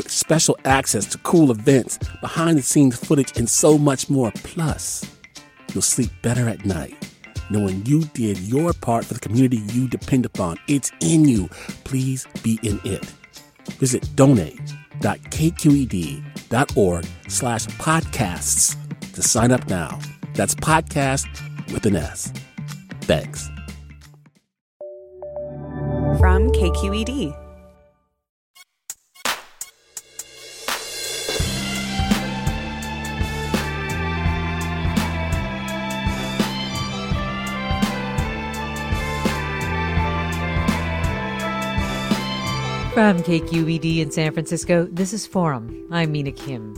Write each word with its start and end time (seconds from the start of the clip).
Special 0.00 0.58
access 0.64 1.06
to 1.06 1.18
cool 1.18 1.50
events, 1.50 1.98
behind 2.20 2.58
the 2.58 2.62
scenes 2.62 2.96
footage, 2.96 3.36
and 3.36 3.48
so 3.48 3.78
much 3.78 4.10
more. 4.10 4.32
Plus, 4.42 5.04
you'll 5.72 5.82
sleep 5.82 6.10
better 6.22 6.48
at 6.48 6.64
night 6.64 6.96
knowing 7.52 7.86
you 7.86 8.00
did 8.14 8.36
your 8.38 8.72
part 8.72 9.04
for 9.04 9.14
the 9.14 9.20
community 9.20 9.58
you 9.72 9.86
depend 9.86 10.26
upon. 10.26 10.56
It's 10.68 10.90
in 11.00 11.28
you. 11.28 11.48
Please 11.84 12.26
be 12.42 12.58
in 12.62 12.80
it. 12.84 13.04
Visit 13.78 14.08
donate.kqed.org 14.16 17.06
slash 17.28 17.66
podcasts 17.66 18.76
to 19.12 19.22
sign 19.22 19.52
up 19.52 19.68
now. 19.68 20.00
That's 20.34 20.56
podcast 20.56 21.28
with 21.72 21.86
an 21.86 21.94
S. 21.96 22.32
Thanks. 23.02 23.48
From 26.18 26.50
KQED. 26.52 27.41
From 42.94 43.22
KQED 43.22 44.00
in 44.00 44.10
San 44.10 44.34
Francisco, 44.34 44.86
this 44.92 45.14
is 45.14 45.26
Forum. 45.26 45.88
I'm 45.90 46.12
Mina 46.12 46.30
Kim. 46.30 46.74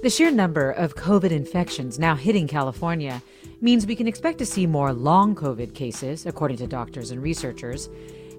The 0.00 0.08
sheer 0.08 0.30
number 0.30 0.70
of 0.70 0.94
COVID 0.94 1.32
infections 1.32 1.98
now 1.98 2.14
hitting 2.14 2.46
California 2.46 3.20
means 3.60 3.84
we 3.84 3.96
can 3.96 4.06
expect 4.06 4.38
to 4.38 4.46
see 4.46 4.64
more 4.64 4.92
long 4.92 5.34
COVID 5.34 5.74
cases, 5.74 6.24
according 6.24 6.58
to 6.58 6.68
doctors 6.68 7.10
and 7.10 7.20
researchers. 7.20 7.90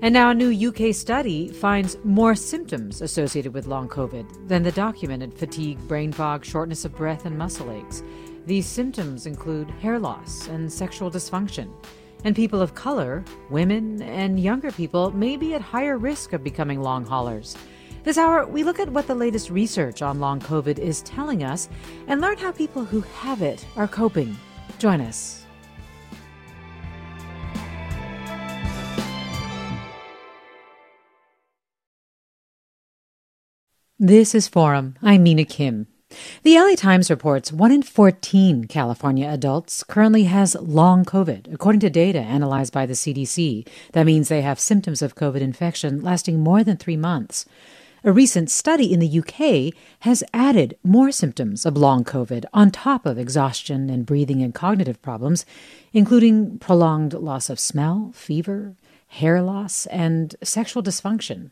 And 0.02 0.13
now 0.13 0.29
a 0.29 0.33
new 0.33 0.69
UK 0.69 0.95
study 0.95 1.49
finds 1.49 1.97
more 2.05 2.33
symptoms 2.33 3.02
associated 3.02 3.53
with 3.53 3.67
long 3.67 3.89
COVID 3.89 4.47
than 4.47 4.63
the 4.63 4.71
documented 4.71 5.33
fatigue, 5.33 5.85
brain 5.89 6.13
fog, 6.13 6.45
shortness 6.45 6.85
of 6.85 6.95
breath, 6.95 7.25
and 7.25 7.37
muscle 7.37 7.71
aches. 7.71 8.03
These 8.45 8.67
symptoms 8.67 9.25
include 9.25 9.69
hair 9.69 9.99
loss 9.99 10.47
and 10.47 10.71
sexual 10.71 11.11
dysfunction 11.11 11.73
and 12.23 12.35
people 12.35 12.61
of 12.61 12.75
color, 12.75 13.23
women, 13.49 14.02
and 14.02 14.39
younger 14.39 14.71
people 14.71 15.11
may 15.11 15.38
be 15.38 15.53
at 15.53 15.61
higher 15.61 15.97
risk 15.97 16.33
of 16.33 16.44
becoming 16.44 16.81
long 16.81 17.05
haulers. 17.05 17.55
This 18.03 18.17
hour, 18.17 18.45
we 18.45 18.63
look 18.63 18.80
at 18.80 18.89
what 18.89 19.08
the 19.08 19.16
latest 19.16 19.49
research 19.49 20.02
on 20.02 20.19
long 20.19 20.39
COVID 20.39 20.77
is 20.77 21.02
telling 21.02 21.43
us 21.43 21.67
and 22.08 22.21
learn 22.21 22.38
how 22.38 22.52
people 22.52 22.86
who 22.86 23.02
have 23.02 23.41
it 23.41 23.66
are 23.75 23.88
coping. 23.88 24.38
Join 24.77 25.02
us. 25.02 25.45
This 33.97 34.36
is 34.36 34.47
Forum. 34.47 34.95
I'm 35.02 35.23
Mina 35.23 35.45
Kim. 35.45 35.88
The 36.44 36.58
LA 36.58 36.75
Times 36.75 37.09
reports 37.09 37.52
1 37.52 37.71
in 37.71 37.81
14 37.81 38.66
California 38.66 39.27
adults 39.27 39.83
currently 39.83 40.23
has 40.25 40.55
long 40.55 41.05
COVID, 41.05 41.53
according 41.53 41.80
to 41.81 41.89
data 41.89 42.19
analyzed 42.19 42.73
by 42.73 42.85
the 42.85 42.94
CDC. 42.94 43.67
That 43.93 44.05
means 44.05 44.27
they 44.27 44.42
have 44.42 44.59
symptoms 44.59 45.02
of 45.02 45.15
COVID 45.15 45.42
infection 45.42 46.02
lasting 46.02 46.39
more 46.39 46.64
than 46.64 46.77
three 46.77 46.98
months. 46.98 47.45
A 48.03 48.11
recent 48.11 48.52
study 48.52 48.93
in 48.93 48.99
the 48.99 49.20
UK 49.20 49.73
has 50.02 50.23
added 50.31 50.77
more 50.83 51.11
symptoms 51.11 51.65
of 51.65 51.76
long 51.76 52.03
COVID 52.03 52.45
on 52.53 52.70
top 52.70 53.08
of 53.08 53.17
exhaustion 53.17 53.89
and 53.89 54.05
breathing 54.05 54.43
and 54.43 54.53
cognitive 54.53 55.02
problems, 55.02 55.43
including 55.92 56.59
prolonged 56.59 57.14
loss 57.14 57.49
of 57.49 57.59
smell, 57.59 58.11
fever, 58.14 58.76
hair 59.08 59.42
loss, 59.42 59.87
and 59.87 60.36
sexual 60.43 60.83
dysfunction. 60.83 61.49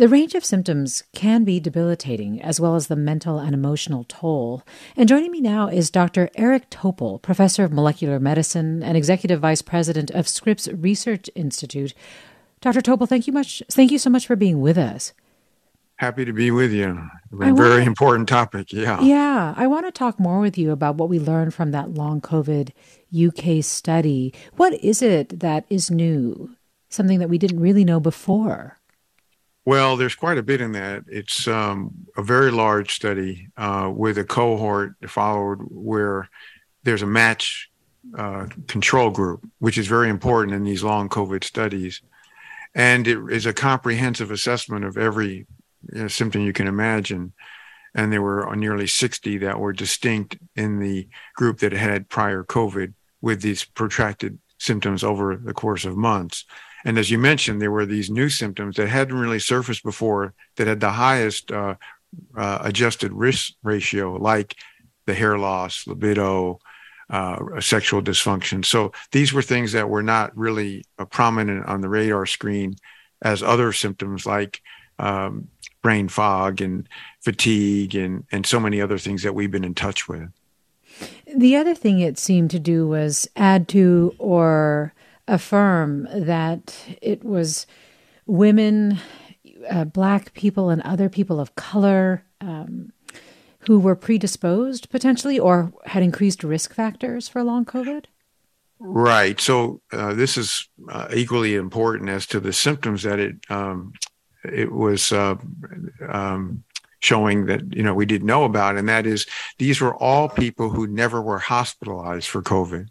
The 0.00 0.08
range 0.08 0.34
of 0.34 0.46
symptoms 0.46 1.04
can 1.12 1.44
be 1.44 1.60
debilitating, 1.60 2.40
as 2.40 2.58
well 2.58 2.74
as 2.74 2.86
the 2.86 2.96
mental 2.96 3.38
and 3.38 3.52
emotional 3.52 4.06
toll. 4.08 4.62
And 4.96 5.06
joining 5.06 5.30
me 5.30 5.42
now 5.42 5.68
is 5.68 5.90
Dr. 5.90 6.30
Eric 6.36 6.70
Topol, 6.70 7.20
professor 7.20 7.64
of 7.64 7.72
molecular 7.74 8.18
medicine 8.18 8.82
and 8.82 8.96
executive 8.96 9.40
vice 9.40 9.60
president 9.60 10.10
of 10.10 10.26
Scripps 10.26 10.68
Research 10.68 11.28
Institute. 11.34 11.92
Dr. 12.62 12.80
Topol, 12.80 13.10
thank 13.10 13.26
you 13.26 13.34
much. 13.34 13.62
Thank 13.70 13.90
you 13.90 13.98
so 13.98 14.08
much 14.08 14.26
for 14.26 14.36
being 14.36 14.62
with 14.62 14.78
us. 14.78 15.12
Happy 15.96 16.24
to 16.24 16.32
be 16.32 16.50
with 16.50 16.72
you. 16.72 17.10
A 17.38 17.52
very 17.52 17.84
important 17.84 18.26
topic. 18.26 18.72
Yeah. 18.72 19.02
Yeah. 19.02 19.52
I 19.54 19.66
want 19.66 19.84
to 19.84 19.92
talk 19.92 20.18
more 20.18 20.40
with 20.40 20.56
you 20.56 20.70
about 20.70 20.94
what 20.94 21.10
we 21.10 21.18
learned 21.18 21.52
from 21.52 21.72
that 21.72 21.92
long 21.92 22.22
COVID 22.22 22.70
UK 23.14 23.62
study. 23.62 24.32
What 24.56 24.72
is 24.82 25.02
it 25.02 25.40
that 25.40 25.66
is 25.68 25.90
new? 25.90 26.56
Something 26.88 27.18
that 27.18 27.28
we 27.28 27.36
didn't 27.36 27.60
really 27.60 27.84
know 27.84 28.00
before? 28.00 28.79
Well, 29.70 29.96
there's 29.96 30.16
quite 30.16 30.36
a 30.36 30.42
bit 30.42 30.60
in 30.60 30.72
that. 30.72 31.04
It's 31.06 31.46
um, 31.46 31.94
a 32.16 32.24
very 32.24 32.50
large 32.50 32.92
study 32.92 33.46
uh, 33.56 33.88
with 33.94 34.18
a 34.18 34.24
cohort 34.24 34.94
followed 35.06 35.58
where 35.70 36.28
there's 36.82 37.02
a 37.02 37.06
match 37.06 37.70
uh, 38.18 38.46
control 38.66 39.10
group, 39.10 39.48
which 39.60 39.78
is 39.78 39.86
very 39.86 40.08
important 40.08 40.56
in 40.56 40.64
these 40.64 40.82
long 40.82 41.08
COVID 41.08 41.44
studies. 41.44 42.02
And 42.74 43.06
it 43.06 43.18
is 43.30 43.46
a 43.46 43.52
comprehensive 43.52 44.32
assessment 44.32 44.84
of 44.84 44.98
every 44.98 45.46
you 45.92 46.02
know, 46.02 46.08
symptom 46.08 46.40
you 46.40 46.52
can 46.52 46.66
imagine. 46.66 47.32
And 47.94 48.12
there 48.12 48.22
were 48.22 48.52
nearly 48.56 48.88
60 48.88 49.38
that 49.38 49.60
were 49.60 49.72
distinct 49.72 50.36
in 50.56 50.80
the 50.80 51.06
group 51.36 51.60
that 51.60 51.70
had 51.70 52.08
prior 52.08 52.42
COVID 52.42 52.94
with 53.20 53.40
these 53.40 53.62
protracted 53.62 54.40
symptoms 54.58 55.04
over 55.04 55.36
the 55.36 55.54
course 55.54 55.84
of 55.84 55.96
months. 55.96 56.44
And 56.84 56.98
as 56.98 57.10
you 57.10 57.18
mentioned, 57.18 57.60
there 57.60 57.70
were 57.70 57.86
these 57.86 58.10
new 58.10 58.28
symptoms 58.28 58.76
that 58.76 58.88
hadn't 58.88 59.18
really 59.18 59.38
surfaced 59.38 59.82
before 59.82 60.34
that 60.56 60.66
had 60.66 60.80
the 60.80 60.90
highest 60.90 61.52
uh, 61.52 61.74
uh, 62.36 62.58
adjusted 62.62 63.12
risk 63.12 63.52
ratio, 63.62 64.16
like 64.16 64.56
the 65.06 65.14
hair 65.14 65.38
loss, 65.38 65.86
libido, 65.86 66.60
uh, 67.10 67.60
sexual 67.60 68.00
dysfunction. 68.00 68.64
So 68.64 68.92
these 69.10 69.32
were 69.32 69.42
things 69.42 69.72
that 69.72 69.88
were 69.88 70.02
not 70.02 70.36
really 70.36 70.84
uh, 70.98 71.04
prominent 71.04 71.66
on 71.66 71.80
the 71.80 71.88
radar 71.88 72.26
screen 72.26 72.76
as 73.22 73.42
other 73.42 73.72
symptoms 73.72 74.26
like 74.26 74.62
um, 74.98 75.48
brain 75.82 76.08
fog 76.08 76.60
and 76.60 76.88
fatigue 77.20 77.94
and, 77.94 78.24
and 78.30 78.46
so 78.46 78.60
many 78.60 78.80
other 78.80 78.98
things 78.98 79.22
that 79.22 79.34
we've 79.34 79.50
been 79.50 79.64
in 79.64 79.74
touch 79.74 80.08
with. 80.08 80.30
The 81.34 81.56
other 81.56 81.74
thing 81.74 82.00
it 82.00 82.18
seemed 82.18 82.50
to 82.52 82.58
do 82.58 82.86
was 82.86 83.28
add 83.36 83.68
to 83.68 84.14
or 84.18 84.92
affirm 85.30 86.08
that 86.12 86.76
it 87.00 87.24
was 87.24 87.66
women, 88.26 88.98
uh, 89.70 89.84
black 89.84 90.34
people, 90.34 90.68
and 90.68 90.82
other 90.82 91.08
people 91.08 91.40
of 91.40 91.54
color 91.54 92.24
um, 92.40 92.92
who 93.60 93.78
were 93.78 93.96
predisposed 93.96 94.90
potentially 94.90 95.38
or 95.38 95.72
had 95.86 96.02
increased 96.02 96.42
risk 96.42 96.74
factors 96.74 97.28
for 97.28 97.42
long 97.42 97.64
COVID? 97.64 98.06
Right. 98.80 99.38
So 99.40 99.82
uh, 99.92 100.14
this 100.14 100.36
is 100.36 100.68
uh, 100.88 101.08
equally 101.14 101.54
important 101.54 102.08
as 102.08 102.26
to 102.28 102.40
the 102.40 102.52
symptoms 102.52 103.02
that 103.02 103.18
it 103.18 103.36
um, 103.50 103.92
it 104.42 104.72
was 104.72 105.12
uh, 105.12 105.36
um, 106.08 106.64
showing 107.00 107.44
that 107.46 107.74
you 107.74 107.82
know 107.82 107.94
we 107.94 108.06
didn't 108.06 108.26
know 108.26 108.44
about, 108.44 108.76
and 108.76 108.88
that 108.88 109.06
is 109.06 109.26
these 109.58 109.82
were 109.82 109.94
all 109.94 110.30
people 110.30 110.70
who 110.70 110.86
never 110.86 111.20
were 111.20 111.38
hospitalized 111.38 112.28
for 112.28 112.42
COVID. 112.42 112.88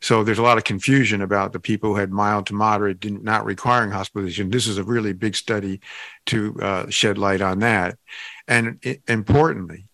So 0.00 0.22
there's 0.22 0.38
a 0.38 0.42
lot 0.42 0.58
of 0.58 0.64
confusion 0.64 1.22
about 1.22 1.52
the 1.52 1.60
people 1.60 1.90
who 1.90 1.96
had 1.96 2.12
mild 2.12 2.46
to 2.46 2.54
moderate, 2.54 3.00
didn't, 3.00 3.24
not 3.24 3.44
requiring 3.44 3.90
hospitalization. 3.90 4.50
This 4.50 4.66
is 4.66 4.78
a 4.78 4.84
really 4.84 5.12
big 5.12 5.34
study 5.34 5.80
to 6.26 6.60
uh, 6.60 6.90
shed 6.90 7.18
light 7.18 7.40
on 7.40 7.60
that. 7.60 7.98
And 8.46 8.78
it, 8.82 9.02
importantly, 9.08 9.88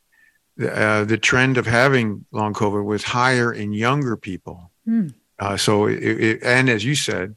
uh, 0.61 1.05
the 1.05 1.19
trend 1.19 1.57
of 1.57 1.67
having 1.67 2.25
long 2.31 2.53
COVID 2.53 2.85
was 2.85 3.05
higher 3.05 3.53
in 3.53 3.73
younger 3.73 4.17
people. 4.17 4.71
Mm. 4.87 5.15
Uh, 5.39 5.57
so, 5.57 5.87
it, 5.87 6.03
it, 6.03 6.43
and 6.43 6.69
as 6.69 6.85
you 6.85 6.95
said, 6.95 7.37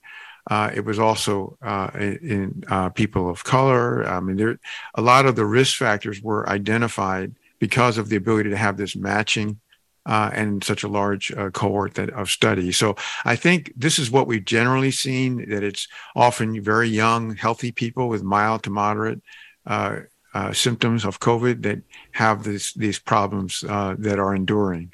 uh, 0.49 0.69
it 0.73 0.85
was 0.85 0.99
also 0.99 1.57
uh, 1.61 1.89
in 1.95 2.63
uh, 2.69 2.89
people 2.89 3.29
of 3.29 3.43
color. 3.43 4.05
I 4.05 4.19
mean, 4.19 4.37
there 4.37 4.59
a 4.93 5.01
lot 5.01 5.25
of 5.25 5.35
the 5.35 5.45
risk 5.45 5.77
factors 5.77 6.21
were 6.21 6.47
identified 6.47 7.33
because 7.57 7.97
of 7.97 8.09
the 8.09 8.15
ability 8.15 8.49
to 8.51 8.57
have 8.57 8.77
this 8.77 8.95
matching 8.95 9.59
uh, 10.05 10.29
and 10.33 10.63
such 10.63 10.83
a 10.83 10.87
large 10.87 11.31
uh, 11.31 11.49
cohort 11.49 11.95
that, 11.95 12.09
of 12.11 12.29
studies. 12.29 12.77
So 12.77 12.95
I 13.23 13.35
think 13.35 13.73
this 13.75 13.97
is 13.97 14.11
what 14.11 14.27
we've 14.27 14.45
generally 14.45 14.91
seen 14.91 15.49
that 15.49 15.63
it's 15.63 15.87
often 16.15 16.61
very 16.61 16.89
young, 16.89 17.35
healthy 17.35 17.71
people 17.71 18.07
with 18.07 18.23
mild 18.23 18.63
to 18.63 18.69
moderate 18.69 19.21
uh, 19.65 19.99
uh, 20.33 20.53
symptoms 20.53 21.05
of 21.05 21.19
COVID 21.19 21.63
that 21.63 21.81
have 22.11 22.43
this, 22.43 22.73
these 22.73 22.99
problems 22.99 23.63
uh, 23.67 23.95
that 23.97 24.19
are 24.19 24.35
enduring. 24.35 24.93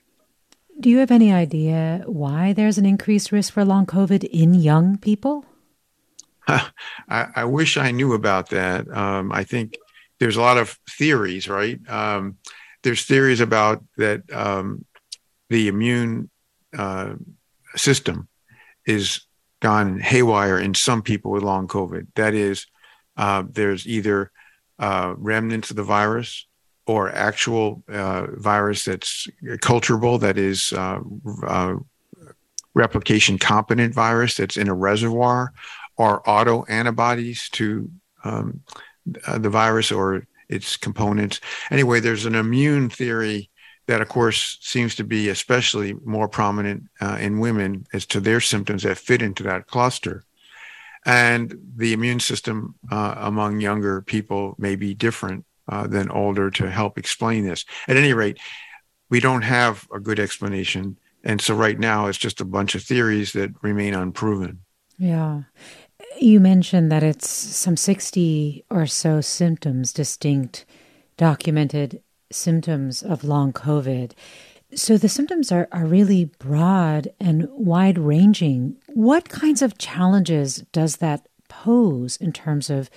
Do 0.80 0.90
you 0.90 1.00
have 1.00 1.12
any 1.12 1.32
idea 1.32 2.04
why 2.06 2.54
there's 2.54 2.78
an 2.78 2.86
increased 2.86 3.32
risk 3.32 3.54
for 3.54 3.66
long 3.66 3.86
COVID 3.86 4.24
in 4.24 4.54
young 4.54 4.98
people? 4.98 5.46
I, 6.48 7.28
I, 7.36 7.44
wish 7.46 7.78
I 7.78 7.92
knew 7.92 8.14
about 8.14 8.50
that. 8.50 8.90
Um, 8.90 9.32
I 9.32 9.44
think 9.44 9.78
there's 10.20 10.38
a 10.38 10.42
lot 10.42 10.58
of 10.58 10.80
theories, 10.90 11.48
right? 11.48 11.80
Um, 11.90 12.38
there's 12.84 13.06
theories 13.06 13.42
about 13.42 13.84
that 13.98 14.24
um, 14.34 14.86
the 15.52 15.68
immune 15.68 16.30
uh, 16.78 17.14
system 17.76 18.30
is 18.86 19.26
gone 19.60 20.00
haywire 20.00 20.58
in 20.58 20.74
some 20.74 21.02
people 21.02 21.30
with 21.32 21.44
long 21.44 21.68
COVID. 21.68 22.08
That 22.16 22.34
is, 22.34 22.68
uh, 23.18 23.44
there's 23.52 23.86
either 23.86 24.32
uh, 24.80 25.14
remnants 25.18 25.70
of 25.70 25.76
the 25.76 25.84
virus 25.84 26.48
or 26.88 27.12
actual 27.14 27.84
uh, 27.90 28.28
virus 28.32 28.86
that's 28.86 29.28
culturable, 29.60 30.18
that 30.20 30.38
is 30.38 30.72
uh, 30.72 31.02
uh, 31.46 31.76
replication 32.74 33.38
competent 33.38 33.94
virus 33.94 34.36
that's 34.36 34.56
in 34.56 34.70
a 34.70 34.74
reservoir, 34.74 35.52
or 35.98 36.28
auto 36.28 36.64
antibodies 36.70 37.50
to 37.50 37.92
um, 38.24 38.62
the 39.06 39.50
virus 39.50 39.92
or 39.92 40.26
its 40.48 40.78
components. 40.78 41.42
Anyway, 41.72 42.00
there's 42.00 42.26
an 42.26 42.36
immune 42.36 42.90
theory 42.90 43.51
that, 43.88 44.02
of 44.02 44.10
course, 44.10 44.58
seems 44.62 44.96
to 44.96 45.04
be 45.04 45.30
especially 45.30 45.94
more 46.06 46.28
prominent 46.28 46.84
uh, 47.02 47.18
in 47.20 47.40
women 47.40 47.86
as 47.94 48.06
to 48.08 48.20
their 48.20 48.40
symptoms 48.40 48.84
that 48.84 48.98
fit 48.98 49.22
into 49.22 49.44
that 49.44 49.68
cluster. 49.68 50.24
And 51.06 51.58
the 51.76 51.94
immune 51.94 52.20
system 52.20 52.76
uh, 52.92 53.16
among 53.18 53.60
younger 53.60 54.02
people 54.02 54.56
may 54.60 54.76
be 54.76 54.94
different 54.94 55.46
uh, 55.68 55.88
than 55.88 56.10
older 56.12 56.52
to 56.52 56.70
help 56.70 56.98
explain 56.98 57.46
this. 57.46 57.66
At 57.88 57.98
any 57.98 58.14
rate, 58.14 58.40
we 59.10 59.20
don't 59.20 59.42
have 59.42 59.88
a 59.94 60.00
good 60.00 60.20
explanation. 60.20 60.98
And 61.24 61.42
so 61.42 61.56
right 61.56 61.78
now 61.78 62.08
it's 62.08 62.18
just 62.18 62.42
a 62.42 62.46
bunch 62.46 62.76
of 62.76 62.84
theories 62.84 63.34
that 63.34 63.52
remain 63.62 63.94
unproven. 63.94 64.60
Yeah. 64.98 65.44
You 66.20 66.40
mentioned 66.40 66.92
that 66.92 67.04
it's 67.04 67.28
some 67.28 67.78
60 67.78 68.66
or 68.70 68.86
so 68.86 69.22
symptoms, 69.22 69.92
distinct 69.94 70.66
documented 71.18 72.02
symptoms 72.32 73.02
of 73.04 73.24
long 73.24 73.54
COVID. 73.54 74.12
So 74.74 74.98
the 74.98 75.10
symptoms 75.10 75.52
are, 75.52 75.68
are 75.72 75.86
really 75.86 76.26
broad 76.26 77.10
and 77.20 77.48
wide 77.50 77.98
ranging. 77.98 78.78
What 78.88 79.30
kinds 79.30 79.62
of 79.62 79.78
challenges 79.78 80.64
does 80.72 80.98
that 80.98 81.28
pose 81.50 82.16
in 82.18 82.32
terms 82.32 82.70
of 82.70 82.90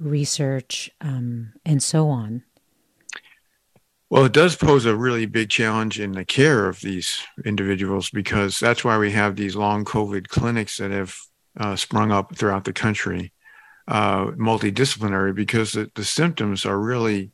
research 0.00 0.90
um, 1.00 1.52
and 1.64 1.82
so 1.82 2.08
on? 2.08 2.42
Well, 4.08 4.24
it 4.24 4.32
does 4.32 4.56
pose 4.56 4.86
a 4.86 4.96
really 4.96 5.26
big 5.26 5.50
challenge 5.50 6.00
in 6.00 6.12
the 6.12 6.24
care 6.24 6.68
of 6.68 6.80
these 6.80 7.22
individuals 7.44 8.10
because 8.10 8.58
that's 8.58 8.82
why 8.82 8.98
we 8.98 9.12
have 9.12 9.36
these 9.36 9.54
long 9.54 9.84
COVID 9.84 10.26
clinics 10.26 10.78
that 10.78 10.90
have 10.90 11.16
uh, 11.56 11.76
sprung 11.76 12.10
up 12.10 12.34
throughout 12.34 12.64
the 12.64 12.72
country, 12.72 13.32
uh, 13.86 14.26
multidisciplinary, 14.32 15.32
because 15.32 15.72
the, 15.72 15.92
the 15.94 16.04
symptoms 16.04 16.66
are 16.66 16.80
really 16.80 17.30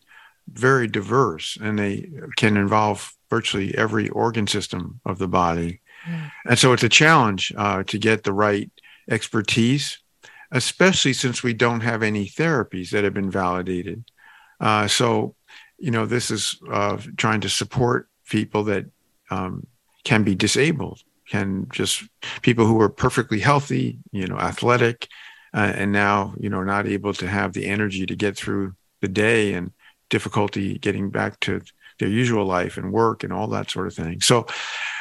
very 0.53 0.87
diverse 0.87 1.59
and 1.61 1.79
they 1.79 2.11
can 2.37 2.57
involve 2.57 3.13
virtually 3.31 3.75
every 3.77 4.09
organ 4.11 4.47
system 4.47 5.01
of 5.05 5.19
the 5.19 5.29
body. 5.29 5.81
Mm. 6.09 6.31
And 6.47 6.59
so 6.59 6.73
it's 6.73 6.85
a 6.85 6.89
challenge 6.89 7.53
uh, 7.57 7.83
to 7.85 7.99
get 7.99 8.23
the 8.23 8.33
right 8.33 8.71
expertise, 9.11 9.99
especially 10.53 11.13
since 11.13 11.43
we 11.43 11.53
don't 11.53 11.81
have 11.81 12.03
any 12.03 12.27
therapies 12.29 12.91
that 12.91 13.05
have 13.05 13.15
been 13.15 13.31
validated. 13.31 14.05
Uh, 14.61 14.87
so, 14.87 15.35
you 15.79 15.91
know, 15.91 16.07
this 16.07 16.31
is 16.31 16.61
uh, 16.71 16.97
trying 17.17 17.41
to 17.41 17.49
support 17.49 18.09
people 18.29 18.65
that 18.65 18.87
um, 19.31 19.67
can 20.05 20.23
be 20.23 20.35
disabled, 20.35 21.01
can 21.29 21.67
just 21.73 22.05
people 22.43 22.67
who 22.67 22.81
are 22.81 22.89
perfectly 22.89 23.41
healthy, 23.41 23.99
you 24.13 24.27
know, 24.27 24.39
athletic, 24.39 25.09
uh, 25.53 25.73
and 25.75 25.93
now, 25.93 26.35
you 26.39 26.49
know, 26.49 26.63
not 26.63 26.87
able 26.87 27.13
to 27.15 27.27
have 27.27 27.53
the 27.53 27.67
energy 27.67 28.07
to 28.07 28.17
get 28.17 28.37
through 28.37 28.75
the 29.01 29.09
day 29.09 29.55
and 29.55 29.73
difficulty 30.11 30.79
getting 30.79 31.11
back 31.11 31.41
to 31.41 31.61
their 31.99 32.09
usual 32.09 32.45
life 32.45 32.77
and 32.77 32.93
work 32.93 33.25
and 33.25 33.33
all 33.33 33.49
that 33.49 33.71
sort 33.71 33.87
of 33.87 33.95
thing. 33.95 34.21
So 34.21 34.47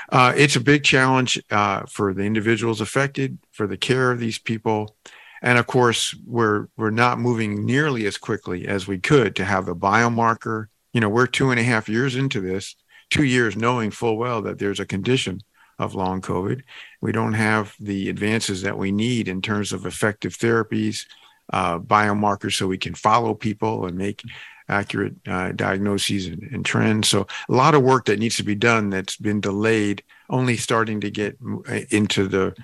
uh, 0.09 0.33
it's 0.35 0.55
a 0.55 0.61
big 0.61 0.83
challenge 0.83 1.41
uh, 1.51 1.83
for 1.89 2.13
the 2.13 2.23
individuals 2.23 2.81
affected, 2.81 3.37
for 3.51 3.67
the 3.67 3.77
care 3.77 4.11
of 4.11 4.19
these 4.19 4.39
people. 4.39 4.95
And 5.41 5.57
of 5.59 5.67
course, 5.67 6.15
we're 6.25 6.67
we're 6.77 6.91
not 6.91 7.19
moving 7.19 7.65
nearly 7.65 8.05
as 8.05 8.17
quickly 8.17 8.67
as 8.67 8.87
we 8.87 8.99
could 8.99 9.35
to 9.35 9.45
have 9.45 9.67
a 9.67 9.75
biomarker. 9.75 10.67
You 10.93 11.01
know, 11.01 11.09
we're 11.09 11.27
two 11.27 11.51
and 11.51 11.59
a 11.59 11.63
half 11.63 11.89
years 11.89 12.15
into 12.15 12.39
this, 12.39 12.75
two 13.09 13.25
years 13.25 13.55
knowing 13.55 13.91
full 13.91 14.17
well 14.17 14.41
that 14.43 14.59
there's 14.59 14.79
a 14.79 14.85
condition 14.85 15.41
of 15.77 15.93
long 15.93 16.21
COVID. 16.21 16.61
We 17.01 17.11
don't 17.11 17.33
have 17.33 17.75
the 17.79 18.09
advances 18.09 18.61
that 18.61 18.77
we 18.77 18.91
need 18.91 19.27
in 19.27 19.41
terms 19.41 19.73
of 19.73 19.85
effective 19.85 20.37
therapies, 20.37 21.05
uh, 21.51 21.79
biomarkers, 21.79 22.53
so 22.53 22.67
we 22.67 22.77
can 22.77 22.95
follow 22.95 23.33
people 23.33 23.85
and 23.85 23.97
make 23.97 24.23
accurate 24.67 25.13
uh, 25.27 25.51
diagnoses 25.51 26.27
and, 26.27 26.43
and, 26.51 26.65
trends. 26.65 27.07
So 27.07 27.27
a 27.49 27.53
lot 27.53 27.75
of 27.75 27.83
work 27.83 28.05
that 28.05 28.19
needs 28.19 28.37
to 28.37 28.43
be 28.43 28.55
done 28.55 28.89
that's 28.89 29.17
been 29.17 29.39
delayed, 29.39 30.03
only 30.29 30.57
starting 30.57 31.01
to 31.01 31.11
get 31.11 31.37
uh, 31.69 31.81
into 31.91 32.27
the 32.27 32.55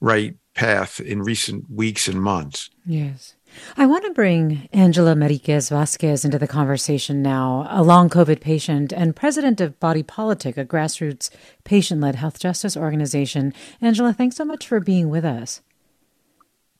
right 0.00 0.36
path 0.54 1.00
in 1.00 1.22
recent 1.22 1.70
weeks 1.70 2.08
and 2.08 2.20
months. 2.20 2.70
Yes. 2.86 3.34
I 3.76 3.86
want 3.86 4.04
to 4.04 4.12
bring 4.12 4.68
Angela 4.72 5.14
Meriquez 5.16 5.68
Vasquez 5.70 6.24
into 6.24 6.38
the 6.38 6.46
conversation 6.46 7.22
now, 7.22 7.66
a 7.68 7.82
long 7.82 8.08
COVID 8.08 8.40
patient 8.40 8.92
and 8.92 9.16
president 9.16 9.60
of 9.60 9.78
Body 9.80 10.02
Politic, 10.02 10.56
a 10.56 10.64
grassroots 10.64 11.30
patient 11.64 12.00
led 12.00 12.14
health 12.14 12.38
justice 12.38 12.76
organization. 12.76 13.52
Angela, 13.80 14.12
thanks 14.12 14.36
so 14.36 14.44
much 14.44 14.66
for 14.66 14.80
being 14.80 15.08
with 15.08 15.24
us. 15.24 15.62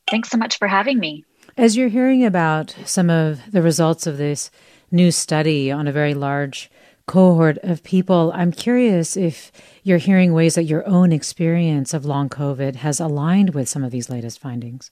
Thanks 0.09 0.29
so 0.29 0.37
much 0.37 0.57
for 0.57 0.67
having 0.67 0.99
me. 0.99 1.25
As 1.57 1.75
you're 1.75 1.89
hearing 1.89 2.23
about 2.23 2.75
some 2.85 3.09
of 3.09 3.51
the 3.51 3.61
results 3.61 4.07
of 4.07 4.17
this 4.17 4.51
new 4.91 5.11
study 5.11 5.71
on 5.71 5.87
a 5.87 5.91
very 5.91 6.13
large 6.13 6.69
cohort 7.07 7.57
of 7.63 7.83
people. 7.83 8.31
I'm 8.33 8.51
curious 8.51 9.17
if 9.17 9.51
you're 9.83 9.97
hearing 9.97 10.33
ways 10.33 10.55
that 10.55 10.63
your 10.63 10.87
own 10.87 11.11
experience 11.11 11.93
of 11.93 12.05
long 12.05 12.29
COVID 12.29 12.75
has 12.75 12.99
aligned 12.99 13.53
with 13.53 13.67
some 13.67 13.83
of 13.83 13.91
these 13.91 14.09
latest 14.09 14.39
findings. 14.39 14.91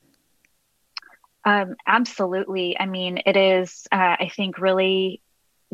Um, 1.46 1.76
absolutely. 1.88 2.78
I 2.80 2.86
mean, 2.86 3.22
it 3.26 3.38
is, 3.38 3.88
uh, 3.92 4.18
I 4.20 4.32
think, 4.36 4.60
really 4.60 5.22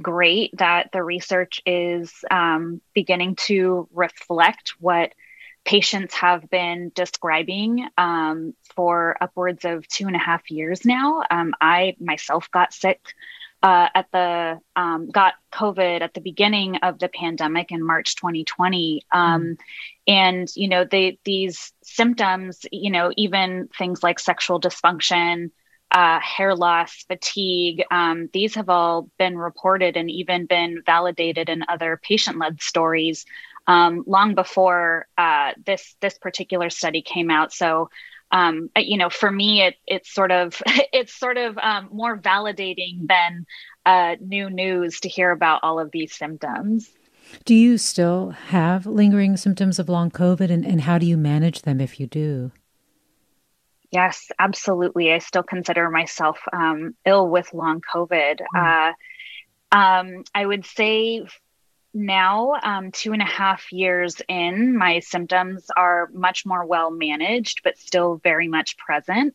great 0.01 0.55
that 0.57 0.89
the 0.91 1.01
research 1.01 1.61
is 1.65 2.13
um, 2.29 2.81
beginning 2.93 3.35
to 3.35 3.87
reflect 3.93 4.73
what 4.79 5.13
patients 5.63 6.13
have 6.13 6.47
been 6.49 6.91
describing 6.93 7.87
um, 7.97 8.53
for 8.75 9.17
upwards 9.19 9.65
of 9.65 9.87
two 9.87 10.05
and 10.05 10.15
a 10.15 10.19
half 10.19 10.51
years 10.51 10.85
now. 10.85 11.23
Um, 11.31 11.55
I 11.59 11.95
myself 11.99 12.51
got 12.51 12.71
sick 12.71 13.01
uh, 13.65 13.89
at 13.95 14.05
the 14.11 14.59
um, 14.75 15.09
got 15.09 15.33
COVID 15.51 16.01
at 16.01 16.13
the 16.13 16.21
beginning 16.21 16.75
of 16.77 16.99
the 16.99 17.09
pandemic 17.09 17.71
in 17.71 17.83
March 17.83 18.15
2020, 18.15 19.01
um, 19.11 19.41
mm. 19.41 19.57
and 20.07 20.47
you 20.55 20.67
know 20.67 20.85
they 20.85 21.17
these 21.25 21.73
symptoms, 21.83 22.67
you 22.71 22.91
know, 22.91 23.11
even 23.17 23.67
things 23.75 24.03
like 24.03 24.19
sexual 24.19 24.61
dysfunction, 24.61 25.49
uh, 25.89 26.19
hair 26.19 26.53
loss, 26.53 27.05
fatigue, 27.07 27.83
um, 27.89 28.29
these 28.33 28.53
have 28.53 28.69
all 28.69 29.09
been 29.17 29.35
reported 29.35 29.97
and 29.97 30.11
even 30.11 30.45
been 30.45 30.83
validated 30.85 31.49
in 31.49 31.63
other 31.67 31.99
patient-led 32.03 32.61
stories 32.61 33.25
um, 33.65 34.03
long 34.05 34.35
before 34.35 35.07
uh, 35.17 35.53
this 35.65 35.95
this 36.01 36.19
particular 36.19 36.69
study 36.69 37.01
came 37.01 37.31
out. 37.31 37.51
So 37.51 37.89
um, 38.31 38.69
you 38.75 38.97
know, 38.97 39.09
for 39.09 39.31
me, 39.31 39.61
it 39.61 39.75
it's 39.85 40.13
sort 40.13 40.31
of 40.31 40.61
it's 40.93 41.13
sort 41.13 41.37
of 41.37 41.57
um, 41.57 41.89
more 41.91 42.17
validating 42.17 43.07
than 43.07 43.45
uh, 43.85 44.15
new 44.19 44.49
news 44.49 44.99
to 45.01 45.09
hear 45.09 45.31
about 45.31 45.61
all 45.63 45.79
of 45.79 45.91
these 45.91 46.13
symptoms. 46.13 46.91
Do 47.43 47.55
you 47.55 47.77
still 47.77 48.29
have 48.29 48.85
lingering 48.85 49.35
symptoms 49.35 49.79
of 49.79 49.89
long 49.89 50.11
COVID, 50.11 50.49
and, 50.49 50.65
and 50.65 50.81
how 50.81 50.97
do 50.97 51.05
you 51.05 51.17
manage 51.17 51.63
them 51.63 51.81
if 51.81 51.99
you 51.99 52.07
do? 52.07 52.51
Yes, 53.91 54.29
absolutely. 54.39 55.13
I 55.13 55.19
still 55.19 55.43
consider 55.43 55.89
myself 55.89 56.39
um, 56.51 56.95
ill 57.05 57.29
with 57.29 57.53
long 57.53 57.81
COVID. 57.81 58.41
Mm. 58.55 58.91
Uh, 58.91 59.75
um, 59.75 60.23
I 60.33 60.45
would 60.45 60.65
say 60.65 61.25
now, 61.95 62.55
um, 62.61 62.91
two 62.91 63.13
and 63.13 63.21
a 63.21 63.25
half 63.25 63.71
years 63.71 64.21
in, 64.27 64.77
my 64.77 64.99
symptoms 64.99 65.65
are 65.75 66.09
much 66.13 66.45
more 66.45 66.65
well 66.65 66.91
managed, 66.91 67.61
but 67.63 67.77
still 67.77 68.19
very 68.21 68.49
much 68.49 68.77
present. 68.77 69.33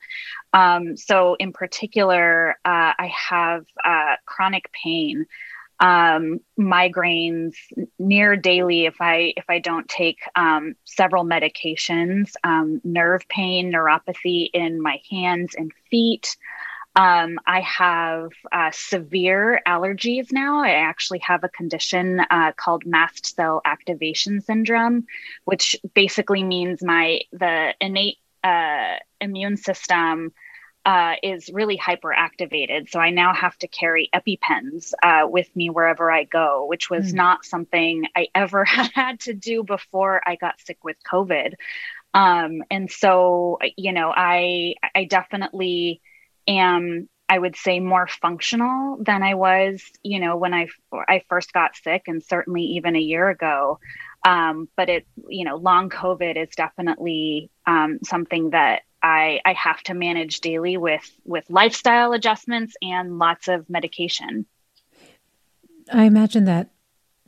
Um, 0.52 0.96
so, 0.96 1.36
in 1.40 1.52
particular, 1.52 2.50
uh, 2.64 2.92
I 2.98 3.12
have 3.28 3.64
uh, 3.82 4.16
chronic 4.26 4.70
pain, 4.72 5.26
um, 5.80 6.40
migraines 6.58 7.54
near 7.98 8.36
daily 8.36 8.84
if 8.84 9.00
I 9.00 9.32
if 9.36 9.46
I 9.48 9.58
don't 9.58 9.88
take 9.88 10.18
um, 10.36 10.74
several 10.84 11.24
medications, 11.24 12.34
um, 12.44 12.82
nerve 12.84 13.26
pain, 13.28 13.72
neuropathy 13.72 14.50
in 14.52 14.82
my 14.82 15.00
hands 15.10 15.54
and 15.56 15.72
feet. 15.90 16.36
Um, 16.96 17.38
I 17.46 17.60
have 17.60 18.30
uh, 18.50 18.70
severe 18.72 19.60
allergies 19.66 20.32
now. 20.32 20.62
I 20.64 20.70
actually 20.70 21.20
have 21.20 21.44
a 21.44 21.48
condition 21.48 22.20
uh, 22.20 22.52
called 22.56 22.84
mast 22.84 23.36
cell 23.36 23.60
activation 23.64 24.40
syndrome, 24.40 25.06
which 25.44 25.76
basically 25.94 26.42
means 26.42 26.82
my 26.82 27.20
the 27.32 27.74
innate 27.80 28.18
uh, 28.42 28.96
immune 29.20 29.56
system 29.56 30.32
uh, 30.84 31.14
is 31.22 31.50
really 31.52 31.78
hyperactivated. 31.78 32.90
So 32.90 32.98
I 32.98 33.10
now 33.10 33.34
have 33.34 33.56
to 33.58 33.68
carry 33.68 34.08
EpiPens 34.14 34.92
uh, 35.02 35.28
with 35.28 35.54
me 35.54 35.70
wherever 35.70 36.10
I 36.10 36.24
go, 36.24 36.66
which 36.66 36.88
was 36.90 37.12
mm. 37.12 37.16
not 37.16 37.44
something 37.44 38.06
I 38.16 38.28
ever 38.34 38.64
had 38.64 39.20
to 39.20 39.34
do 39.34 39.62
before 39.62 40.22
I 40.26 40.36
got 40.36 40.60
sick 40.60 40.78
with 40.82 40.96
COVID. 41.10 41.54
Um, 42.14 42.64
and 42.70 42.90
so, 42.90 43.58
you 43.76 43.92
know, 43.92 44.12
I 44.14 44.74
I 44.94 45.04
definitely 45.04 46.00
am. 46.50 47.08
I 47.28 47.38
would 47.38 47.54
say 47.54 47.78
more 47.78 48.08
functional 48.08 48.98
than 49.00 49.22
I 49.22 49.34
was, 49.34 49.84
you 50.02 50.18
know, 50.18 50.36
when 50.36 50.52
I 50.52 50.66
I 50.92 51.22
first 51.28 51.52
got 51.52 51.76
sick, 51.76 52.02
and 52.08 52.22
certainly 52.22 52.62
even 52.62 52.96
a 52.96 53.00
year 53.00 53.28
ago. 53.28 53.78
Um, 54.24 54.68
but 54.76 54.88
it, 54.88 55.06
you 55.28 55.44
know, 55.44 55.56
long 55.56 55.88
COVID 55.90 56.36
is 56.36 56.54
definitely 56.54 57.50
um, 57.66 58.00
something 58.04 58.50
that 58.50 58.82
I, 59.02 59.40
I 59.44 59.54
have 59.54 59.82
to 59.84 59.94
manage 59.94 60.40
daily 60.40 60.76
with 60.76 61.08
with 61.24 61.44
lifestyle 61.48 62.12
adjustments 62.12 62.74
and 62.82 63.18
lots 63.18 63.48
of 63.48 63.68
medication. 63.70 64.46
I 65.92 66.04
imagine 66.04 66.44
that 66.44 66.70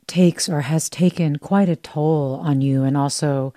takes 0.05 0.47
or 0.47 0.61
has 0.61 0.89
taken 0.89 1.37
quite 1.37 1.69
a 1.69 1.75
toll 1.75 2.39
on 2.43 2.61
you 2.61 2.83
and 2.83 2.95
also 2.95 3.53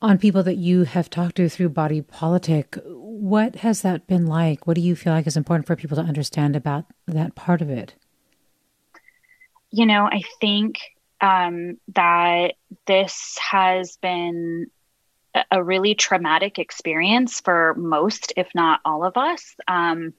on 0.00 0.18
people 0.18 0.42
that 0.42 0.56
you 0.56 0.84
have 0.84 1.10
talked 1.10 1.36
to 1.36 1.48
through 1.48 1.68
body 1.68 2.00
politic. 2.00 2.76
What 3.16 3.54
has 3.56 3.82
that 3.82 4.08
been 4.08 4.26
like? 4.26 4.66
What 4.66 4.74
do 4.74 4.80
you 4.80 4.96
feel 4.96 5.12
like 5.12 5.28
is 5.28 5.36
important 5.36 5.68
for 5.68 5.76
people 5.76 5.96
to 5.96 6.02
understand 6.02 6.56
about 6.56 6.86
that 7.06 7.36
part 7.36 7.62
of 7.62 7.70
it? 7.70 7.94
You 9.70 9.86
know, 9.86 10.06
I 10.06 10.22
think 10.40 10.80
um, 11.20 11.78
that 11.94 12.54
this 12.88 13.38
has 13.40 13.98
been 13.98 14.66
a 15.48 15.62
really 15.62 15.94
traumatic 15.94 16.58
experience 16.58 17.40
for 17.40 17.74
most, 17.74 18.32
if 18.36 18.48
not 18.52 18.80
all 18.84 19.04
of 19.04 19.16
us. 19.16 19.54
Um, 19.68 20.12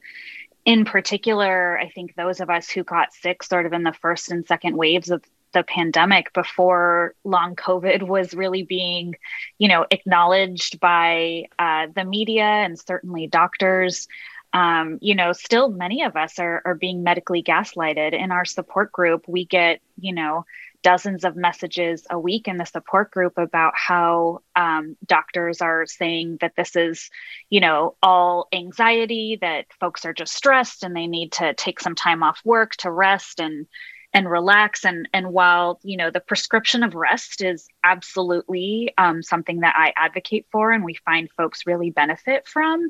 in 0.64 0.86
particular, 0.86 1.78
I 1.78 1.90
think 1.90 2.16
those 2.16 2.40
of 2.40 2.50
us 2.50 2.70
who 2.70 2.86
got 2.86 3.14
sick 3.14 3.44
sort 3.44 3.66
of 3.66 3.74
in 3.74 3.84
the 3.84 3.92
first 3.92 4.32
and 4.32 4.48
second 4.48 4.78
waves 4.78 5.10
of 5.10 5.22
the 5.56 5.64
pandemic 5.64 6.34
before 6.34 7.16
long 7.24 7.56
COVID 7.56 8.04
was 8.04 8.34
really 8.34 8.64
being, 8.64 9.16
you 9.58 9.70
know, 9.70 9.86
acknowledged 9.90 10.82
by 10.82 11.46
uh, 11.58 11.88
the 11.96 12.04
media 12.04 12.44
and 12.44 12.78
certainly 12.78 13.26
doctors. 13.26 14.08
Um, 14.52 15.00
you 15.02 15.16
know, 15.16 15.32
still 15.32 15.70
many 15.70 16.04
of 16.04 16.18
us 16.18 16.40
are, 16.40 16.62
are 16.66 16.76
being 16.76 17.04
medically 17.04 17.42
gaslighted. 17.42 18.14
In 18.14 18.32
our 18.32 18.44
support 18.44 18.92
group, 18.92 19.24
we 19.28 19.46
get, 19.46 19.80
you 19.98 20.14
know, 20.14 20.46
dozens 20.84 21.24
of 21.24 21.38
messages 21.38 22.06
a 22.10 22.20
week 22.20 22.48
in 22.48 22.58
the 22.58 22.66
support 22.66 23.12
group 23.12 23.38
about 23.38 23.74
how 23.76 24.42
um, 24.58 24.98
doctors 25.06 25.62
are 25.62 25.86
saying 25.86 26.38
that 26.42 26.54
this 26.58 26.76
is, 26.76 27.10
you 27.50 27.62
know, 27.62 27.96
all 28.04 28.48
anxiety, 28.54 29.38
that 29.40 29.66
folks 29.80 30.06
are 30.06 30.14
just 30.14 30.34
stressed 30.34 30.84
and 30.84 30.96
they 30.96 31.08
need 31.08 31.32
to 31.32 31.54
take 31.54 31.80
some 31.80 31.96
time 31.96 32.24
off 32.24 32.42
work 32.44 32.76
to 32.76 32.92
rest 32.92 33.40
and 33.40 33.68
and 34.16 34.30
relax. 34.30 34.84
And 34.84 35.08
and 35.14 35.32
while 35.32 35.80
you 35.84 35.98
know 35.98 36.10
the 36.10 36.20
prescription 36.20 36.82
of 36.82 36.96
rest 36.96 37.44
is 37.44 37.68
absolutely 37.84 38.92
um, 38.98 39.22
something 39.22 39.60
that 39.60 39.76
i 39.78 39.94
advocate 39.96 40.48
for 40.52 40.72
and 40.72 40.84
we 40.84 40.96
find 41.06 41.30
folks 41.38 41.68
really 41.68 41.92
benefit 41.92 42.48
from 42.48 42.90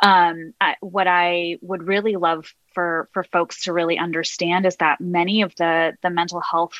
um, 0.00 0.52
I, 0.60 0.76
what 0.80 1.06
i 1.06 1.58
would 1.62 1.84
really 1.86 2.16
love 2.16 2.52
for 2.74 3.08
for 3.12 3.22
folks 3.24 3.64
to 3.64 3.72
really 3.72 3.96
understand 3.96 4.66
is 4.66 4.76
that 4.76 5.00
many 5.00 5.42
of 5.42 5.54
the 5.56 5.96
the 6.02 6.10
mental 6.10 6.40
health 6.40 6.74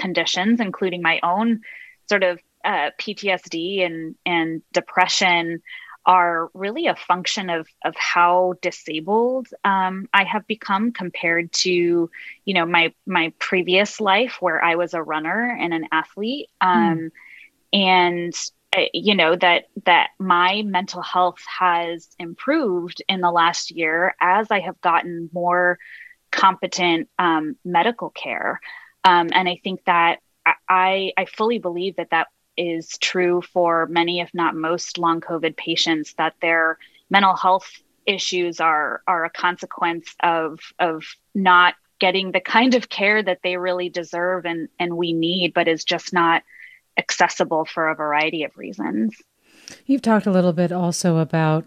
conditions, 0.00 0.60
including 0.60 1.02
my 1.02 1.20
own 1.22 1.60
sort 2.08 2.24
of 2.24 2.40
uh, 2.64 2.90
PTSD 2.98 3.84
and 3.84 4.16
and 4.26 4.62
depression, 4.72 5.62
are 6.06 6.50
really 6.54 6.86
a 6.86 6.96
function 6.96 7.50
of 7.50 7.68
of 7.84 7.94
how 7.96 8.54
disabled 8.62 9.48
um, 9.64 10.08
I 10.12 10.24
have 10.24 10.46
become 10.46 10.92
compared 10.92 11.52
to 11.52 12.10
you 12.44 12.54
know 12.54 12.66
my 12.66 12.92
my 13.06 13.32
previous 13.38 14.00
life 14.00 14.38
where 14.40 14.62
I 14.62 14.76
was 14.76 14.94
a 14.94 15.02
runner 15.02 15.56
and 15.60 15.74
an 15.74 15.86
athlete, 15.92 16.48
um, 16.60 16.98
mm. 16.98 17.10
and 17.72 18.34
uh, 18.76 18.86
you 18.94 19.14
know 19.14 19.36
that 19.36 19.64
that 19.84 20.10
my 20.18 20.62
mental 20.62 21.02
health 21.02 21.42
has 21.58 22.08
improved 22.18 23.02
in 23.08 23.20
the 23.20 23.30
last 23.30 23.70
year 23.70 24.14
as 24.20 24.50
I 24.50 24.60
have 24.60 24.80
gotten 24.80 25.28
more 25.32 25.78
competent 26.30 27.08
um, 27.18 27.56
medical 27.64 28.10
care. 28.10 28.60
Um, 29.04 29.30
and 29.32 29.48
I 29.48 29.58
think 29.62 29.84
that 29.86 30.20
I, 30.68 31.12
I 31.16 31.24
fully 31.24 31.58
believe 31.58 31.96
that 31.96 32.10
that 32.10 32.28
is 32.60 32.98
true 32.98 33.40
for 33.40 33.86
many, 33.86 34.20
if 34.20 34.30
not 34.34 34.54
most, 34.54 34.98
long 34.98 35.20
COVID 35.20 35.56
patients, 35.56 36.14
that 36.18 36.34
their 36.42 36.78
mental 37.08 37.34
health 37.34 37.82
issues 38.06 38.60
are, 38.60 39.02
are 39.06 39.24
a 39.24 39.30
consequence 39.30 40.14
of, 40.22 40.60
of 40.78 41.04
not 41.34 41.74
getting 41.98 42.32
the 42.32 42.40
kind 42.40 42.74
of 42.74 42.88
care 42.88 43.22
that 43.22 43.40
they 43.42 43.56
really 43.56 43.88
deserve 43.88 44.44
and, 44.44 44.68
and 44.78 44.96
we 44.96 45.12
need, 45.12 45.54
but 45.54 45.68
is 45.68 45.84
just 45.84 46.12
not 46.12 46.42
accessible 46.98 47.64
for 47.64 47.88
a 47.88 47.94
variety 47.94 48.44
of 48.44 48.56
reasons. 48.56 49.14
You've 49.86 50.02
talked 50.02 50.26
a 50.26 50.32
little 50.32 50.52
bit 50.52 50.72
also 50.72 51.18
about 51.18 51.64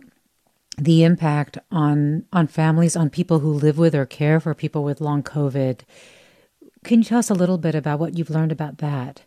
the 0.77 1.03
impact 1.03 1.57
on 1.71 2.25
on 2.33 2.47
families, 2.47 2.95
on 2.95 3.09
people 3.09 3.39
who 3.39 3.53
live 3.53 3.77
with 3.77 3.93
or 3.93 4.05
care 4.05 4.39
for 4.39 4.53
people 4.53 4.83
with 4.83 5.01
long 5.01 5.21
COVID. 5.21 5.81
Can 6.83 6.99
you 6.99 7.05
tell 7.05 7.19
us 7.19 7.29
a 7.29 7.35
little 7.35 7.59
bit 7.59 7.75
about 7.75 7.99
what 7.99 8.17
you've 8.17 8.31
learned 8.31 8.51
about 8.51 8.79
that? 8.79 9.21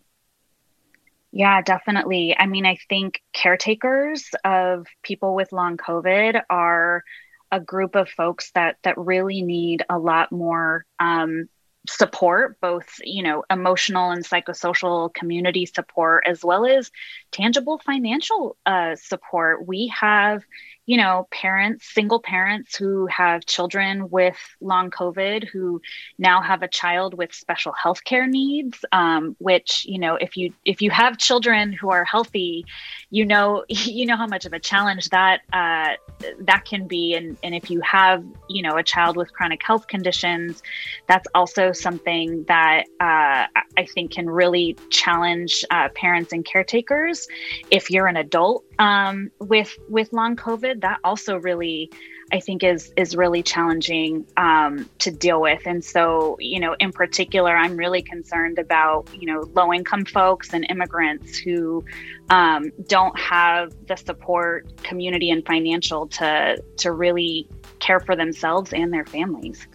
Yeah, 1.37 1.61
definitely. 1.61 2.35
I 2.35 2.47
mean, 2.47 2.65
I 2.65 2.79
think 2.89 3.21
caretakers 3.35 4.31
of 4.43 4.87
people 5.03 5.35
with 5.35 5.53
long 5.53 5.77
COVID 5.77 6.41
are 6.49 7.05
a 7.53 7.61
group 7.61 7.95
of 7.95 8.09
folks 8.09 8.51
that 8.55 8.77
that 8.85 8.97
really 8.97 9.43
need 9.43 9.85
a 9.91 9.99
lot 9.99 10.33
more 10.33 10.87
um, 10.99 11.51
support, 11.87 12.59
both 12.63 12.87
you 13.03 13.23
know 13.23 13.45
emotional 13.51 14.13
and 14.13 14.25
psychosocial 14.25 15.13
community 15.13 15.67
support, 15.67 16.25
as 16.27 16.43
well 16.43 16.65
as 16.65 16.91
tangible 17.37 17.79
financial 17.85 18.57
uh, 18.65 18.97
support. 18.97 19.67
We 19.67 19.93
have 19.99 20.43
you 20.87 20.97
know, 20.97 21.27
parents, 21.33 21.93
single 21.93 22.21
parents 22.21 22.77
who 22.77 23.07
have 23.09 23.45
children 23.45 24.09
with 24.09 24.39
long 24.61 24.89
COVID 24.91 25.49
who 25.49 25.83
now 26.17 26.41
have 26.41 26.63
a 26.63 26.69
child 26.69 27.13
with 27.13 27.35
special 27.35 27.73
health 27.73 28.05
care 28.05 28.29
needs, 28.29 28.85
um, 28.93 29.35
which, 29.41 29.85
you 29.85 29.99
know, 29.99 30.15
if 30.15 30.37
you 30.37 30.53
if 30.65 30.81
you 30.81 30.93
have 30.93 31.19
children 31.19 31.73
who 31.73 31.91
are 31.91 32.05
healthy, 32.05 32.65
you 33.11 33.27
know, 33.27 33.65
you 33.69 34.07
know 34.07 34.17
how 34.17 34.29
much 34.29 34.47
of 34.47 34.53
a 34.53 34.61
challenge 34.61 35.09
that 35.09 35.41
uh, 35.53 35.95
that 36.39 36.65
can 36.65 36.87
be. 36.87 37.15
And, 37.15 37.37
and 37.43 37.53
if 37.53 37.69
you 37.69 37.81
have, 37.81 38.25
you 38.49 38.63
know, 38.63 38.77
a 38.77 38.85
child 38.85 39.17
with 39.17 39.33
chronic 39.33 39.63
health 39.65 39.89
conditions, 39.89 40.63
that's 41.09 41.27
also 41.35 41.73
something 41.73 42.45
that 42.45 42.85
uh, 43.01 43.47
I 43.77 43.87
think 43.93 44.13
can 44.13 44.31
really 44.31 44.77
challenge 44.91 45.65
uh, 45.73 45.89
parents 45.97 46.33
and 46.33 46.45
caretakers. 46.45 47.26
If 47.71 47.91
you're 47.91 48.07
an 48.07 48.17
adult 48.17 48.65
um, 48.79 49.31
with 49.39 49.77
with 49.89 50.13
long 50.13 50.37
COVID, 50.37 50.81
that 50.83 51.01
also 51.05 51.37
really 51.37 51.91
I 52.33 52.41
think 52.41 52.65
is 52.65 52.93
is 52.97 53.15
really 53.15 53.43
challenging 53.43 54.27
um, 54.37 54.89
to 54.99 55.11
deal 55.13 55.41
with. 55.41 55.63
And 55.65 55.85
so, 55.85 56.37
you 56.41 56.59
know, 56.59 56.75
in 56.81 56.91
particular, 56.91 57.57
I'm 57.57 57.77
really 57.77 58.03
concerned 58.03 58.59
about 58.59 59.09
you 59.15 59.33
know 59.33 59.49
low 59.55 59.73
income 59.73 60.05
folks 60.05 60.53
and 60.53 60.67
immigrants 60.69 61.37
who 61.39 61.85
um, 62.31 62.73
don't 62.89 63.17
have 63.19 63.73
the 63.87 63.97
support, 63.97 64.83
community, 64.83 65.31
and 65.31 65.47
financial 65.47 66.09
to 66.09 66.63
to 66.79 66.93
really 66.93 67.49
care 67.79 68.01
for 68.01 68.17
themselves 68.17 68.73
and 68.73 68.93
their 68.93 69.07
families. 69.07 69.67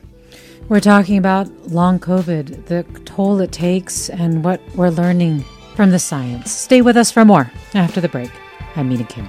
We're 0.67 0.79
talking 0.81 1.17
about 1.17 1.48
long 1.70 2.00
COVID, 2.00 2.65
the 2.65 2.84
toll 3.05 3.39
it 3.39 3.51
takes, 3.51 4.10
and 4.10 4.43
what 4.43 4.62
we're 4.75 4.89
learning 4.89 5.46
from 5.75 5.91
the 5.91 5.99
science. 5.99 6.51
Stay 6.51 6.81
with 6.81 6.97
us 6.97 7.11
for 7.11 7.25
more 7.25 7.51
after 7.73 8.01
the 8.01 8.09
break. 8.09 8.31
I'm 8.75 8.89
Mina 8.89 9.03
Kim. 9.03 9.27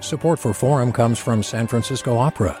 Support 0.00 0.38
for 0.38 0.54
Forum 0.54 0.92
comes 0.92 1.18
from 1.18 1.42
San 1.42 1.66
Francisco 1.66 2.16
Opera. 2.16 2.60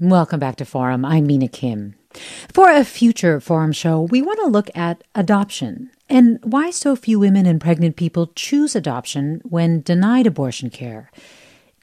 Welcome 0.00 0.38
back 0.38 0.54
to 0.56 0.64
Forum. 0.64 1.04
I'm 1.04 1.26
Mina 1.26 1.48
Kim. 1.48 1.96
For 2.52 2.70
a 2.70 2.84
future 2.84 3.40
Forum 3.40 3.72
show, 3.72 4.02
we 4.02 4.22
want 4.22 4.38
to 4.38 4.46
look 4.46 4.70
at 4.76 5.02
adoption 5.16 5.90
and 6.08 6.38
why 6.44 6.70
so 6.70 6.94
few 6.94 7.18
women 7.18 7.46
and 7.46 7.60
pregnant 7.60 7.96
people 7.96 8.30
choose 8.36 8.76
adoption 8.76 9.40
when 9.42 9.82
denied 9.82 10.28
abortion 10.28 10.70
care. 10.70 11.10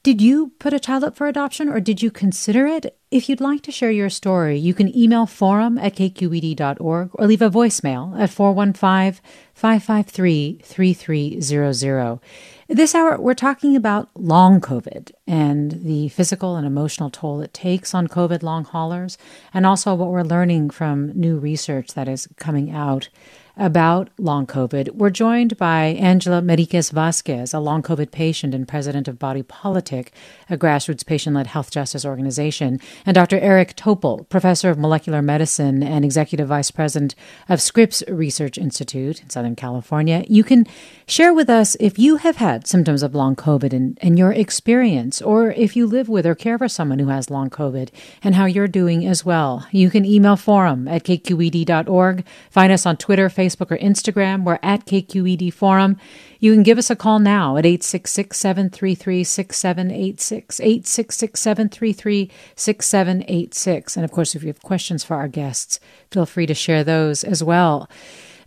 Did 0.01 0.21
you 0.21 0.53
put 0.59 0.73
a 0.73 0.79
child 0.79 1.03
up 1.03 1.17
for 1.17 1.27
adoption 1.27 1.67
or 1.67 1.81
did 1.81 2.01
you 2.01 2.09
consider 2.09 2.65
it? 2.65 2.97
If 3.11 3.27
you'd 3.27 3.41
like 3.41 3.63
to 3.63 3.71
share 3.71 3.91
your 3.91 4.09
story, 4.09 4.57
you 4.57 4.73
can 4.73 4.97
email 4.97 5.25
forum 5.25 5.77
at 5.77 5.95
kqed.org 5.95 7.09
or 7.11 7.27
leave 7.27 7.41
a 7.41 7.49
voicemail 7.49 8.17
at 8.17 8.29
415 8.29 9.21
553 9.53 10.61
3300. 10.63 12.19
This 12.67 12.95
hour, 12.95 13.21
we're 13.21 13.35
talking 13.35 13.75
about 13.75 14.09
long 14.15 14.59
COVID 14.59 15.11
and 15.27 15.83
the 15.83 16.09
physical 16.09 16.55
and 16.55 16.65
emotional 16.65 17.11
toll 17.11 17.41
it 17.41 17.53
takes 17.53 17.93
on 17.93 18.07
COVID 18.07 18.41
long 18.41 18.63
haulers, 18.63 19.19
and 19.53 19.67
also 19.67 19.93
what 19.93 20.09
we're 20.09 20.23
learning 20.23 20.71
from 20.71 21.11
new 21.13 21.37
research 21.37 21.93
that 21.93 22.07
is 22.07 22.27
coming 22.37 22.71
out 22.71 23.09
about 23.57 24.09
long 24.17 24.45
COVID. 24.45 24.91
We're 24.91 25.09
joined 25.09 25.57
by 25.57 25.85
Angela 25.85 26.41
Meriquez 26.41 26.89
Vasquez, 26.89 27.53
a 27.53 27.59
long 27.59 27.81
COVID 27.81 28.11
patient 28.11 28.53
and 28.53 28.67
president 28.67 29.07
of 29.07 29.17
Body 29.17 29.43
Politic, 29.43 30.11
a 30.49 30.57
grassroots 30.57 31.05
patient 31.05 31.35
led 31.35 31.47
health 31.47 31.71
justice 31.71 32.05
organization, 32.05 32.79
and 33.05 33.15
Dr. 33.15 33.39
Eric 33.39 33.75
Topol, 33.75 34.27
professor 34.29 34.69
of 34.69 34.77
molecular 34.77 35.21
medicine 35.21 35.81
and 35.81 36.03
executive 36.03 36.49
vice 36.49 36.71
president 36.71 37.15
of 37.47 37.61
Scripps 37.61 38.03
Research 38.07 38.57
Institute 38.57 39.21
in 39.21 39.29
Southern 39.29 39.55
California. 39.55 40.25
You 40.27 40.43
can 40.43 40.67
share 41.07 41.33
with 41.33 41.49
us 41.49 41.75
if 41.79 41.97
you 41.97 42.17
have 42.17 42.37
had 42.37 42.67
symptoms 42.67 43.03
of 43.03 43.15
long 43.15 43.35
COVID 43.35 43.73
and, 43.73 43.97
and 44.01 44.17
your 44.17 44.31
experience, 44.31 45.21
or 45.21 45.51
if 45.51 45.75
you 45.75 45.87
live 45.87 46.09
with 46.09 46.25
or 46.25 46.35
care 46.35 46.57
for 46.57 46.67
someone 46.67 46.99
who 46.99 47.07
has 47.07 47.29
long 47.29 47.49
COVID 47.49 47.89
and 48.23 48.35
how 48.35 48.45
you're 48.45 48.67
doing 48.67 49.05
as 49.05 49.23
well. 49.23 49.65
You 49.71 49.89
can 49.89 50.05
email 50.05 50.35
forum 50.35 50.87
at 50.87 51.03
kqed.org. 51.03 52.25
Find 52.49 52.71
us 52.71 52.85
on 52.85 52.97
Twitter, 52.97 53.29
Facebook, 53.29 53.44
Facebook 53.45 53.71
or 53.71 53.77
Instagram. 53.77 54.43
We're 54.43 54.59
at 54.63 54.85
KQED 54.85 55.53
Forum. 55.53 55.97
You 56.39 56.53
can 56.53 56.63
give 56.63 56.77
us 56.77 56.89
a 56.89 56.95
call 56.95 57.19
now 57.19 57.57
at 57.57 57.65
866 57.65 58.37
733 58.37 59.23
6786. 59.23 60.59
866 60.59 61.39
733 61.39 62.31
6786. 62.55 63.95
And 63.97 64.05
of 64.05 64.11
course, 64.11 64.35
if 64.35 64.43
you 64.43 64.47
have 64.47 64.61
questions 64.61 65.03
for 65.03 65.15
our 65.15 65.27
guests, 65.27 65.79
feel 66.11 66.25
free 66.25 66.45
to 66.45 66.53
share 66.53 66.83
those 66.83 67.23
as 67.23 67.43
well. 67.43 67.89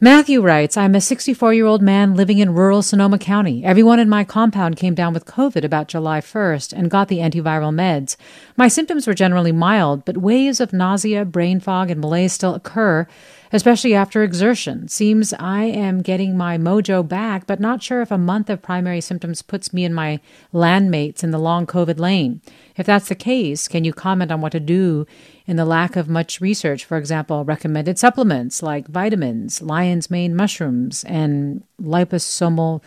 Matthew 0.01 0.41
writes, 0.41 0.77
I'm 0.77 0.95
a 0.95 1.01
64 1.01 1.55
year 1.55 1.67
old 1.67 1.83
man 1.83 2.15
living 2.15 2.39
in 2.39 2.55
rural 2.55 2.83
Sonoma 2.83 3.19
County. 3.19 3.65
Everyone 3.65 3.99
in 3.99 4.09
my 4.09 4.23
compound 4.23 4.77
came 4.77 4.95
down 4.95 5.13
with 5.13 5.25
COVID 5.25 5.65
about 5.65 5.89
July 5.89 6.21
1st 6.21 6.73
and 6.73 6.89
got 6.89 7.09
the 7.09 7.19
antiviral 7.19 7.75
meds. 7.75 8.15
My 8.57 8.69
symptoms 8.69 9.09
were 9.09 9.15
generally 9.15 9.51
mild, 9.51 10.05
but 10.05 10.19
waves 10.19 10.61
of 10.61 10.73
nausea, 10.73 11.25
brain 11.25 11.59
fog, 11.59 11.91
and 11.91 12.01
malaise 12.01 12.33
still 12.33 12.55
occur 12.55 13.09
especially 13.53 13.95
after 13.95 14.23
exertion. 14.23 14.89
Seems 14.89 15.33
I 15.35 15.65
am 15.65 16.03
getting 16.03 16.37
my 16.37 16.59
mojo 16.59 17.07
back, 17.07 17.47
but 17.47 17.61
not 17.61 17.83
sure 17.83 18.03
if 18.03 18.11
a 18.11 18.19
month 18.19 18.51
of 18.51 18.63
primary 18.63 19.01
symptoms 19.01 19.43
puts 19.43 19.73
me 19.73 19.85
and 19.85 19.95
my 19.95 20.21
landmates 20.53 21.23
in 21.23 21.31
the 21.31 21.39
long 21.39 21.67
COVID 21.67 21.99
lane. 21.99 22.41
If 22.77 22.87
that's 22.87 23.09
the 23.09 23.15
case, 23.15 23.69
can 23.69 23.85
you 23.85 23.93
comment 23.93 24.31
on 24.31 24.41
what 24.41 24.53
to 24.53 24.61
do 24.61 25.07
in 25.47 25.57
the 25.57 25.65
lack 25.65 25.97
of 25.97 26.09
much 26.09 26.41
research? 26.41 26.85
For 26.85 26.97
example, 26.97 27.45
recommended 27.45 27.99
supplements 27.99 28.63
like 28.63 28.89
vitamins, 28.89 29.63
lion's 29.63 30.11
mane 30.11 30.35
mushrooms, 30.35 31.05
and 31.05 31.65
liposomal 31.81 32.83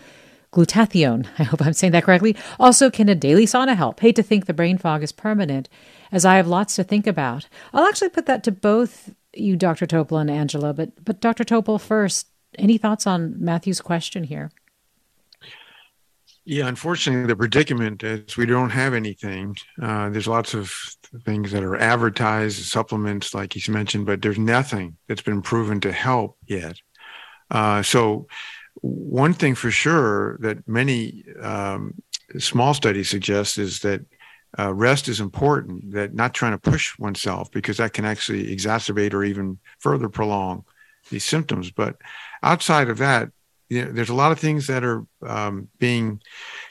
glutathione. 0.52 1.28
I 1.40 1.44
hope 1.44 1.66
I'm 1.66 1.74
saying 1.74 1.94
that 1.94 2.04
correctly. 2.04 2.36
Also, 2.60 2.90
can 2.90 3.10
a 3.10 3.16
daily 3.16 3.46
sauna 3.46 3.76
help? 3.76 4.00
Hate 4.00 4.16
to 4.16 4.24
think 4.24 4.46
the 4.46 4.54
brain 4.54 4.78
fog 4.78 5.04
is 5.04 5.12
permanent, 5.12 5.70
as 6.12 6.26
I 6.26 6.36
have 6.36 6.48
lots 6.48 6.76
to 6.76 6.84
think 6.84 7.08
about. 7.08 7.48
I'll 7.74 7.86
actually 7.86 8.10
put 8.10 8.26
that 8.26 8.44
to 8.44 8.52
both 8.52 9.12
you, 9.34 9.56
Dr. 9.56 9.86
Topol 9.86 10.22
and 10.22 10.30
Angela, 10.30 10.74
but 10.74 11.04
but 11.04 11.22
Dr. 11.22 11.44
Topol 11.44 11.80
first. 11.80 12.28
Any 12.58 12.78
thoughts 12.78 13.08
on 13.08 13.42
Matthew's 13.42 13.80
question 13.80 14.26
here? 14.26 14.52
Yeah, 16.44 16.68
unfortunately, 16.68 17.28
the 17.28 17.36
predicament 17.36 18.04
is 18.04 18.36
we 18.36 18.46
don't 18.46 18.72
have 18.72 18.94
anything. 18.94 19.56
Uh, 19.82 20.10
there's 20.10 20.28
lots 20.28 20.54
of 20.54 20.74
things 21.24 21.52
that 21.52 21.64
are 21.64 21.78
advertised, 21.78 22.66
supplements, 22.66 23.34
like 23.34 23.54
he's 23.54 23.70
mentioned, 23.70 24.08
but 24.08 24.22
there's 24.22 24.40
nothing 24.40 24.98
that's 25.08 25.22
been 25.22 25.42
proven 25.42 25.80
to 25.82 25.92
help 25.92 26.38
yet. 26.48 26.78
Uh, 27.52 27.84
so, 27.84 28.28
one 28.76 29.34
thing 29.34 29.54
for 29.54 29.70
sure 29.70 30.38
that 30.40 30.68
many 30.68 31.24
um, 31.42 31.94
small 32.40 32.74
studies 32.74 33.10
suggest 33.10 33.58
is 33.58 33.80
that 33.82 34.02
uh, 34.60 34.74
rest 34.74 35.08
is 35.08 35.20
important 35.20 35.92
that 35.92 36.14
not 36.14 36.34
trying 36.34 36.52
to 36.52 36.58
push 36.58 36.98
oneself 37.00 37.52
because 37.52 37.78
that 37.78 37.94
can 37.94 38.06
actually 38.06 38.54
exacerbate 38.54 39.14
or 39.14 39.24
even 39.24 39.58
further 39.80 40.10
prolong 40.10 40.66
these 41.10 41.24
symptoms. 41.24 41.72
But 41.72 41.98
outside 42.44 42.90
of 42.90 42.98
that 42.98 43.30
you 43.70 43.86
know, 43.86 43.92
there's 43.94 44.10
a 44.10 44.14
lot 44.14 44.34
of 44.34 44.40
things 44.40 44.68
that 44.68 44.84
are 44.84 45.06
um, 45.26 45.70
being 45.80 46.22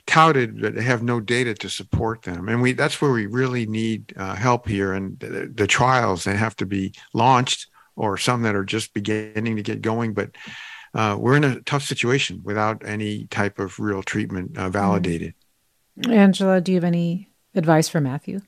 touted 0.06 0.60
that 0.60 0.76
have 0.76 1.02
no 1.02 1.18
data 1.18 1.54
to 1.54 1.70
support 1.70 2.22
them. 2.22 2.46
And 2.46 2.60
we 2.60 2.74
that's 2.74 3.00
where 3.00 3.10
we 3.10 3.24
really 3.24 3.64
need 3.64 4.12
uh, 4.18 4.34
help 4.34 4.68
here. 4.68 4.92
And 4.92 5.18
the, 5.18 5.50
the, 5.52 5.66
trials 5.66 6.24
that 6.24 6.36
have 6.36 6.54
to 6.56 6.66
be 6.66 6.92
launched 7.14 7.68
or 7.96 8.18
some 8.18 8.42
that 8.42 8.54
are 8.54 8.64
just 8.64 8.92
beginning 8.92 9.56
to 9.56 9.62
get 9.62 9.80
going 9.80 10.12
but 10.12 10.30
uh, 10.92 11.16
we're 11.18 11.36
in 11.36 11.44
a 11.44 11.60
tough 11.62 11.84
situation 11.84 12.42
without 12.44 12.82
any 12.84 13.26
type 13.28 13.58
of 13.58 13.78
real 13.78 14.02
treatment 14.02 14.58
uh, 14.58 14.68
validated. 14.68 15.32
Angela 16.06 16.60
do 16.60 16.72
you 16.72 16.76
have 16.76 16.84
any 16.84 17.29
advice 17.54 17.88
for 17.88 18.00
Matthew? 18.00 18.40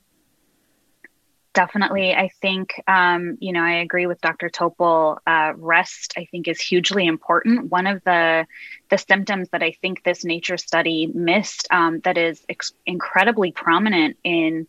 Definitely. 1.53 2.15
I 2.15 2.29
think, 2.41 2.81
um, 2.87 3.37
you 3.39 3.53
know, 3.53 3.61
I 3.61 3.75
agree 3.75 4.07
with 4.07 4.19
Dr. 4.21 4.49
Topol. 4.49 5.19
Uh, 5.27 5.53
rest, 5.55 6.15
I 6.17 6.25
think, 6.25 6.47
is 6.47 6.59
hugely 6.59 7.05
important. 7.05 7.69
One 7.69 7.85
of 7.85 8.03
the 8.03 8.47
the 8.89 8.97
symptoms 8.97 9.49
that 9.49 9.61
I 9.61 9.73
think 9.79 10.03
this 10.03 10.25
nature 10.25 10.57
study 10.57 11.05
missed 11.13 11.67
um, 11.69 11.99
that 12.05 12.17
is 12.17 12.43
ex- 12.49 12.73
incredibly 12.87 13.51
prominent 13.51 14.17
in 14.23 14.65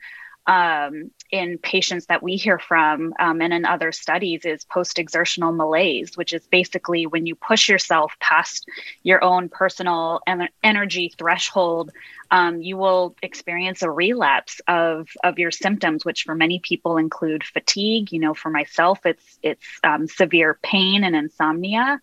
um, 0.46 1.10
in 1.30 1.58
patients 1.58 2.06
that 2.06 2.22
we 2.22 2.36
hear 2.36 2.58
from 2.58 3.14
um, 3.18 3.40
and 3.40 3.52
in 3.52 3.64
other 3.64 3.92
studies 3.92 4.44
is 4.44 4.64
post 4.64 4.98
exertional 4.98 5.52
malaise, 5.52 6.16
which 6.16 6.32
is 6.32 6.46
basically 6.46 7.06
when 7.06 7.26
you 7.26 7.34
push 7.34 7.68
yourself 7.68 8.14
past 8.20 8.68
your 9.02 9.22
own 9.24 9.48
personal 9.48 10.20
en- 10.26 10.48
energy 10.62 11.12
threshold, 11.18 11.90
um, 12.30 12.62
you 12.62 12.76
will 12.76 13.16
experience 13.22 13.82
a 13.82 13.90
relapse 13.90 14.60
of, 14.68 15.08
of 15.22 15.38
your 15.38 15.50
symptoms, 15.50 16.04
which 16.04 16.24
for 16.24 16.34
many 16.34 16.58
people 16.58 16.98
include 16.98 17.42
fatigue. 17.42 18.12
You 18.12 18.20
know, 18.20 18.34
for 18.34 18.50
myself, 18.50 19.04
it's 19.04 19.38
it's 19.42 19.66
um, 19.82 20.06
severe 20.06 20.58
pain 20.62 21.04
and 21.04 21.16
insomnia, 21.16 22.00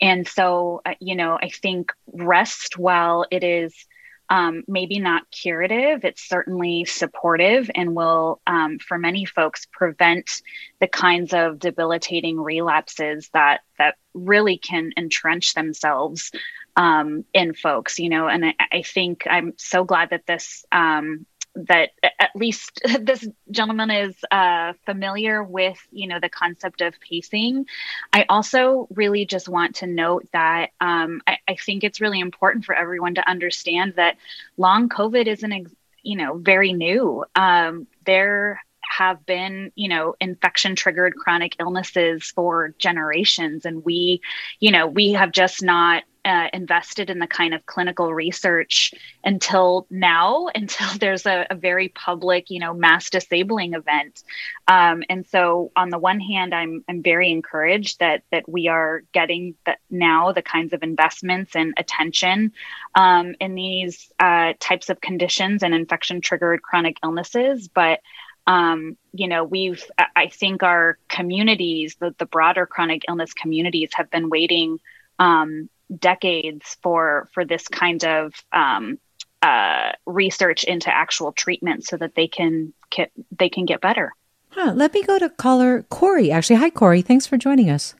and 0.00 0.26
so 0.26 0.82
uh, 0.84 0.94
you 1.00 1.16
know, 1.16 1.38
I 1.40 1.48
think 1.48 1.92
rest 2.12 2.78
while 2.78 3.26
it 3.30 3.44
is 3.44 3.86
um, 4.34 4.64
maybe 4.66 4.98
not 4.98 5.30
curative, 5.30 6.04
it's 6.04 6.28
certainly 6.28 6.84
supportive 6.86 7.70
and 7.72 7.94
will, 7.94 8.40
um, 8.48 8.80
for 8.80 8.98
many 8.98 9.24
folks, 9.24 9.68
prevent 9.70 10.42
the 10.80 10.88
kinds 10.88 11.32
of 11.32 11.60
debilitating 11.60 12.40
relapses 12.40 13.30
that 13.32 13.60
that 13.78 13.94
really 14.12 14.58
can 14.58 14.90
entrench 14.96 15.54
themselves 15.54 16.32
um, 16.74 17.24
in 17.32 17.54
folks. 17.54 18.00
You 18.00 18.08
know, 18.08 18.26
and 18.26 18.46
I, 18.46 18.54
I, 18.72 18.82
think 18.82 19.24
I'm 19.30 19.52
so 19.56 19.84
glad 19.84 20.10
that 20.10 20.26
this 20.26 20.64
um, 20.72 21.26
that 21.54 21.90
at 22.18 22.30
least 22.34 22.80
this 23.00 23.26
gentleman 23.50 23.90
is 23.90 24.16
uh, 24.30 24.72
familiar 24.86 25.42
with 25.42 25.78
you 25.90 26.08
know 26.08 26.20
the 26.20 26.28
concept 26.28 26.80
of 26.80 26.94
pacing 27.00 27.66
i 28.12 28.24
also 28.28 28.88
really 28.94 29.24
just 29.24 29.48
want 29.48 29.76
to 29.76 29.86
note 29.86 30.26
that 30.32 30.70
um, 30.80 31.20
I, 31.26 31.38
I, 31.48 31.56
think 31.56 31.84
it's 31.84 32.00
really 32.00 32.20
important 32.20 32.64
for 32.64 32.74
everyone 32.74 33.14
to 33.16 33.28
understand 33.28 33.94
that 33.96 34.16
long 34.56 34.88
covid 34.88 35.26
isn't 35.26 35.76
you 36.02 36.16
know 36.16 36.36
very 36.38 36.72
new 36.72 37.24
um, 37.36 37.86
there 38.04 38.60
have 38.96 39.24
been, 39.26 39.72
you 39.74 39.88
know, 39.88 40.14
infection 40.20 40.76
triggered 40.76 41.16
chronic 41.16 41.56
illnesses 41.58 42.24
for 42.30 42.74
generations. 42.78 43.64
And 43.64 43.84
we, 43.84 44.20
you 44.60 44.70
know, 44.70 44.86
we 44.86 45.12
have 45.12 45.32
just 45.32 45.62
not 45.62 46.04
uh, 46.24 46.48
invested 46.52 47.10
in 47.10 47.18
the 47.18 47.26
kind 47.26 47.54
of 47.54 47.66
clinical 47.66 48.12
research 48.12 48.94
until 49.22 49.86
now, 49.90 50.48
until 50.54 50.88
there's 50.98 51.26
a, 51.26 51.46
a 51.50 51.54
very 51.54 51.88
public, 51.88 52.50
you 52.50 52.60
know, 52.60 52.74
mass 52.74 53.10
disabling 53.10 53.74
event. 53.74 54.22
Um, 54.68 55.02
and 55.08 55.26
so, 55.26 55.72
on 55.76 55.90
the 55.90 55.98
one 55.98 56.20
hand, 56.20 56.54
I'm 56.54 56.84
I'm 56.88 57.02
very 57.02 57.30
encouraged 57.30 58.00
that 58.00 58.22
that 58.30 58.48
we 58.48 58.68
are 58.68 59.02
getting 59.12 59.54
now 59.90 60.32
the 60.32 60.42
kinds 60.42 60.72
of 60.72 60.82
investments 60.82 61.54
and 61.54 61.74
attention 61.76 62.52
um, 62.94 63.34
in 63.40 63.54
these 63.54 64.10
uh, 64.18 64.54
types 64.60 64.90
of 64.90 65.00
conditions 65.00 65.62
and 65.62 65.74
infection 65.74 66.20
triggered 66.20 66.62
chronic 66.62 66.98
illnesses, 67.02 67.68
but 67.68 68.00
um, 68.46 68.96
you 69.12 69.28
know, 69.28 69.44
we've, 69.44 69.82
I 70.14 70.28
think 70.28 70.62
our 70.62 70.98
communities, 71.08 71.96
the, 71.98 72.14
the 72.18 72.26
broader 72.26 72.66
chronic 72.66 73.02
illness 73.08 73.32
communities 73.32 73.90
have 73.94 74.10
been 74.10 74.28
waiting 74.28 74.80
um, 75.18 75.70
decades 75.96 76.76
for, 76.82 77.28
for 77.32 77.44
this 77.44 77.68
kind 77.68 78.04
of 78.04 78.32
um, 78.52 78.98
uh, 79.42 79.92
research 80.06 80.64
into 80.64 80.94
actual 80.94 81.32
treatment 81.32 81.84
so 81.84 81.96
that 81.96 82.14
they 82.14 82.28
can 82.28 82.72
get, 82.90 83.10
they 83.38 83.48
can 83.48 83.64
get 83.64 83.80
better. 83.80 84.12
Huh. 84.50 84.72
Let 84.74 84.94
me 84.94 85.02
go 85.02 85.18
to 85.18 85.28
caller 85.30 85.82
Corey. 85.82 86.30
Actually, 86.30 86.56
hi, 86.56 86.70
Corey. 86.70 87.02
Thanks 87.02 87.26
for 87.26 87.36
joining 87.36 87.70
us. 87.70 87.94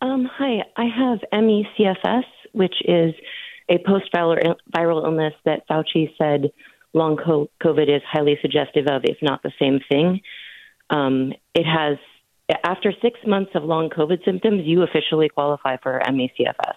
Um, 0.00 0.28
hi, 0.30 0.62
I 0.76 0.84
have 0.84 1.20
ME/CFS, 1.32 2.24
which 2.52 2.74
is 2.84 3.14
a 3.68 3.78
post-viral 3.78 5.04
illness 5.04 5.34
that 5.44 5.66
Fauci 5.68 6.10
said 6.18 6.50
long 6.92 7.16
COVID 7.16 7.94
is 7.96 8.02
highly 8.08 8.38
suggestive 8.40 8.86
of, 8.86 9.02
if 9.04 9.16
not 9.22 9.42
the 9.42 9.52
same 9.58 9.80
thing. 9.88 10.20
Um, 10.90 11.32
it 11.54 11.64
has, 11.64 11.98
after 12.62 12.92
six 13.00 13.18
months 13.26 13.52
of 13.54 13.64
long 13.64 13.90
COVID 13.90 14.24
symptoms, 14.24 14.62
you 14.64 14.82
officially 14.82 15.28
qualify 15.28 15.76
for 15.82 16.00
ME/CFS. 16.10 16.76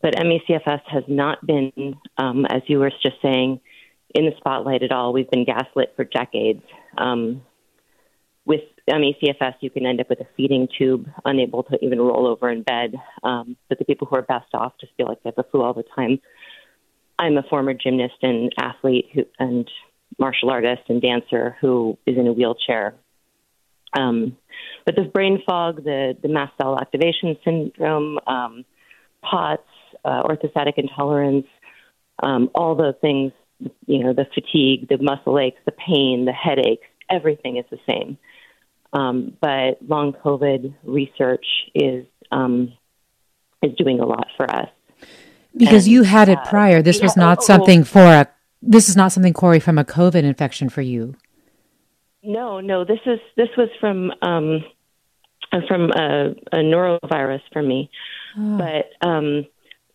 But 0.00 0.14
ME/CFS 0.18 0.82
has 0.86 1.04
not 1.08 1.44
been, 1.46 1.96
um, 2.18 2.46
as 2.46 2.62
you 2.66 2.78
were 2.78 2.90
just 3.02 3.20
saying, 3.22 3.60
in 4.14 4.26
the 4.26 4.32
spotlight 4.36 4.82
at 4.82 4.92
all. 4.92 5.12
We've 5.12 5.30
been 5.30 5.44
gaslit 5.44 5.94
for 5.96 6.04
decades. 6.04 6.62
Um, 6.98 7.42
with 8.44 8.62
ME/CFS, 8.88 9.54
you 9.60 9.70
can 9.70 9.86
end 9.86 10.00
up 10.00 10.08
with 10.08 10.20
a 10.20 10.26
feeding 10.36 10.68
tube, 10.76 11.08
unable 11.24 11.62
to 11.64 11.84
even 11.84 12.00
roll 12.00 12.26
over 12.26 12.50
in 12.50 12.62
bed. 12.62 12.94
Um, 13.22 13.56
but 13.68 13.78
the 13.78 13.84
people 13.84 14.06
who 14.06 14.16
are 14.16 14.22
best 14.22 14.54
off 14.54 14.74
just 14.80 14.92
feel 14.96 15.06
like 15.06 15.22
they 15.22 15.28
have 15.28 15.36
the 15.36 15.44
flu 15.44 15.62
all 15.62 15.74
the 15.74 15.84
time. 15.94 16.20
I'm 17.18 17.36
a 17.38 17.42
former 17.44 17.74
gymnast 17.74 18.16
and 18.22 18.52
athlete 18.58 19.08
who, 19.14 19.24
and 19.38 19.70
martial 20.18 20.50
artist 20.50 20.82
and 20.88 21.00
dancer 21.00 21.56
who 21.60 21.96
is 22.06 22.18
in 22.18 22.26
a 22.26 22.32
wheelchair. 22.32 22.94
Um, 23.94 24.36
but 24.84 24.96
the 24.96 25.02
brain 25.02 25.42
fog, 25.46 25.84
the, 25.84 26.16
the 26.20 26.28
mast 26.28 26.52
cell 26.60 26.78
activation 26.78 27.36
syndrome, 27.44 28.18
um, 28.26 28.64
POTS, 29.22 29.62
uh, 30.04 30.22
orthostatic 30.24 30.74
intolerance, 30.76 31.46
um, 32.22 32.50
all 32.54 32.74
the 32.74 32.94
things, 33.00 33.32
you 33.86 34.02
know, 34.02 34.12
the 34.12 34.26
fatigue, 34.34 34.88
the 34.88 34.98
muscle 34.98 35.38
aches, 35.38 35.58
the 35.64 35.72
pain, 35.72 36.24
the 36.24 36.32
headaches, 36.32 36.86
everything 37.08 37.56
is 37.56 37.64
the 37.70 37.78
same. 37.86 38.18
Um, 38.92 39.36
but 39.40 39.78
long 39.86 40.12
COVID 40.12 40.74
research 40.84 41.46
is 41.74 42.04
um, 42.30 42.72
is 43.62 43.74
doing 43.76 44.00
a 44.00 44.06
lot 44.06 44.26
for 44.36 44.50
us. 44.50 44.68
Because 45.56 45.84
and, 45.84 45.92
you 45.92 46.02
had 46.02 46.28
it 46.28 46.38
uh, 46.38 46.44
prior. 46.44 46.82
This 46.82 47.00
was 47.00 47.16
not 47.16 47.38
oh, 47.40 47.44
something 47.44 47.84
for 47.84 48.00
a. 48.00 48.28
This 48.60 48.88
is 48.88 48.96
not 48.96 49.12
something, 49.12 49.32
Corey, 49.32 49.60
from 49.60 49.78
a 49.78 49.84
COVID 49.84 50.22
infection 50.22 50.68
for 50.68 50.82
you. 50.82 51.14
No, 52.22 52.60
no. 52.60 52.84
This 52.84 53.00
is 53.06 53.18
this 53.36 53.48
was 53.56 53.68
from 53.80 54.12
um, 54.22 54.64
from 55.68 55.90
a, 55.90 56.34
a 56.52 56.58
norovirus 56.58 57.42
for 57.52 57.62
me. 57.62 57.90
Oh. 58.38 58.58
But 58.58 59.06
um, 59.06 59.46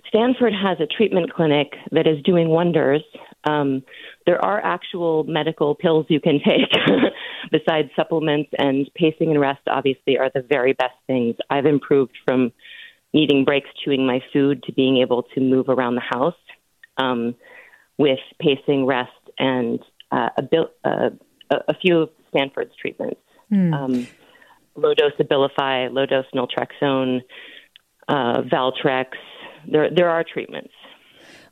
Stanford 0.10 0.54
has 0.54 0.78
a 0.80 0.88
treatment 0.88 1.34
clinic 1.34 1.74
that 1.92 2.08
is 2.08 2.22
doing 2.24 2.50
wonders. 2.50 3.04
Um, 3.44 3.84
there 4.26 4.44
are 4.44 4.63
actual 4.63 5.24
medical 5.24 5.76
pills 5.76 6.06
you 6.10 6.20
can 6.20 6.40
take 6.46 6.70
besides 7.52 7.90
supplements, 7.96 8.52
and 8.58 8.90
pacing 8.96 9.32
and 9.32 9.40
rest 9.40 9.62
obviously 9.68 10.18
are 10.18 10.30
the 10.34 10.42
very 10.42 10.74
best 10.74 10.96
things. 11.08 11.36
I've 11.50 11.66
improved 11.66 12.18
from 12.26 12.52
needing 13.13 13.46
breaks 13.46 13.70
chewing 13.84 14.06
my 14.06 14.22
food 14.34 14.63
to 14.63 14.74
being 14.74 14.98
able 14.98 15.24
to 15.36 15.42
move 15.42 15.70
around 15.70 15.96
the 15.96 16.02
house 16.02 16.36
um, 16.98 17.36
with 17.98 18.20
pacing, 18.40 18.86
rest, 18.86 19.12
and 19.40 19.80
uh, 20.12 20.30
a, 20.38 20.88
uh, 20.88 21.10
a, 21.50 21.74
few 21.82 22.02
of 22.02 22.10
Stanford's 22.30 22.76
treatments. 22.80 23.22
Mm. 23.52 23.74
Um, 23.74 24.08
low 24.76 24.94
dose 24.94 25.13
Abilify, 25.20 25.92
low 25.92 26.06
dose 26.06 26.26
naltrexone, 26.34 27.22
uh, 28.08 28.42
Valtrex. 28.42 29.08
There, 29.70 29.90
there 29.90 30.10
are 30.10 30.24
treatments. 30.24 30.74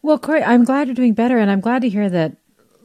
Well, 0.02 0.20
Corey, 0.20 0.44
I'm 0.44 0.64
glad 0.64 0.88
you're 0.88 0.96
doing 0.96 1.14
better, 1.14 1.38
and 1.38 1.50
I'm 1.50 1.62
glad 1.62 1.82
to 1.82 1.90
hear 1.90 2.10
that 2.10 2.38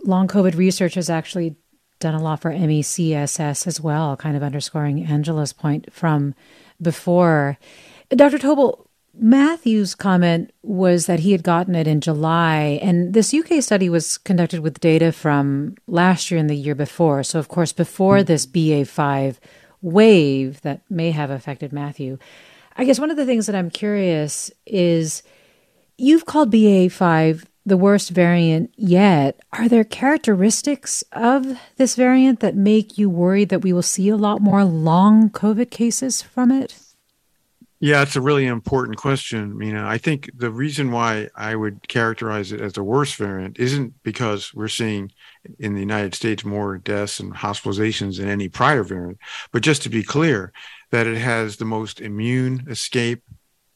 long 0.05 0.27
COVID 0.27 0.57
research 0.57 0.95
has 0.95 1.11
actually 1.11 1.57
done 1.99 2.15
a 2.15 2.23
lot 2.23 2.41
for 2.41 2.51
ME/CFS 2.51 3.67
as 3.67 3.81
well, 3.81 4.17
kind 4.17 4.37
of 4.37 4.43
underscoring 4.43 5.05
Angela's 5.05 5.53
point 5.53 5.93
from 5.93 6.35
before. 6.81 7.59
Dr. 8.09 8.39
Topol, 8.39 8.87
Matthew's 9.23 9.95
comment 9.95 10.51
was 10.63 11.05
that 11.05 11.21
he 11.21 11.33
had 11.33 11.43
gotten 11.43 11.75
it 11.75 11.87
in 11.87 12.01
July, 12.01 12.79
and 12.83 13.13
this 13.13 13.35
UK 13.35 13.63
study 13.63 13.91
was 13.91 14.17
conducted 14.17 14.61
with 14.61 14.81
data 14.81 15.13
from 15.13 15.75
last 15.87 16.31
year 16.31 16.41
and 16.41 16.49
the 16.49 16.55
year 16.55 16.75
before. 16.75 17.23
So, 17.23 17.39
of 17.39 17.49
course, 17.49 17.73
before 17.73 18.19
mm-hmm. 18.19 18.27
this 18.27 18.47
BA5 18.47 19.37
wave 19.83 20.63
that 20.63 20.83
may 20.91 21.11
have 21.11 21.31
affected 21.31 21.73
Matthew. 21.73 22.19
I 22.77 22.85
guess 22.85 22.99
one 22.99 23.11
of 23.11 23.17
the 23.17 23.27
things 23.27 23.47
that 23.47 23.55
I'm 23.55 23.71
curious 23.71 24.51
is 24.67 25.23
you've 25.99 26.27
called 26.27 26.53
BA5 26.53 27.45
the 27.67 27.77
worst 27.77 28.11
variant 28.11 28.73
yet. 28.77 29.39
Are 29.53 29.69
there 29.69 29.85
characteristics 29.85 31.05
of 31.13 31.59
this 31.77 31.95
variant 31.95 32.41
that 32.41 32.57
make 32.57 32.97
you 32.97 33.11
worried 33.11 33.51
that 33.51 33.63
we 33.63 33.73
will 33.73 33.83
see 33.83 34.09
a 34.09 34.17
lot 34.17 34.41
more 34.41 34.65
long 34.65 35.29
COVID 35.31 35.71
cases 35.71 36.23
from 36.23 36.51
it? 36.51 36.75
Yeah, 37.83 38.03
it's 38.03 38.17
a 38.17 38.21
really 38.21 38.45
important 38.45 38.99
question. 38.99 39.59
Know, 39.59 39.87
I 39.87 39.97
think 39.97 40.31
the 40.37 40.51
reason 40.51 40.93
why 40.93 41.31
I 41.35 41.57
would 41.57 41.89
characterize 41.89 42.53
it 42.53 42.61
as 42.61 42.75
the 42.75 42.83
worst 42.83 43.17
variant 43.17 43.59
isn't 43.59 43.95
because 44.03 44.53
we're 44.53 44.69
seeing 44.69 45.13
in 45.59 45.73
the 45.73 45.81
United 45.81 46.15
States 46.15 46.45
more 46.45 46.77
deaths 46.77 47.21
and 47.21 47.33
hospitalizations 47.33 48.19
than 48.19 48.29
any 48.29 48.51
prior 48.51 48.83
variant, 48.83 49.19
but 49.51 49.63
just 49.63 49.83
to 49.83 49.89
be 49.89 50.03
clear, 50.03 50.53
that 50.91 51.07
it 51.07 51.17
has 51.17 51.57
the 51.57 51.65
most 51.65 52.03
immune 52.03 52.67
escape 52.69 53.23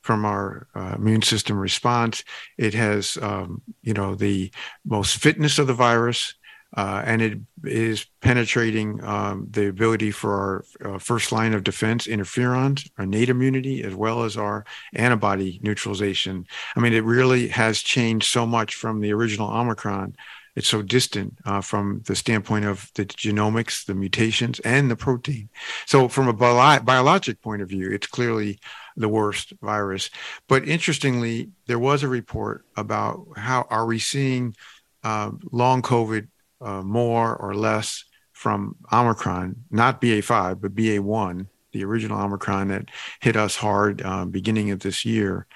from 0.03 0.27
our 0.27 0.67
uh, 0.75 0.97
immune 0.99 1.23
system 1.23 1.59
response. 1.59 2.25
It 2.59 2.75
has, 2.75 3.17
um, 3.23 3.62
you 3.83 3.95
know, 3.95 4.14
the 4.14 4.51
most 4.85 5.17
fitness 5.17 5.59
of 5.59 5.67
the 5.67 5.73
virus 5.73 6.35
and 6.76 7.22
it 7.22 7.38
is 7.64 8.06
penetrating 8.20 9.02
um, 9.04 9.46
the 9.50 9.68
ability 9.68 10.10
for 10.10 10.64
our 10.82 10.94
uh, 10.94 10.98
first 10.98 11.30
line 11.30 11.54
of 11.54 11.62
defense 11.62 12.06
interferons, 12.06 12.90
our 12.98 13.04
innate 13.04 13.28
immunity, 13.28 13.82
as 13.82 13.94
well 13.94 14.24
as 14.24 14.37
our 14.37 14.64
antibody 14.94 15.60
neutralization. 15.62 16.46
I 16.76 16.80
mean, 16.80 16.92
it 16.92 17.04
really 17.04 17.48
has 17.48 17.80
changed 17.80 18.28
so 18.28 18.44
much 18.46 18.74
from 18.74 19.00
the 19.00 19.12
original 19.12 19.50
Omicron. 19.50 20.16
It's 20.56 20.68
so 20.68 20.82
distant 20.82 21.37
uh, 21.44 21.60
from 21.60 22.02
the 22.06 22.14
standpoint 22.14 22.64
of 22.64 22.90
the 22.94 23.06
genomics, 23.06 23.87
the 23.87 23.94
mutations, 23.94 24.60
and 24.60 24.90
the 24.90 24.96
protein. 24.96 25.48
So, 25.87 26.06
from 26.08 26.28
a 26.28 26.32
bio- 26.32 26.80
biologic 26.80 27.42
point 27.42 27.62
of 27.62 27.68
view, 27.68 27.90
it's 27.90 28.06
clearly 28.06 28.60
the 28.96 29.08
worst 29.08 29.52
virus. 29.60 30.10
But 30.48 30.68
interestingly, 30.68 31.50
there 31.66 31.78
was 31.80 32.04
a 32.04 32.08
report 32.08 32.64
about 32.76 33.26
how 33.37 33.66
are 33.68 33.87
we 33.87 33.98
seeing 33.98 34.54
uh, 35.02 35.32
long 35.50 35.82
COVID 35.82 36.28
uh, 36.61 36.83
more 36.83 37.37
or 37.37 37.55
less 37.55 38.05
from 38.33 38.77
Omicron, 38.93 39.57
not 39.71 40.01
BA5, 40.01 40.61
but 40.61 40.75
BA1, 40.75 41.47
the 41.73 41.85
original 41.85 42.21
Omicron 42.21 42.69
that 42.69 42.90
hit 43.21 43.37
us 43.37 43.57
hard 43.57 44.03
uh, 44.03 44.25
beginning 44.25 44.71
of 44.71 44.81
this 44.81 45.05
year, 45.05 45.47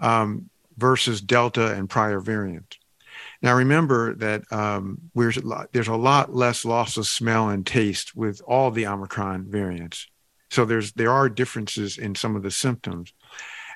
um, 0.00 0.50
versus 0.76 1.20
Delta 1.20 1.74
and 1.74 1.88
prior 1.88 2.20
variant. 2.20 2.78
Now, 3.42 3.54
remember 3.54 4.14
that 4.16 4.50
um, 4.52 5.10
there's 5.14 5.88
a 5.88 5.96
lot 5.96 6.34
less 6.34 6.64
loss 6.64 6.96
of 6.96 7.06
smell 7.06 7.50
and 7.50 7.66
taste 7.66 8.16
with 8.16 8.40
all 8.46 8.70
the 8.70 8.86
Omicron 8.86 9.46
variants. 9.48 10.08
So 10.50 10.64
there's 10.64 10.92
there 10.92 11.10
are 11.10 11.28
differences 11.28 11.98
in 11.98 12.14
some 12.14 12.36
of 12.36 12.42
the 12.42 12.50
symptoms, 12.50 13.12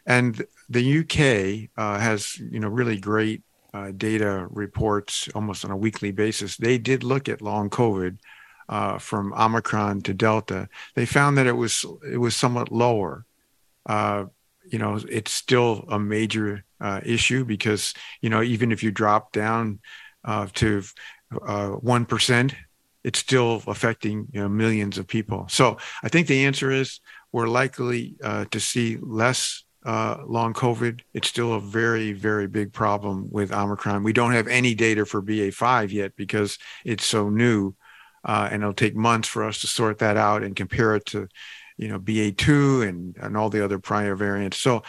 and 0.06 0.44
the 0.68 1.00
UK 1.00 1.70
uh, 1.76 1.98
has 1.98 2.38
you 2.38 2.60
know 2.60 2.68
really 2.68 2.98
great 2.98 3.42
uh, 3.74 3.92
data 3.96 4.46
reports 4.50 5.28
almost 5.34 5.64
on 5.64 5.70
a 5.70 5.76
weekly 5.76 6.10
basis, 6.10 6.56
they 6.56 6.78
did 6.78 7.04
look 7.04 7.28
at 7.28 7.42
long 7.42 7.68
COVID 7.68 8.18
uh, 8.68 8.98
from 8.98 9.32
Omicron 9.34 10.02
to 10.02 10.14
Delta. 10.14 10.68
They 10.94 11.06
found 11.06 11.38
that 11.38 11.46
it 11.46 11.52
was 11.52 11.84
it 12.10 12.18
was 12.18 12.36
somewhat 12.36 12.72
lower. 12.72 13.24
Uh, 13.86 14.26
you 14.66 14.78
know, 14.78 15.00
it's 15.08 15.32
still 15.32 15.86
a 15.88 15.98
major 15.98 16.64
uh, 16.80 17.00
issue 17.04 17.44
because 17.44 17.94
you 18.20 18.30
know 18.30 18.42
even 18.42 18.72
if 18.72 18.82
you 18.82 18.90
drop 18.90 19.32
down 19.32 19.80
uh, 20.24 20.46
to 20.54 20.82
uh, 21.46 21.68
one 21.68 22.06
it's 23.04 23.18
still 23.18 23.62
affecting 23.66 24.26
you 24.32 24.40
know, 24.40 24.48
millions 24.48 24.98
of 24.98 25.06
people. 25.06 25.46
So 25.48 25.78
I 26.02 26.08
think 26.08 26.26
the 26.26 26.44
answer 26.44 26.70
is 26.70 27.00
we're 27.32 27.46
likely 27.46 28.16
to 28.22 28.60
see 28.60 28.98
less 29.00 29.64
uh, 29.84 30.18
long 30.26 30.54
COVID. 30.54 31.00
It's 31.14 31.28
still 31.28 31.54
a 31.54 31.60
very, 31.60 32.12
very 32.12 32.46
big 32.46 32.72
problem 32.72 33.28
with 33.30 33.52
Omicron. 33.52 34.02
We 34.02 34.12
don't 34.12 34.32
have 34.32 34.48
any 34.48 34.74
data 34.74 35.04
for 35.04 35.22
BA5 35.22 35.92
yet 35.92 36.16
because 36.16 36.58
it's 36.84 37.04
so 37.04 37.28
new, 37.28 37.74
uh, 38.24 38.48
and 38.50 38.62
it'll 38.62 38.74
take 38.74 38.96
months 38.96 39.28
for 39.28 39.44
us 39.44 39.60
to 39.60 39.66
sort 39.66 39.98
that 39.98 40.16
out 40.16 40.42
and 40.42 40.56
compare 40.56 40.96
it 40.96 41.06
to, 41.06 41.28
you 41.76 41.88
know, 41.88 41.98
BA2 41.98 42.88
and 42.88 43.16
and 43.20 43.36
all 43.36 43.50
the 43.50 43.64
other 43.64 43.78
prior 43.78 44.14
variants. 44.14 44.58
So. 44.58 44.82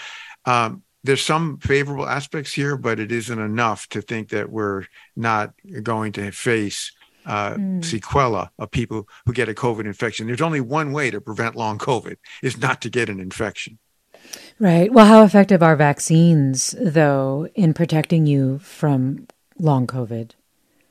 Um, 0.45 0.83
there's 1.05 1.23
some 1.23 1.59
favorable 1.59 2.05
aspects 2.05 2.51
here, 2.51 2.75
but 2.75 2.99
it 2.99 3.09
isn't 3.09 3.39
enough 3.39 3.87
to 3.89 4.01
think 4.01 4.29
that 4.29 4.49
we're 4.49 4.83
not 5.15 5.53
going 5.81 6.11
to 6.11 6.29
face 6.31 6.91
uh, 7.25 7.53
mm. 7.53 7.79
sequela 7.81 8.49
of 8.57 8.71
people 8.71 9.07
who 9.25 9.31
get 9.31 9.47
a 9.47 9.53
COVID 9.53 9.85
infection. 9.85 10.27
There's 10.27 10.41
only 10.41 10.61
one 10.61 10.91
way 10.91 11.09
to 11.11 11.21
prevent 11.21 11.55
long 11.55 11.77
COVID 11.77 12.17
is 12.43 12.57
not 12.57 12.81
to 12.81 12.89
get 12.89 13.09
an 13.09 13.19
infection. 13.19 13.79
Right. 14.59 14.91
Well, 14.91 15.05
how 15.05 15.23
effective 15.23 15.63
are 15.63 15.75
vaccines, 15.75 16.75
though, 16.79 17.47
in 17.55 17.73
protecting 17.73 18.25
you 18.25 18.59
from 18.59 19.27
long 19.57 19.87
COVID? 19.87 20.31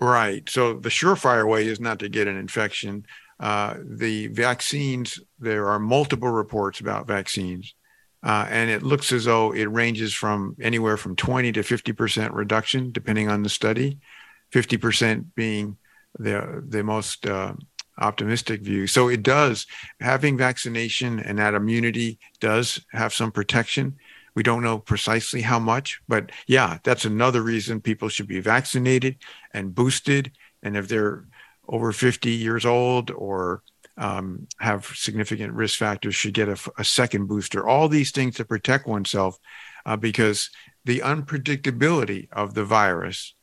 Right. 0.00 0.48
So 0.48 0.74
the 0.74 0.88
surefire 0.88 1.48
way 1.48 1.66
is 1.66 1.80
not 1.80 1.98
to 1.98 2.08
get 2.08 2.28
an 2.28 2.36
infection. 2.36 3.04
Uh, 3.40 3.74
the 3.84 4.28
vaccines, 4.28 5.20
there 5.38 5.68
are 5.68 5.78
multiple 5.78 6.30
reports 6.30 6.80
about 6.80 7.06
vaccines. 7.06 7.74
Uh, 8.22 8.46
and 8.48 8.68
it 8.70 8.82
looks 8.82 9.12
as 9.12 9.26
though 9.26 9.54
it 9.54 9.66
ranges 9.66 10.12
from 10.12 10.56
anywhere 10.60 10.96
from 10.96 11.14
20 11.14 11.52
to 11.52 11.60
50% 11.60 12.30
reduction, 12.32 12.90
depending 12.90 13.28
on 13.28 13.42
the 13.42 13.48
study, 13.48 13.98
50% 14.52 15.26
being 15.34 15.76
the 16.18 16.64
the 16.66 16.82
most 16.82 17.26
uh, 17.26 17.52
optimistic 17.98 18.62
view. 18.62 18.86
So 18.86 19.08
it 19.08 19.22
does 19.22 19.66
having 20.00 20.36
vaccination 20.36 21.20
and 21.20 21.38
that 21.38 21.54
immunity 21.54 22.18
does 22.40 22.80
have 22.92 23.12
some 23.12 23.32
protection. 23.32 23.96
We 24.34 24.42
don't 24.42 24.62
know 24.62 24.78
precisely 24.78 25.42
how 25.42 25.58
much, 25.58 26.00
but 26.06 26.30
yeah, 26.46 26.78
that's 26.84 27.04
another 27.04 27.42
reason 27.42 27.80
people 27.80 28.08
should 28.08 28.28
be 28.28 28.40
vaccinated 28.40 29.16
and 29.52 29.74
boosted. 29.74 30.32
And 30.62 30.76
if 30.76 30.88
they're 30.88 31.24
over 31.68 31.92
50 31.92 32.30
years 32.30 32.64
old 32.64 33.10
or 33.10 33.62
um, 33.98 34.46
have 34.58 34.86
significant 34.86 35.52
risk 35.52 35.78
factors, 35.78 36.14
should 36.14 36.34
get 36.34 36.48
a, 36.48 36.56
a, 36.78 36.84
second 36.84 37.26
booster. 37.26 37.66
All 37.66 37.88
these 37.88 38.12
things 38.12 38.36
to 38.36 38.44
protect 38.44 38.86
oneself, 38.86 39.38
uh, 39.84 39.96
because 39.96 40.50
the 40.84 41.00
unpredictability 41.00 42.28
of 42.30 42.54
the 42.54 42.64
virus 42.64 43.34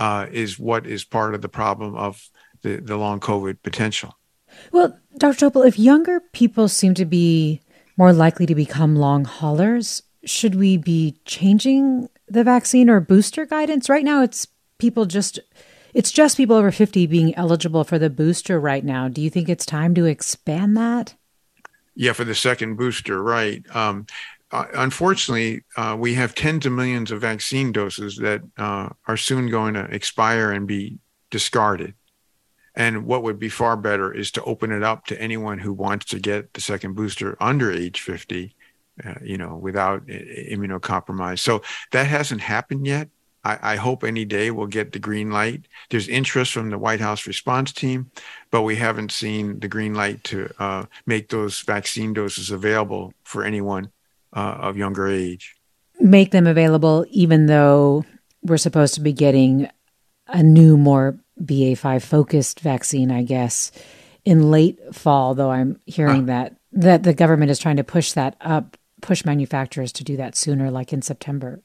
uh, 0.00 0.26
is 0.30 0.58
what 0.58 0.86
is 0.86 1.04
part 1.04 1.34
of 1.34 1.42
the 1.42 1.48
problem 1.48 1.94
of 1.94 2.28
the, 2.62 2.76
the 2.76 2.96
long 2.96 3.20
COVID 3.20 3.62
potential. 3.62 4.16
Well, 4.72 4.98
Dr. 5.16 5.50
Topol, 5.50 5.66
if 5.66 5.78
younger 5.78 6.20
people 6.32 6.68
seem 6.68 6.94
to 6.94 7.04
be 7.04 7.60
more 7.96 8.12
likely 8.12 8.46
to 8.46 8.54
become 8.54 8.96
long 8.96 9.24
haulers, 9.24 10.02
should 10.24 10.54
we 10.54 10.76
be 10.76 11.18
changing 11.24 12.08
the 12.28 12.44
vaccine 12.44 12.90
or 12.90 13.00
booster 13.00 13.46
guidance? 13.46 13.88
Right 13.88 14.04
now, 14.04 14.22
it's 14.22 14.46
people 14.78 15.06
just. 15.06 15.38
It's 15.92 16.12
just 16.12 16.36
people 16.36 16.54
over 16.54 16.70
50 16.70 17.08
being 17.08 17.34
eligible 17.34 17.82
for 17.82 17.98
the 17.98 18.08
booster 18.08 18.60
right 18.60 18.84
now. 18.84 19.08
Do 19.08 19.20
you 19.20 19.28
think 19.28 19.48
it's 19.48 19.66
time 19.66 19.92
to 19.96 20.04
expand 20.04 20.76
that? 20.76 21.16
Yeah, 21.96 22.12
for 22.12 22.22
the 22.22 22.34
second 22.36 22.76
booster, 22.76 23.20
right. 23.20 23.64
Um, 23.74 24.06
uh, 24.52 24.66
unfortunately, 24.74 25.62
uh, 25.76 25.96
we 25.98 26.14
have 26.14 26.34
tens 26.34 26.66
of 26.66 26.72
millions 26.72 27.10
of 27.10 27.20
vaccine 27.20 27.72
doses 27.72 28.16
that 28.16 28.42
uh, 28.56 28.90
are 29.06 29.16
soon 29.16 29.48
going 29.48 29.74
to 29.74 29.84
expire 29.84 30.50
and 30.50 30.66
be 30.66 30.98
discarded. 31.30 31.94
And 32.74 33.06
what 33.06 33.22
would 33.22 33.38
be 33.38 33.48
far 33.48 33.76
better 33.76 34.12
is 34.12 34.30
to 34.32 34.44
open 34.44 34.70
it 34.72 34.82
up 34.82 35.06
to 35.06 35.20
anyone 35.20 35.58
who 35.58 35.72
wants 35.72 36.06
to 36.06 36.18
get 36.18 36.54
the 36.54 36.60
second 36.60 36.94
booster 36.94 37.36
under 37.40 37.72
age 37.72 38.00
50, 38.00 38.54
uh, 39.04 39.14
you 39.22 39.36
know, 39.36 39.56
without 39.56 40.06
immunocompromise. 40.06 41.40
So 41.40 41.62
that 41.92 42.06
hasn't 42.06 42.42
happened 42.42 42.86
yet. 42.86 43.08
I, 43.42 43.72
I, 43.72 43.76
hope 43.76 44.04
any 44.04 44.26
day 44.26 44.50
we'll 44.50 44.66
get 44.66 44.92
the 44.92 44.98
green 44.98 45.30
light. 45.30 45.66
There's 45.88 46.08
interest 46.08 46.52
from 46.52 46.68
the 46.68 46.78
White 46.78 47.00
House 47.00 47.26
response 47.26 47.72
team, 47.72 48.10
but 48.50 48.62
we 48.62 48.76
haven't 48.76 49.12
seen 49.12 49.60
the 49.60 49.68
green 49.68 49.94
light 49.94 50.22
to 50.24 50.50
uh, 50.58 50.84
make 51.06 51.30
those 51.30 51.60
vaccine 51.60 52.12
doses 52.12 52.50
available 52.50 53.14
for 53.24 53.42
anyone 53.42 53.90
uh, 54.34 54.56
of 54.60 54.76
younger 54.76 55.08
age. 55.08 55.56
Make 56.00 56.32
them 56.32 56.46
available, 56.46 57.06
even 57.10 57.46
though 57.46 58.04
we're 58.42 58.58
supposed 58.58 58.94
to 58.94 59.00
be 59.00 59.12
getting 59.12 59.70
a 60.28 60.42
new, 60.42 60.76
more 60.76 61.18
BA5 61.42 62.02
focused 62.02 62.60
vaccine, 62.60 63.10
I 63.10 63.22
guess, 63.22 63.72
in 64.24 64.50
late 64.50 64.78
fall. 64.92 65.34
Though 65.34 65.50
I'm 65.50 65.80
hearing 65.86 66.26
that 66.26 66.56
that 66.72 67.02
the 67.02 67.14
government 67.14 67.50
is 67.50 67.58
trying 67.58 67.76
to 67.76 67.84
push 67.84 68.12
that 68.12 68.36
up, 68.40 68.76
push 69.00 69.24
manufacturers 69.24 69.92
to 69.92 70.04
do 70.04 70.16
that 70.16 70.36
sooner, 70.36 70.70
like 70.70 70.92
in 70.92 71.02
September. 71.02 71.62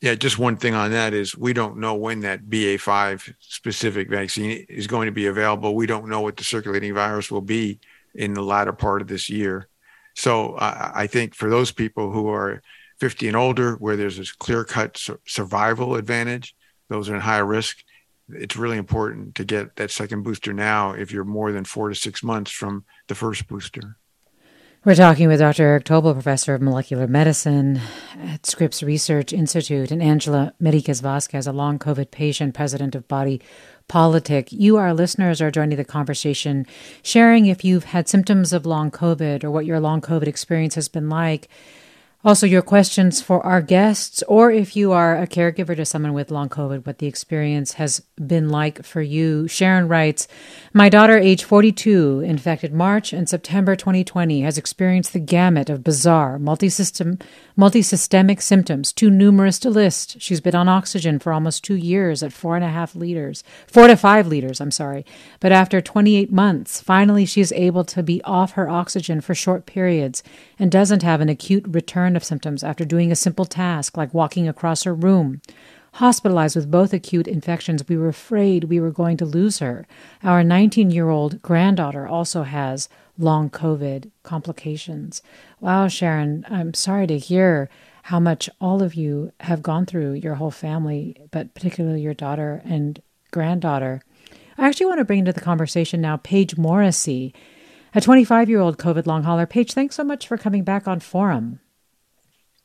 Yeah, 0.00 0.14
just 0.14 0.38
one 0.38 0.56
thing 0.56 0.74
on 0.74 0.92
that 0.92 1.12
is 1.12 1.36
we 1.36 1.52
don't 1.52 1.78
know 1.78 1.94
when 1.94 2.20
that 2.20 2.44
BA5 2.44 3.34
specific 3.40 4.08
vaccine 4.08 4.64
is 4.68 4.86
going 4.86 5.06
to 5.06 5.12
be 5.12 5.26
available. 5.26 5.74
We 5.74 5.86
don't 5.86 6.08
know 6.08 6.20
what 6.20 6.36
the 6.36 6.44
circulating 6.44 6.94
virus 6.94 7.32
will 7.32 7.40
be 7.40 7.80
in 8.14 8.34
the 8.34 8.42
latter 8.42 8.72
part 8.72 9.02
of 9.02 9.08
this 9.08 9.28
year. 9.28 9.68
So 10.14 10.54
uh, 10.54 10.92
I 10.94 11.08
think 11.08 11.34
for 11.34 11.50
those 11.50 11.72
people 11.72 12.12
who 12.12 12.28
are 12.28 12.62
50 13.00 13.26
and 13.28 13.36
older, 13.36 13.74
where 13.76 13.96
there's 13.96 14.18
a 14.18 14.24
clear 14.38 14.64
cut 14.64 14.96
su- 14.96 15.18
survival 15.26 15.96
advantage, 15.96 16.54
those 16.88 17.08
are 17.08 17.14
in 17.16 17.20
higher 17.20 17.44
risk. 17.46 17.82
It's 18.30 18.56
really 18.56 18.76
important 18.76 19.34
to 19.36 19.44
get 19.44 19.76
that 19.76 19.90
second 19.90 20.22
booster 20.22 20.52
now 20.52 20.92
if 20.92 21.10
you're 21.10 21.24
more 21.24 21.52
than 21.52 21.64
four 21.64 21.88
to 21.88 21.94
six 21.94 22.22
months 22.22 22.50
from 22.50 22.84
the 23.06 23.14
first 23.14 23.46
booster. 23.48 23.96
We're 24.84 24.94
talking 24.94 25.26
with 25.26 25.40
Dr. 25.40 25.64
Eric 25.64 25.84
Topol, 25.84 26.12
professor 26.12 26.54
of 26.54 26.62
molecular 26.62 27.08
medicine 27.08 27.80
at 28.16 28.46
Scripps 28.46 28.80
Research 28.80 29.32
Institute, 29.32 29.90
and 29.90 30.00
Angela 30.00 30.54
Meriquez 30.60 31.00
Vasquez, 31.00 31.48
a 31.48 31.52
long 31.52 31.80
COVID 31.80 32.12
patient, 32.12 32.54
president 32.54 32.94
of 32.94 33.08
Body 33.08 33.40
Politic. 33.88 34.52
You, 34.52 34.76
our 34.76 34.94
listeners, 34.94 35.42
are 35.42 35.50
joining 35.50 35.78
the 35.78 35.84
conversation, 35.84 36.64
sharing 37.02 37.46
if 37.46 37.64
you've 37.64 37.84
had 37.84 38.08
symptoms 38.08 38.52
of 38.52 38.66
long 38.66 38.92
COVID 38.92 39.42
or 39.42 39.50
what 39.50 39.66
your 39.66 39.80
long 39.80 40.00
COVID 40.00 40.28
experience 40.28 40.76
has 40.76 40.88
been 40.88 41.08
like. 41.08 41.48
Also, 42.28 42.46
your 42.46 42.60
questions 42.60 43.22
for 43.22 43.40
our 43.46 43.62
guests, 43.62 44.22
or 44.28 44.50
if 44.50 44.76
you 44.76 44.92
are 44.92 45.16
a 45.16 45.26
caregiver 45.26 45.74
to 45.74 45.86
someone 45.86 46.12
with 46.12 46.30
long 46.30 46.50
COVID, 46.50 46.84
what 46.84 46.98
the 46.98 47.06
experience 47.06 47.72
has 47.72 48.02
been 48.16 48.50
like 48.50 48.84
for 48.84 49.00
you. 49.00 49.48
Sharon 49.48 49.88
writes 49.88 50.28
My 50.74 50.90
daughter, 50.90 51.16
age 51.16 51.42
42, 51.42 52.20
infected 52.20 52.74
March 52.74 53.14
and 53.14 53.26
September 53.26 53.74
2020, 53.74 54.42
has 54.42 54.58
experienced 54.58 55.14
the 55.14 55.20
gamut 55.20 55.70
of 55.70 55.82
bizarre, 55.82 56.38
multisystem, 56.38 57.18
multisystemic 57.56 58.42
symptoms, 58.42 58.92
too 58.92 59.08
numerous 59.08 59.58
to 59.60 59.70
list. 59.70 60.20
She's 60.20 60.42
been 60.42 60.54
on 60.54 60.68
oxygen 60.68 61.18
for 61.18 61.32
almost 61.32 61.64
two 61.64 61.76
years 61.76 62.22
at 62.22 62.34
four 62.34 62.56
and 62.56 62.64
a 62.64 62.68
half 62.68 62.94
liters, 62.94 63.42
four 63.66 63.86
to 63.86 63.96
five 63.96 64.26
liters, 64.26 64.60
I'm 64.60 64.70
sorry. 64.70 65.06
But 65.40 65.52
after 65.52 65.80
28 65.80 66.30
months, 66.30 66.82
finally 66.82 67.24
she 67.24 67.40
is 67.40 67.52
able 67.52 67.84
to 67.84 68.02
be 68.02 68.20
off 68.24 68.52
her 68.52 68.68
oxygen 68.68 69.22
for 69.22 69.34
short 69.34 69.64
periods 69.64 70.22
and 70.58 70.70
doesn't 70.70 71.02
have 71.02 71.20
an 71.20 71.28
acute 71.28 71.64
return 71.68 72.16
of 72.16 72.24
symptoms 72.24 72.64
after 72.64 72.84
doing 72.84 73.12
a 73.12 73.16
simple 73.16 73.44
task 73.44 73.96
like 73.96 74.12
walking 74.14 74.48
across 74.48 74.82
her 74.84 74.94
room. 74.94 75.40
Hospitalized 75.94 76.54
with 76.54 76.70
both 76.70 76.92
acute 76.92 77.26
infections, 77.26 77.86
we 77.88 77.96
were 77.96 78.08
afraid 78.08 78.64
we 78.64 78.80
were 78.80 78.90
going 78.90 79.16
to 79.16 79.24
lose 79.24 79.58
her. 79.58 79.86
Our 80.22 80.44
19 80.44 80.90
year 80.90 81.08
old 81.08 81.42
granddaughter 81.42 82.06
also 82.06 82.42
has 82.42 82.88
long 83.18 83.50
COVID 83.50 84.10
complications. 84.22 85.22
Wow, 85.60 85.88
Sharon, 85.88 86.44
I'm 86.48 86.74
sorry 86.74 87.06
to 87.08 87.18
hear 87.18 87.68
how 88.04 88.20
much 88.20 88.48
all 88.60 88.82
of 88.82 88.94
you 88.94 89.32
have 89.40 89.62
gone 89.62 89.86
through, 89.86 90.12
your 90.12 90.36
whole 90.36 90.50
family, 90.50 91.16
but 91.30 91.52
particularly 91.54 92.00
your 92.00 92.14
daughter 92.14 92.62
and 92.64 93.02
granddaughter. 93.32 94.02
I 94.56 94.66
actually 94.66 94.86
want 94.86 94.98
to 94.98 95.04
bring 95.04 95.20
into 95.20 95.32
the 95.32 95.40
conversation 95.40 96.00
now 96.00 96.16
Paige 96.16 96.56
Morrissey, 96.56 97.34
a 97.94 98.00
25 98.00 98.48
year 98.48 98.60
old 98.60 98.78
COVID 98.78 99.06
long 99.06 99.22
hauler. 99.22 99.46
Paige, 99.46 99.72
thanks 99.72 99.96
so 99.96 100.04
much 100.04 100.26
for 100.26 100.36
coming 100.36 100.64
back 100.64 100.86
on 100.88 101.00
Forum. 101.00 101.60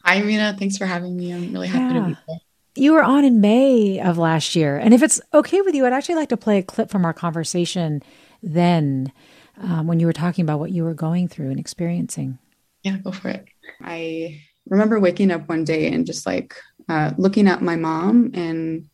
Hi, 0.03 0.21
Mina. 0.21 0.55
Thanks 0.57 0.77
for 0.77 0.85
having 0.85 1.15
me. 1.15 1.33
I'm 1.33 1.53
really 1.53 1.67
happy 1.67 1.95
yeah. 1.95 2.01
to 2.01 2.07
be 2.07 2.17
here. 2.27 2.37
You 2.75 2.93
were 2.93 3.03
on 3.03 3.23
in 3.23 3.39
May 3.39 4.01
of 4.01 4.17
last 4.17 4.55
year. 4.55 4.77
And 4.77 4.93
if 4.93 5.03
it's 5.03 5.21
okay 5.33 5.61
with 5.61 5.75
you, 5.75 5.85
I'd 5.85 5.93
actually 5.93 6.15
like 6.15 6.29
to 6.29 6.37
play 6.37 6.57
a 6.57 6.63
clip 6.63 6.89
from 6.89 7.05
our 7.05 7.13
conversation 7.13 8.01
then 8.41 9.13
um, 9.61 9.87
when 9.87 9.99
you 9.99 10.07
were 10.07 10.13
talking 10.13 10.43
about 10.43 10.59
what 10.59 10.71
you 10.71 10.83
were 10.83 10.95
going 10.95 11.27
through 11.27 11.51
and 11.51 11.59
experiencing. 11.59 12.39
Yeah, 12.83 12.97
go 12.97 13.11
for 13.11 13.29
it. 13.29 13.45
I 13.81 14.41
remember 14.67 14.99
waking 14.99 15.31
up 15.31 15.47
one 15.47 15.63
day 15.63 15.91
and 15.91 16.05
just 16.05 16.25
like 16.25 16.55
uh, 16.89 17.11
looking 17.17 17.47
at 17.47 17.61
my 17.61 17.75
mom 17.75 18.31
and 18.33 18.89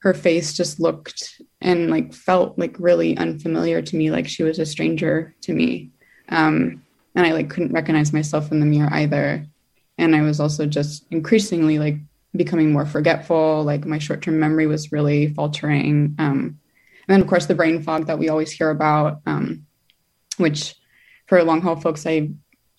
her 0.00 0.14
face 0.14 0.54
just 0.54 0.80
looked 0.80 1.40
and 1.64 1.90
like 1.90 2.14
felt 2.14 2.56
like 2.58 2.76
really 2.78 3.16
unfamiliar 3.16 3.82
to 3.82 3.96
me 3.96 4.10
like 4.10 4.28
she 4.28 4.44
was 4.44 4.60
a 4.60 4.66
stranger 4.66 5.34
to 5.40 5.52
me 5.52 5.90
um, 6.28 6.80
and 7.16 7.26
i 7.26 7.32
like 7.32 7.50
couldn't 7.50 7.72
recognize 7.72 8.12
myself 8.12 8.52
in 8.52 8.60
the 8.60 8.66
mirror 8.66 8.92
either 8.92 9.44
and 9.98 10.14
i 10.14 10.22
was 10.22 10.38
also 10.38 10.66
just 10.66 11.06
increasingly 11.10 11.80
like 11.80 11.96
becoming 12.36 12.72
more 12.72 12.86
forgetful 12.86 13.64
like 13.64 13.84
my 13.84 13.98
short-term 13.98 14.38
memory 14.38 14.66
was 14.68 14.92
really 14.92 15.34
faltering 15.34 16.14
um, 16.18 16.58
then 17.06 17.20
of 17.20 17.26
course 17.26 17.46
the 17.46 17.54
brain 17.54 17.82
fog 17.82 18.06
that 18.06 18.18
we 18.18 18.28
always 18.28 18.50
hear 18.50 18.70
about, 18.70 19.20
um, 19.26 19.66
which 20.36 20.74
for 21.26 21.42
long 21.42 21.60
haul 21.60 21.76
folks, 21.76 22.06
I 22.06 22.30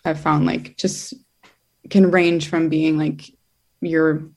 have 0.04 0.19
found 0.19 0.45
like 0.45 0.78
just 0.78 1.13
can 1.89 2.12
range 2.12 2.50
from 2.50 2.69
being 2.69 2.98
like 2.98 3.24
you're 3.82 4.30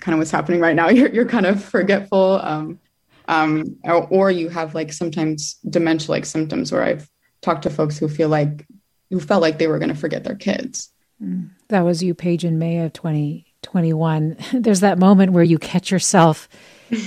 kind 0.00 0.14
of 0.14 0.18
what's 0.18 0.30
happening 0.30 0.60
right 0.60 0.76
now. 0.76 0.88
You're 0.90 1.10
you're 1.10 1.28
kind 1.28 1.46
of 1.46 1.62
forgetful, 1.62 2.40
um, 2.42 2.78
um, 3.26 3.76
or, 3.84 4.06
or 4.08 4.30
you 4.30 4.48
have 4.48 4.74
like 4.74 4.92
sometimes 4.92 5.54
dementia 5.68 6.10
like 6.10 6.26
symptoms 6.26 6.72
where 6.72 6.82
I've 6.82 7.08
talked 7.42 7.62
to 7.62 7.70
folks 7.70 7.98
who 7.98 8.08
feel 8.08 8.28
like 8.28 8.66
who 9.10 9.20
felt 9.20 9.42
like 9.42 9.58
they 9.58 9.66
were 9.66 9.78
going 9.78 9.90
to 9.90 9.94
forget 9.94 10.24
their 10.24 10.34
kids. 10.34 10.90
Mm. 11.22 11.50
That 11.68 11.82
was 11.82 12.02
you, 12.02 12.14
Paige, 12.14 12.44
in 12.44 12.58
May 12.58 12.80
of 12.80 12.92
2021. 12.92 14.36
There's 14.52 14.80
that 14.80 14.98
moment 14.98 15.32
where 15.32 15.44
you 15.44 15.58
catch 15.58 15.90
yourself 15.90 16.48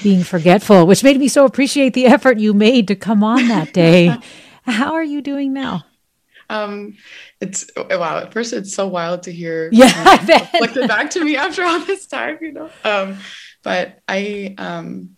being 0.03 0.23
forgetful, 0.23 0.87
which 0.87 1.03
made 1.03 1.19
me 1.19 1.27
so 1.27 1.45
appreciate 1.45 1.93
the 1.93 2.05
effort 2.05 2.39
you 2.39 2.53
made 2.53 2.87
to 2.87 2.95
come 2.95 3.23
on 3.23 3.47
that 3.47 3.73
day. 3.73 4.15
How 4.63 4.93
are 4.93 5.03
you 5.03 5.21
doing 5.21 5.53
now? 5.53 5.85
Um, 6.49 6.95
it's 7.41 7.69
wow. 7.75 8.19
At 8.19 8.33
first, 8.33 8.53
it's 8.53 8.73
so 8.73 8.87
wild 8.87 9.23
to 9.23 9.31
hear. 9.31 9.69
Yeah, 9.73 9.85
um, 9.85 10.07
I 10.07 10.25
bet. 10.25 10.53
reflected 10.53 10.87
back 10.87 11.09
to 11.11 11.23
me 11.23 11.35
after 11.35 11.63
all 11.63 11.79
this 11.79 12.05
time, 12.05 12.37
you 12.41 12.53
know. 12.53 12.69
Um, 12.83 13.17
but 13.63 13.99
I, 14.07 14.55
um, 14.57 15.16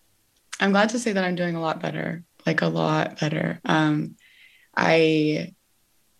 I'm 0.60 0.72
glad 0.72 0.90
to 0.90 1.00
say 1.00 1.14
that 1.14 1.24
I'm 1.24 1.36
doing 1.36 1.56
a 1.56 1.62
lot 1.62 1.80
better, 1.80 2.24
like 2.46 2.62
a 2.62 2.68
lot 2.68 3.20
better. 3.20 3.60
Um, 3.66 4.16
I, 4.76 5.54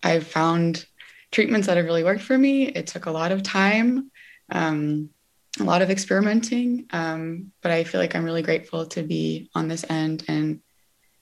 I've 0.02 0.26
found 0.26 0.86
treatments 1.30 1.66
that 1.66 1.76
have 1.76 1.86
really 1.86 2.04
worked 2.04 2.22
for 2.22 2.36
me. 2.36 2.66
It 2.66 2.86
took 2.86 3.06
a 3.06 3.10
lot 3.10 3.32
of 3.32 3.42
time, 3.42 4.10
um, 4.50 5.10
a 5.58 5.64
lot 5.64 5.82
of 5.82 5.90
experimenting, 5.90 6.86
um, 6.90 7.52
but 7.62 7.70
I 7.70 7.84
feel 7.84 8.00
like 8.00 8.14
I'm 8.14 8.24
really 8.24 8.42
grateful 8.42 8.86
to 8.86 9.02
be 9.02 9.50
on 9.54 9.68
this 9.68 9.84
end 9.88 10.24
and 10.28 10.60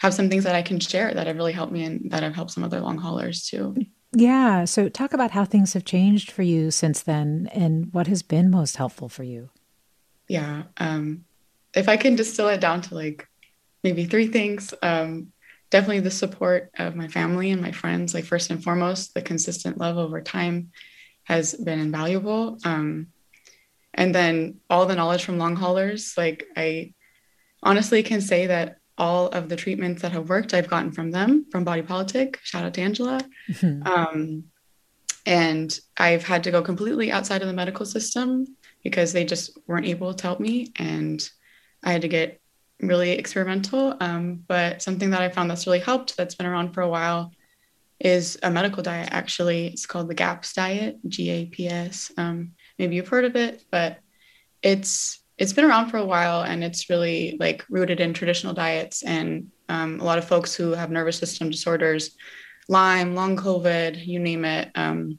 have 0.00 0.14
some 0.14 0.28
things 0.28 0.44
that 0.44 0.54
I 0.54 0.62
can 0.62 0.78
share 0.78 1.12
that 1.12 1.26
have 1.26 1.36
really 1.36 1.52
helped 1.52 1.72
me 1.72 1.84
and 1.84 2.10
that 2.12 2.22
have 2.22 2.34
helped 2.34 2.52
some 2.52 2.64
other 2.64 2.80
long 2.80 2.98
haulers 2.98 3.46
too. 3.46 3.76
Yeah. 4.12 4.64
So 4.64 4.88
talk 4.88 5.12
about 5.12 5.32
how 5.32 5.44
things 5.44 5.74
have 5.74 5.84
changed 5.84 6.30
for 6.30 6.42
you 6.42 6.70
since 6.70 7.02
then 7.02 7.48
and 7.52 7.92
what 7.92 8.06
has 8.06 8.22
been 8.22 8.50
most 8.50 8.76
helpful 8.76 9.08
for 9.08 9.22
you. 9.22 9.50
Yeah. 10.28 10.64
Um, 10.78 11.24
if 11.78 11.88
I 11.88 11.96
can 11.96 12.16
distill 12.16 12.48
it 12.48 12.60
down 12.60 12.82
to 12.82 12.94
like 12.94 13.26
maybe 13.82 14.04
three 14.04 14.26
things, 14.26 14.74
um, 14.82 15.32
definitely 15.70 16.00
the 16.00 16.10
support 16.10 16.70
of 16.78 16.96
my 16.96 17.08
family 17.08 17.50
and 17.50 17.62
my 17.62 17.72
friends, 17.72 18.14
like 18.14 18.24
first 18.24 18.50
and 18.50 18.62
foremost, 18.62 19.14
the 19.14 19.22
consistent 19.22 19.78
love 19.78 19.96
over 19.96 20.20
time 20.20 20.70
has 21.24 21.54
been 21.54 21.78
invaluable. 21.78 22.58
Um, 22.64 23.08
and 23.94 24.14
then 24.14 24.60
all 24.70 24.86
the 24.86 24.94
knowledge 24.94 25.24
from 25.24 25.38
long 25.38 25.56
haulers, 25.56 26.14
like 26.16 26.44
I 26.56 26.94
honestly 27.62 28.02
can 28.02 28.20
say 28.20 28.46
that 28.46 28.78
all 28.96 29.28
of 29.28 29.48
the 29.48 29.56
treatments 29.56 30.02
that 30.02 30.12
have 30.12 30.28
worked 30.28 30.54
I've 30.54 30.68
gotten 30.68 30.92
from 30.92 31.10
them, 31.10 31.46
from 31.50 31.64
Body 31.64 31.82
Politic. 31.82 32.38
Shout 32.42 32.64
out 32.64 32.74
to 32.74 32.80
Angela. 32.80 33.20
Mm-hmm. 33.50 33.86
Um, 33.86 34.44
and 35.24 35.78
I've 35.96 36.24
had 36.24 36.44
to 36.44 36.50
go 36.50 36.62
completely 36.62 37.12
outside 37.12 37.42
of 37.42 37.48
the 37.48 37.54
medical 37.54 37.86
system 37.86 38.56
because 38.82 39.12
they 39.12 39.24
just 39.24 39.58
weren't 39.66 39.86
able 39.86 40.14
to 40.14 40.22
help 40.22 40.40
me. 40.40 40.72
And 40.76 41.28
I 41.82 41.92
had 41.92 42.02
to 42.02 42.08
get 42.08 42.40
really 42.80 43.12
experimental. 43.12 43.96
Um, 44.00 44.44
but 44.46 44.82
something 44.82 45.10
that 45.10 45.22
I 45.22 45.28
found 45.28 45.50
that's 45.50 45.66
really 45.66 45.80
helped, 45.80 46.16
that's 46.16 46.34
been 46.34 46.46
around 46.46 46.72
for 46.72 46.82
a 46.82 46.88
while, 46.88 47.32
is 48.00 48.38
a 48.42 48.50
medical 48.50 48.82
diet. 48.82 49.08
Actually, 49.10 49.68
it's 49.68 49.86
called 49.86 50.08
the 50.08 50.14
GAPS 50.14 50.52
diet, 50.52 50.98
G 51.08 51.30
A 51.30 51.46
P 51.46 51.68
S. 51.68 52.12
Um, 52.16 52.52
maybe 52.78 52.96
you've 52.96 53.08
heard 53.08 53.24
of 53.24 53.36
it, 53.36 53.64
but 53.70 53.98
it's 54.62 55.22
it's 55.38 55.52
been 55.52 55.64
around 55.64 55.88
for 55.88 55.98
a 55.98 56.04
while 56.04 56.42
and 56.42 56.64
it's 56.64 56.90
really 56.90 57.36
like 57.38 57.64
rooted 57.70 58.00
in 58.00 58.12
traditional 58.12 58.52
diets 58.52 59.02
and 59.04 59.50
um, 59.68 60.00
a 60.00 60.04
lot 60.04 60.18
of 60.18 60.26
folks 60.26 60.54
who 60.54 60.72
have 60.72 60.90
nervous 60.90 61.18
system 61.18 61.48
disorders 61.48 62.16
lyme 62.68 63.14
long 63.14 63.36
covid 63.36 64.04
you 64.04 64.18
name 64.18 64.44
it 64.44 64.70
um, 64.74 65.18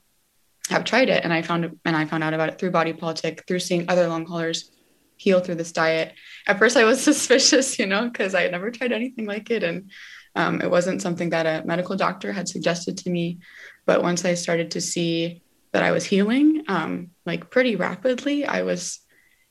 have 0.70 0.84
tried 0.84 1.10
it 1.10 1.24
and 1.24 1.34
i 1.34 1.42
found 1.42 1.80
and 1.86 1.96
i 1.96 2.06
found 2.06 2.24
out 2.24 2.34
about 2.34 2.50
it 2.50 2.60
through 2.60 2.72
body 2.72 2.94
politic 2.94 3.44
through 3.48 3.60
seeing 3.60 3.90
other 3.90 4.08
long 4.08 4.26
haulers 4.26 4.72
heal 5.20 5.40
through 5.40 5.56
this 5.56 5.72
diet 5.72 6.14
at 6.48 6.58
first 6.58 6.78
i 6.78 6.84
was 6.84 7.02
suspicious 7.04 7.78
you 7.78 7.86
know 7.86 8.10
because 8.10 8.34
i 8.34 8.42
had 8.42 8.52
never 8.52 8.72
tried 8.72 8.92
anything 8.92 9.26
like 9.26 9.50
it 9.50 9.64
and 9.64 9.92
um, 10.36 10.62
it 10.62 10.70
wasn't 10.70 11.02
something 11.02 11.32
that 11.32 11.46
a 11.46 11.66
medical 11.66 11.96
doctor 11.96 12.32
had 12.32 12.48
suggested 12.48 12.98
to 12.98 13.10
me 13.10 13.40
but 13.86 14.04
once 14.04 14.26
i 14.26 14.34
started 14.34 14.72
to 14.72 14.82
see 14.82 15.42
that 15.72 15.84
i 15.84 15.92
was 15.92 16.06
healing 16.06 16.64
um, 16.68 17.12
like 17.26 17.50
pretty 17.50 17.76
rapidly 17.76 18.46
i 18.46 18.64
was 18.64 19.00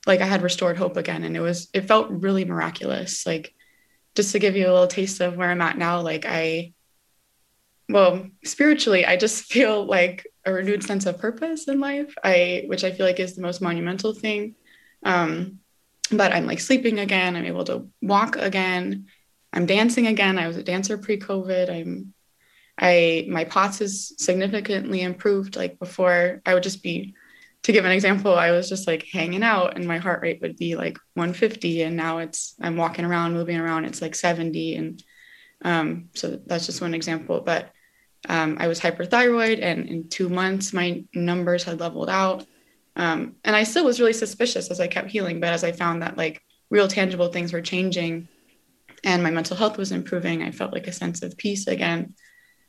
like 0.08 0.20
I 0.20 0.26
had 0.26 0.42
restored 0.42 0.78
hope 0.78 0.96
again. 0.96 1.22
And 1.22 1.36
it 1.36 1.40
was, 1.40 1.68
it 1.72 1.82
felt 1.82 2.10
really 2.10 2.44
miraculous. 2.44 3.26
Like, 3.26 3.54
just 4.14 4.32
to 4.32 4.38
give 4.38 4.56
you 4.56 4.64
a 4.64 4.72
little 4.72 4.86
taste 4.88 5.20
of 5.20 5.36
where 5.36 5.50
I'm 5.50 5.60
at 5.60 5.78
now, 5.78 6.00
like 6.00 6.24
I, 6.26 6.72
well, 7.90 8.26
spiritually, 8.42 9.06
I 9.06 9.16
just 9.16 9.44
feel 9.52 9.84
like 9.84 10.26
a 10.44 10.52
renewed 10.52 10.82
sense 10.82 11.06
of 11.06 11.18
purpose 11.18 11.68
in 11.68 11.78
life. 11.78 12.14
I, 12.24 12.64
which 12.66 12.84
I 12.84 12.90
feel 12.90 13.06
like 13.06 13.20
is 13.20 13.36
the 13.36 13.42
most 13.42 13.60
monumental 13.60 14.14
thing. 14.14 14.54
Um, 15.02 15.60
but 16.10 16.32
I'm 16.32 16.46
like 16.46 16.60
sleeping 16.60 16.98
again. 16.98 17.36
I'm 17.36 17.44
able 17.44 17.64
to 17.64 17.88
walk 18.00 18.36
again. 18.36 19.06
I'm 19.52 19.66
dancing 19.66 20.06
again. 20.06 20.38
I 20.38 20.48
was 20.48 20.56
a 20.56 20.62
dancer 20.62 20.98
pre-COVID. 20.98 21.70
I'm, 21.70 22.14
I, 22.80 23.26
my 23.28 23.44
POTS 23.44 23.80
is 23.80 24.14
significantly 24.18 25.02
improved. 25.02 25.56
Like 25.56 25.78
before, 25.78 26.40
I 26.46 26.54
would 26.54 26.62
just 26.62 26.82
be 26.82 27.14
to 27.64 27.72
give 27.72 27.84
an 27.84 27.90
example, 27.90 28.34
I 28.34 28.52
was 28.52 28.68
just 28.68 28.86
like 28.86 29.06
hanging 29.12 29.42
out 29.42 29.76
and 29.76 29.86
my 29.86 29.98
heart 29.98 30.22
rate 30.22 30.40
would 30.40 30.56
be 30.56 30.76
like 30.76 30.98
150 31.14 31.82
and 31.82 31.96
now 31.96 32.18
it's 32.18 32.54
I'm 32.60 32.76
walking 32.76 33.04
around, 33.04 33.34
moving 33.34 33.58
around, 33.58 33.84
it's 33.84 34.00
like 34.00 34.14
70 34.14 34.76
and 34.76 35.02
um, 35.64 36.08
so 36.14 36.40
that's 36.46 36.66
just 36.66 36.80
one 36.80 36.94
example. 36.94 37.40
But 37.40 37.72
um, 38.28 38.56
I 38.60 38.68
was 38.68 38.80
hyperthyroid 38.80 39.62
and 39.62 39.86
in 39.88 40.08
two 40.08 40.28
months 40.28 40.72
my 40.72 41.04
numbers 41.14 41.64
had 41.64 41.80
leveled 41.80 42.10
out. 42.10 42.46
Um, 42.98 43.36
and 43.44 43.54
I 43.54 43.62
still 43.62 43.84
was 43.84 44.00
really 44.00 44.12
suspicious 44.12 44.70
as 44.70 44.80
I 44.80 44.88
kept 44.88 45.10
healing, 45.10 45.40
but 45.40 45.52
as 45.52 45.64
I 45.64 45.72
found 45.72 46.02
that 46.02 46.18
like 46.18 46.42
real 46.68 46.88
tangible 46.88 47.28
things 47.28 47.52
were 47.52 47.62
changing 47.62 48.28
and 49.04 49.22
my 49.22 49.30
mental 49.30 49.56
health 49.56 49.78
was 49.78 49.92
improving, 49.92 50.42
I 50.42 50.50
felt 50.50 50.72
like 50.72 50.88
a 50.88 50.92
sense 50.92 51.22
of 51.22 51.38
peace 51.38 51.68
again. 51.68 52.14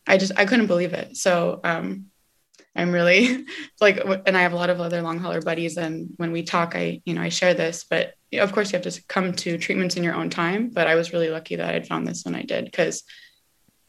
I 0.08 0.18
just 0.18 0.32
I 0.38 0.46
couldn't 0.46 0.68
believe 0.68 0.94
it. 0.94 1.18
So 1.18 1.60
um, 1.64 2.06
I'm 2.76 2.92
really 2.92 3.46
like, 3.82 4.00
and 4.26 4.38
I 4.38 4.42
have 4.42 4.54
a 4.54 4.58
lot 4.58 4.70
of 4.70 4.80
other 4.80 5.02
long 5.02 5.18
hauler 5.18 5.42
buddies. 5.42 5.78
And 5.78 6.12
when 6.18 6.32
we 6.32 6.44
talk, 6.44 6.76
I, 6.76 7.02
you 7.06 7.16
know, 7.16 7.22
I 7.22 7.30
share 7.30 7.56
this, 7.56 7.86
but 7.90 8.14
of 8.34 8.54
course 8.54 8.72
you 8.72 8.80
have 8.80 8.94
to 8.94 9.04
come 9.08 9.34
to 9.34 9.58
treatments 9.58 9.98
in 9.98 10.04
your 10.04 10.14
own 10.14 10.30
time. 10.30 10.70
But 10.70 10.88
I 10.88 10.96
was 10.96 11.12
really 11.12 11.30
lucky 11.30 11.56
that 11.56 11.74
I'd 11.74 11.88
found 11.88 12.08
this 12.08 12.24
when 12.24 12.36
I 12.36 12.44
did, 12.44 12.66
because 12.66 13.04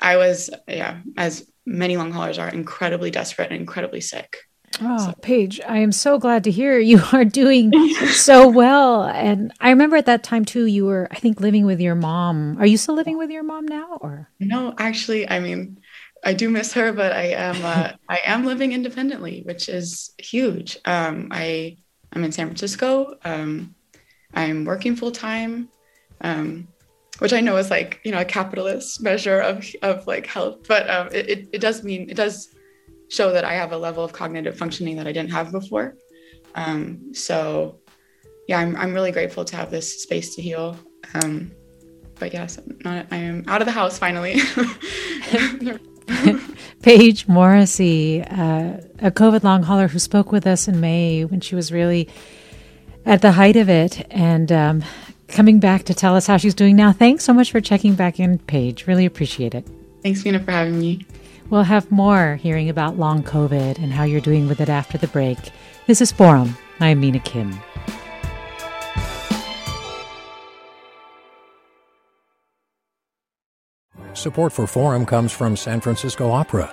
I 0.00 0.16
was, 0.16 0.48
yeah, 0.66 1.00
as 1.18 1.50
many 1.66 1.98
long 1.98 2.12
haulers 2.12 2.38
are 2.38 2.48
incredibly 2.48 3.11
desperate 3.11 3.50
and 3.50 3.61
incredibly 3.61 4.00
sick. 4.00 4.38
Oh, 4.80 4.98
so. 4.98 5.14
Paige, 5.20 5.61
I 5.66 5.78
am 5.78 5.92
so 5.92 6.18
glad 6.18 6.44
to 6.44 6.50
hear 6.50 6.78
you 6.78 7.00
are 7.12 7.24
doing 7.24 7.72
so 8.12 8.48
well. 8.48 9.04
And 9.04 9.52
I 9.61 9.70
remember 9.70 9.96
at 9.96 10.06
that 10.06 10.22
time 10.22 10.44
too, 10.44 10.66
you 10.66 10.87
were, 10.87 11.09
I 11.11 11.16
think, 11.16 11.40
living 11.40 11.66
with 11.66 11.80
your 11.80 11.94
mom. 11.94 12.56
Are 12.59 12.66
you 12.66 12.76
still 12.76 12.94
living 12.94 13.18
with 13.18 13.30
your 13.30 13.42
mom 13.42 13.66
now 13.66 13.98
or? 14.00 14.28
No, 14.38 14.74
actually, 14.78 15.28
I 15.28 15.40
mean, 15.40 15.80
I 16.24 16.35
do 16.35 16.50
miss 16.50 16.72
her, 16.74 16.92
but 16.92 17.12
I 17.12 17.28
am 17.28 17.64
uh, 17.64 17.92
I 18.09 18.20
am 18.26 18.44
living 18.44 18.72
independently, 18.72 19.42
which 19.44 19.68
is 19.68 20.12
huge. 20.18 20.78
Um, 20.85 21.28
I 21.30 21.78
I'm 22.12 22.24
in 22.24 22.33
San 22.33 22.46
Francisco. 22.46 23.16
Um, 23.24 23.74
I'm 24.35 24.64
working 24.64 24.96
full 24.96 25.12
time, 25.12 25.68
um, 26.20 26.68
which 27.20 27.33
I 27.33 27.40
know 27.40 27.56
is 27.56 27.70
like 27.70 28.00
you 28.04 28.12
know 28.12 28.20
a 28.20 28.24
capitalist 28.24 29.02
measure 29.02 29.40
of 29.40 29.64
of 29.83 30.06
like 30.06 30.26
health, 30.26 30.66
but 30.68 30.90
um, 30.90 31.09
it, 31.12 31.28
it, 31.30 31.48
it 31.54 31.61
does 31.61 31.83
mean 31.83 32.11
it 32.11 32.16
does 32.16 32.54
show 33.11 33.33
that 33.33 33.44
I 33.44 33.55
have 33.55 33.73
a 33.73 33.77
level 33.77 34.03
of 34.03 34.12
cognitive 34.12 34.57
functioning 34.57 34.96
that 34.96 35.07
I 35.07 35.12
didn't 35.12 35.33
have 35.33 35.53
before. 35.53 35.96
Um, 36.55 37.12
so 37.12 37.81
yeah, 38.49 38.59
I'm 38.59 38.75
I'm 38.77 38.94
really 38.94 39.12
grateful 39.12 39.44
to 39.44 39.57
have 39.57 39.70
this 39.70 40.03
space 40.03 40.35
to 40.37 40.42
heal. 40.42 40.79
Um, 41.14 41.53
but 42.18 42.33
yes, 42.33 42.59
not, 42.85 43.07
I 43.11 43.16
am 43.16 43.44
out 43.49 43.61
of 43.61 43.66
the 43.66 43.73
house 43.73 43.99
finally. 43.99 44.40
Paige 46.83 47.29
Morrissey, 47.29 48.23
uh, 48.23 48.81
a 49.01 49.11
COVID 49.11 49.42
long 49.42 49.62
hauler 49.62 49.88
who 49.88 49.99
spoke 49.99 50.33
with 50.33 50.46
us 50.46 50.66
in 50.66 50.81
May 50.81 51.25
when 51.25 51.40
she 51.40 51.55
was 51.55 51.70
really 51.73 52.09
at 53.05 53.23
the 53.23 53.33
height 53.33 53.57
of 53.57 53.68
it 53.68 54.07
and 54.11 54.51
um, 54.51 54.85
coming 55.29 55.61
back 55.61 55.85
to 55.85 55.94
tell 55.94 56.17
us 56.17 56.27
how 56.27 56.37
she's 56.37 56.54
doing 56.54 56.77
now. 56.77 56.92
Thanks 56.92 57.25
so 57.25 57.33
much 57.33 57.50
for 57.50 57.61
checking 57.61 57.94
back 57.94 58.19
in, 58.19 58.38
Paige. 58.38 58.87
Really 58.87 59.06
appreciate 59.06 59.54
it. 59.54 59.67
Thanks, 60.02 60.25
Mina, 60.25 60.40
for 60.40 60.50
having 60.50 60.79
me. 60.79 61.06
We'll 61.51 61.65
have 61.65 61.90
more 61.90 62.37
hearing 62.37 62.69
about 62.69 62.96
long 62.96 63.25
COVID 63.25 63.79
and 63.79 63.92
how 63.92 64.05
you're 64.05 64.21
doing 64.21 64.46
with 64.46 64.61
it 64.61 64.69
after 64.69 64.96
the 64.96 65.09
break. 65.09 65.37
This 65.88 66.01
is 66.01 66.13
Forum. 66.13 66.57
I'm 66.79 67.01
Mina 67.01 67.19
Kim. 67.19 67.59
Support 74.15 74.53
for 74.53 74.69
Forum 74.69 75.05
comes 75.05 75.33
from 75.33 75.57
San 75.57 75.81
Francisco 75.81 76.31
Opera. 76.31 76.73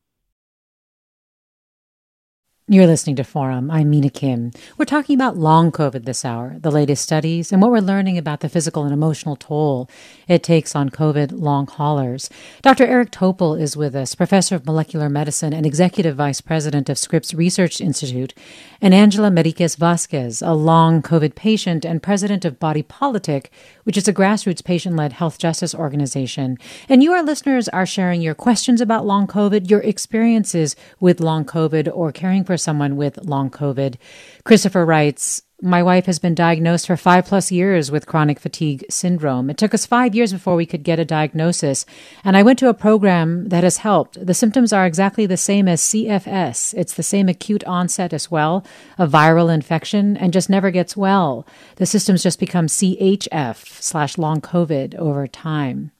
You're 2.71 2.87
listening 2.87 3.17
to 3.17 3.25
Forum. 3.25 3.69
I'm 3.69 3.89
Mina 3.89 4.09
Kim. 4.09 4.51
We're 4.77 4.85
talking 4.85 5.15
about 5.15 5.35
long 5.35 5.73
COVID 5.73 6.05
this 6.05 6.23
hour, 6.23 6.55
the 6.57 6.71
latest 6.71 7.03
studies, 7.03 7.51
and 7.51 7.61
what 7.61 7.69
we're 7.69 7.79
learning 7.79 8.17
about 8.17 8.39
the 8.39 8.47
physical 8.47 8.85
and 8.85 8.93
emotional 8.93 9.35
toll 9.35 9.89
it 10.25 10.41
takes 10.41 10.73
on 10.73 10.89
COVID 10.89 11.33
long 11.33 11.67
haulers. 11.67 12.29
Dr. 12.61 12.85
Eric 12.85 13.11
Topol 13.11 13.59
is 13.59 13.75
with 13.75 13.93
us, 13.93 14.15
professor 14.15 14.55
of 14.55 14.65
molecular 14.65 15.09
medicine 15.09 15.51
and 15.51 15.65
executive 15.65 16.15
vice 16.15 16.39
president 16.39 16.87
of 16.87 16.97
Scripps 16.97 17.33
Research 17.33 17.81
Institute, 17.81 18.33
and 18.79 18.93
Angela 18.93 19.29
Meriquez 19.29 19.75
Vasquez, 19.75 20.41
a 20.41 20.53
long 20.53 21.01
COVID 21.01 21.35
patient 21.35 21.83
and 21.83 22.01
president 22.01 22.45
of 22.45 22.57
Body 22.57 22.83
Politic, 22.83 23.51
which 23.83 23.97
is 23.97 24.07
a 24.07 24.13
grassroots 24.13 24.63
patient 24.63 24.95
led 24.95 25.13
health 25.13 25.37
justice 25.37 25.75
organization. 25.75 26.57
And 26.89 27.03
you, 27.03 27.11
our 27.13 27.23
listeners, 27.23 27.69
are 27.69 27.85
sharing 27.85 28.21
your 28.21 28.35
questions 28.35 28.81
about 28.81 29.05
long 29.05 29.27
COVID, 29.27 29.69
your 29.69 29.81
experiences 29.81 30.75
with 30.99 31.19
long 31.19 31.45
COVID, 31.45 31.91
or 31.93 32.11
caring 32.11 32.43
for 32.43 32.57
someone 32.57 32.95
with 32.95 33.17
long 33.23 33.49
COVID. 33.49 33.95
Christopher 34.43 34.85
writes, 34.85 35.43
my 35.61 35.83
wife 35.83 36.07
has 36.07 36.19
been 36.19 36.33
diagnosed 36.33 36.87
for 36.87 36.97
five 36.97 37.25
plus 37.25 37.51
years 37.51 37.91
with 37.91 38.07
chronic 38.07 38.39
fatigue 38.39 38.83
syndrome. 38.89 39.49
It 39.49 39.57
took 39.57 39.73
us 39.73 39.85
five 39.85 40.15
years 40.15 40.33
before 40.33 40.55
we 40.55 40.65
could 40.65 40.83
get 40.83 40.99
a 40.99 41.05
diagnosis, 41.05 41.85
and 42.23 42.35
I 42.35 42.43
went 42.43 42.57
to 42.59 42.69
a 42.69 42.73
program 42.73 43.49
that 43.49 43.63
has 43.63 43.77
helped. 43.77 44.25
The 44.25 44.33
symptoms 44.33 44.73
are 44.73 44.85
exactly 44.85 45.25
the 45.25 45.37
same 45.37 45.67
as 45.67 45.81
CFS. 45.81 46.73
It's 46.75 46.95
the 46.95 47.03
same 47.03 47.29
acute 47.29 47.63
onset 47.65 48.13
as 48.13 48.31
well, 48.31 48.65
a 48.97 49.07
viral 49.07 49.53
infection, 49.53 50.17
and 50.17 50.33
just 50.33 50.49
never 50.49 50.71
gets 50.71 50.97
well. 50.97 51.45
The 51.75 51.85
systems 51.85 52.23
just 52.23 52.39
become 52.39 52.67
CHF 52.67 53.81
slash 53.81 54.17
long 54.17 54.41
COVID 54.41 54.95
over 54.95 55.27
time. 55.27 55.91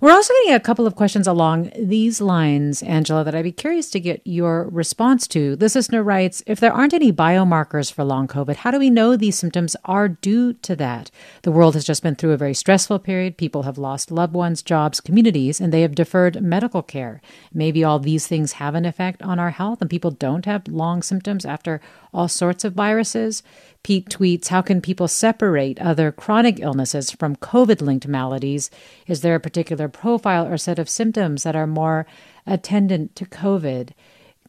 We're 0.00 0.12
also 0.12 0.32
getting 0.32 0.54
a 0.54 0.60
couple 0.60 0.86
of 0.86 0.96
questions 0.96 1.26
along 1.26 1.72
these 1.78 2.22
lines, 2.22 2.82
Angela, 2.82 3.22
that 3.22 3.34
I'd 3.34 3.44
be 3.44 3.52
curious 3.52 3.90
to 3.90 4.00
get 4.00 4.22
your 4.24 4.66
response 4.70 5.28
to. 5.28 5.56
This 5.56 5.74
listener 5.74 6.02
writes 6.02 6.42
If 6.46 6.58
there 6.58 6.72
aren't 6.72 6.94
any 6.94 7.12
biomarkers 7.12 7.92
for 7.92 8.02
long 8.02 8.26
COVID, 8.26 8.56
how 8.56 8.70
do 8.70 8.78
we 8.78 8.88
know 8.88 9.14
these 9.14 9.38
symptoms 9.38 9.76
are 9.84 10.08
due 10.08 10.54
to 10.54 10.74
that? 10.76 11.10
The 11.42 11.52
world 11.52 11.74
has 11.74 11.84
just 11.84 12.02
been 12.02 12.14
through 12.14 12.32
a 12.32 12.38
very 12.38 12.54
stressful 12.54 13.00
period. 13.00 13.36
People 13.36 13.64
have 13.64 13.76
lost 13.76 14.10
loved 14.10 14.32
ones, 14.32 14.62
jobs, 14.62 15.02
communities, 15.02 15.60
and 15.60 15.70
they 15.70 15.82
have 15.82 15.94
deferred 15.94 16.40
medical 16.40 16.82
care. 16.82 17.20
Maybe 17.52 17.84
all 17.84 17.98
these 17.98 18.26
things 18.26 18.52
have 18.52 18.74
an 18.74 18.86
effect 18.86 19.20
on 19.20 19.38
our 19.38 19.50
health, 19.50 19.82
and 19.82 19.90
people 19.90 20.12
don't 20.12 20.46
have 20.46 20.66
long 20.66 21.02
symptoms 21.02 21.44
after 21.44 21.78
all 22.14 22.26
sorts 22.26 22.64
of 22.64 22.72
viruses. 22.72 23.42
Pete 23.82 24.08
tweets, 24.08 24.48
How 24.48 24.62
can 24.62 24.80
people 24.80 25.08
separate 25.08 25.78
other 25.78 26.10
chronic 26.10 26.58
illnesses 26.60 27.10
from 27.10 27.36
COVID 27.36 27.82
linked 27.82 28.06
maladies? 28.06 28.70
Is 29.06 29.20
there 29.20 29.34
a 29.34 29.40
particular 29.40 29.89
profile 29.90 30.46
or 30.46 30.56
set 30.56 30.78
of 30.78 30.88
symptoms 30.88 31.42
that 31.42 31.56
are 31.56 31.66
more 31.66 32.06
attendant 32.46 33.16
to 33.16 33.26
COVID? 33.26 33.90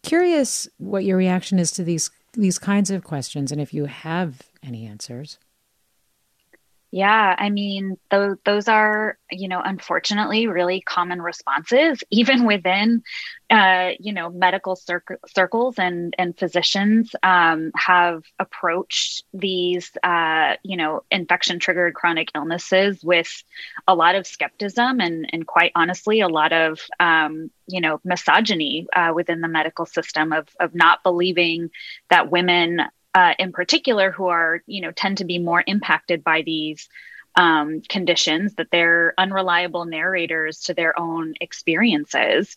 Curious 0.03 0.67
what 0.77 1.05
your 1.05 1.17
reaction 1.17 1.59
is 1.59 1.71
to 1.71 1.83
these 1.83 2.09
these 2.33 2.57
kinds 2.57 2.89
of 2.89 3.03
questions 3.03 3.51
and 3.51 3.59
if 3.59 3.73
you 3.73 3.85
have 3.85 4.43
any 4.63 4.85
answers. 4.85 5.37
Yeah, 6.93 7.35
I 7.37 7.49
mean, 7.49 7.97
those 8.09 8.35
those 8.43 8.67
are, 8.67 9.17
you 9.31 9.47
know, 9.47 9.61
unfortunately 9.63 10.47
really 10.47 10.81
common 10.81 11.21
responses, 11.21 12.03
even 12.11 12.45
within, 12.45 13.03
uh, 13.49 13.91
you 13.97 14.11
know, 14.11 14.29
medical 14.29 14.75
cir- 14.75 15.03
circles 15.27 15.79
and 15.79 16.13
and 16.17 16.37
physicians 16.37 17.15
um, 17.23 17.71
have 17.77 18.23
approached 18.39 19.23
these, 19.33 19.89
uh, 20.03 20.55
you 20.63 20.75
know, 20.75 21.03
infection 21.09 21.59
triggered 21.59 21.93
chronic 21.93 22.27
illnesses 22.35 23.01
with 23.05 23.41
a 23.87 23.95
lot 23.95 24.15
of 24.15 24.27
skepticism 24.27 24.99
and 24.99 25.29
and 25.31 25.47
quite 25.47 25.71
honestly, 25.75 26.19
a 26.19 26.27
lot 26.27 26.51
of, 26.51 26.79
um, 26.99 27.49
you 27.67 27.79
know, 27.79 28.01
misogyny 28.03 28.87
uh, 28.93 29.13
within 29.15 29.39
the 29.39 29.47
medical 29.47 29.85
system 29.85 30.33
of 30.33 30.49
of 30.59 30.75
not 30.75 31.03
believing 31.03 31.69
that 32.09 32.29
women 32.29 32.81
uh, 33.13 33.33
in 33.39 33.51
particular 33.51 34.11
who 34.11 34.27
are 34.27 34.61
you 34.65 34.81
know 34.81 34.91
tend 34.91 35.17
to 35.17 35.25
be 35.25 35.39
more 35.39 35.63
impacted 35.65 36.23
by 36.23 36.41
these 36.41 36.87
um, 37.35 37.81
conditions 37.87 38.55
that 38.55 38.67
they're 38.71 39.13
unreliable 39.17 39.85
narrators 39.85 40.61
to 40.63 40.73
their 40.73 40.97
own 40.99 41.33
experiences. 41.39 42.55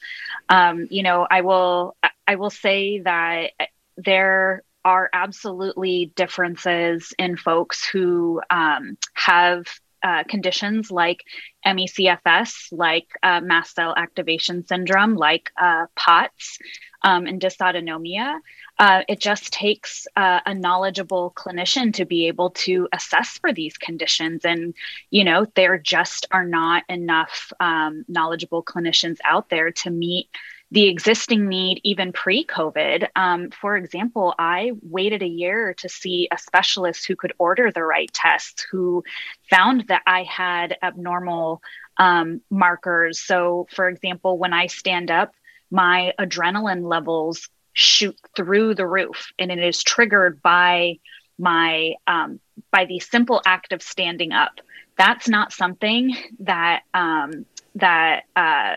Um, 0.48 0.86
you 0.90 1.02
know 1.02 1.26
i 1.30 1.40
will 1.42 1.96
i 2.26 2.36
will 2.36 2.50
say 2.50 3.00
that 3.00 3.52
there 3.96 4.62
are 4.84 5.08
absolutely 5.12 6.12
differences 6.14 7.14
in 7.18 7.36
folks 7.36 7.86
who 7.86 8.40
um, 8.50 8.98
have 9.14 9.66
uh, 10.04 10.22
conditions 10.24 10.90
like 10.90 11.24
ME/CFS, 11.64 12.68
like 12.70 13.08
uh, 13.22 13.40
mast 13.40 13.74
cell 13.74 13.94
activation 13.96 14.66
syndrome, 14.66 15.14
like 15.14 15.50
uh, 15.60 15.86
POTS, 15.96 16.58
um, 17.02 17.26
and 17.26 17.40
dysautonomia. 17.40 18.38
Uh, 18.78 19.02
it 19.08 19.20
just 19.20 19.52
takes 19.52 20.06
uh, 20.16 20.40
a 20.44 20.54
knowledgeable 20.54 21.32
clinician 21.36 21.92
to 21.94 22.04
be 22.04 22.26
able 22.26 22.50
to 22.50 22.88
assess 22.92 23.38
for 23.38 23.52
these 23.52 23.78
conditions. 23.78 24.44
And, 24.44 24.74
you 25.10 25.24
know, 25.24 25.46
there 25.54 25.78
just 25.78 26.26
are 26.30 26.44
not 26.44 26.82
enough 26.88 27.52
um, 27.60 28.04
knowledgeable 28.08 28.62
clinicians 28.62 29.18
out 29.24 29.48
there 29.48 29.70
to 29.70 29.90
meet 29.90 30.28
the 30.70 30.88
existing 30.88 31.48
need 31.48 31.80
even 31.84 32.12
pre 32.12 32.44
COVID. 32.44 33.08
Um, 33.14 33.50
for 33.50 33.76
example, 33.76 34.34
I 34.38 34.72
waited 34.82 35.22
a 35.22 35.28
year 35.28 35.74
to 35.74 35.88
see 35.88 36.28
a 36.30 36.38
specialist 36.38 37.06
who 37.06 37.16
could 37.16 37.32
order 37.38 37.70
the 37.70 37.84
right 37.84 38.12
tests, 38.12 38.66
who 38.70 39.04
found 39.50 39.86
that 39.88 40.02
I 40.06 40.24
had 40.24 40.76
abnormal 40.82 41.62
um, 41.96 42.40
markers. 42.50 43.20
So, 43.20 43.66
for 43.70 43.88
example, 43.88 44.38
when 44.38 44.52
I 44.52 44.66
stand 44.66 45.10
up, 45.10 45.34
my 45.70 46.12
adrenaline 46.18 46.88
levels 46.88 47.48
shoot 47.72 48.16
through 48.36 48.74
the 48.74 48.86
roof 48.86 49.32
and 49.38 49.50
it 49.50 49.58
is 49.58 49.82
triggered 49.82 50.40
by 50.42 50.98
my 51.38 51.94
um, 52.06 52.38
by 52.70 52.84
the 52.84 53.00
simple 53.00 53.42
act 53.44 53.72
of 53.72 53.82
standing 53.82 54.32
up 54.32 54.60
that's 54.96 55.28
not 55.28 55.52
something 55.52 56.16
that 56.40 56.82
um, 56.92 57.46
that 57.76 58.24
uh, 58.36 58.76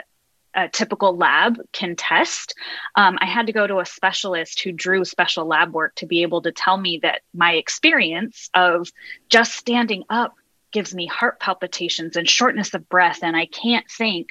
a 0.58 0.68
typical 0.68 1.16
lab 1.16 1.60
can 1.72 1.96
test. 1.96 2.56
Um, 2.96 3.18
I 3.22 3.28
had 3.28 3.46
to 3.46 3.54
go 3.54 3.68
to 3.68 3.80
a 3.80 3.86
specialist 3.86 4.60
who 4.62 4.72
drew 4.72 5.06
special 5.06 5.46
lab 5.46 5.72
work 5.72 5.96
to 5.96 6.08
be 6.08 6.24
able 6.24 6.42
to 6.42 6.52
tell 6.52 6.76
me 6.76 7.00
that 7.04 7.22
my 7.34 7.54
experience 7.54 8.50
of 8.54 8.92
just 9.30 9.54
standing 9.54 10.04
up 10.10 10.34
gives 10.72 10.94
me 10.94 11.06
heart 11.06 11.40
palpitations 11.40 12.18
and 12.18 12.28
shortness 12.28 12.74
of 12.74 12.90
breath, 12.90 13.20
and 13.22 13.38
I 13.38 13.46
can't 13.46 13.86
think. 13.90 14.30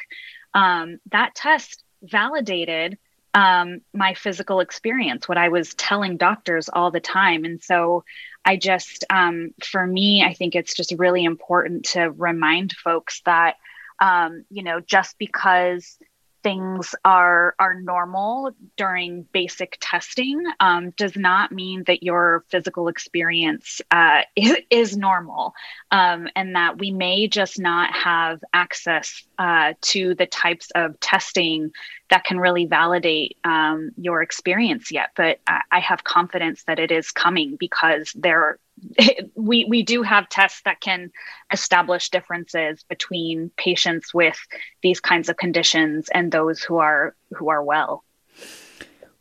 Um, 0.53 0.99
that 1.13 1.35
test 1.35 1.83
validated 2.03 2.99
um, 3.35 3.83
my 3.93 4.15
physical 4.15 4.61
experience, 4.61 5.29
what 5.29 5.37
I 5.37 5.51
was 5.51 5.75
telling 5.75 6.17
doctors 6.17 6.71
all 6.71 6.91
the 6.91 7.01
time. 7.01 7.45
And 7.45 7.63
so 7.63 8.05
I 8.45 8.57
just, 8.57 9.05
um, 9.11 9.51
for 9.63 9.87
me, 9.87 10.25
I 10.25 10.33
think 10.33 10.55
it's 10.55 10.75
just 10.75 10.95
really 10.97 11.25
important 11.25 11.85
to 11.91 12.11
remind 12.11 12.73
folks 12.73 13.21
that, 13.27 13.57
um, 14.01 14.45
you 14.51 14.63
know, 14.63 14.81
just 14.81 15.19
because 15.19 15.99
things 16.47 16.95
are 17.05 17.57
are 17.59 17.81
normal 17.81 18.53
during 18.77 19.27
basic 19.33 19.77
testing 19.81 20.41
um, 20.61 20.91
does 20.91 21.17
not 21.17 21.51
mean 21.51 21.83
that 21.89 22.05
your 22.05 22.45
physical 22.51 22.87
experience 22.87 23.81
uh, 23.91 24.21
is, 24.37 24.57
is, 24.71 24.97
normal, 24.97 25.55
um, 25.91 26.29
and 26.37 26.55
that 26.55 26.79
we 26.79 26.93
may 26.93 27.27
just 27.27 27.59
not 27.59 27.93
have 27.93 28.39
access 28.53 29.27
uh, 29.39 29.75
to 29.81 30.15
the 30.15 30.27
types 30.27 30.71
of 30.77 31.01
testing 31.01 31.73
that 32.11 32.23
can 32.23 32.39
really 32.39 32.65
validate 32.65 33.37
um, 33.43 33.91
your 33.97 34.23
experience 34.23 34.93
yet. 34.93 35.11
But 35.17 35.41
I, 35.49 35.63
I 35.73 35.81
have 35.81 36.05
confidence 36.05 36.63
that 36.69 36.79
it 36.79 36.93
is 36.93 37.11
coming 37.11 37.57
because 37.59 38.13
there 38.15 38.61
we 39.35 39.65
we 39.65 39.83
do 39.83 40.03
have 40.03 40.29
tests 40.29 40.63
that 40.65 40.81
can 40.81 41.11
establish 41.53 42.11
differences 42.11 42.85
between 42.89 43.51
patients 43.57 44.13
with 44.13 44.39
these 44.83 45.01
kinds 45.01 45.29
of 45.29 45.37
conditions 45.37 46.09
and 46.13 46.33
those 46.33 46.63
who 46.63 46.79
are 46.79 47.15
who 47.35 47.49
are 47.49 47.63
well. 47.63 48.05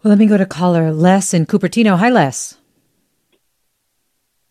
Well, 0.03 0.09
let 0.09 0.17
me 0.19 0.27
go 0.27 0.37
to 0.37 0.45
caller 0.45 0.91
Les 0.91 1.33
in 1.33 1.45
Cupertino. 1.45 1.97
Hi, 1.97 2.09
Les. 2.09 2.57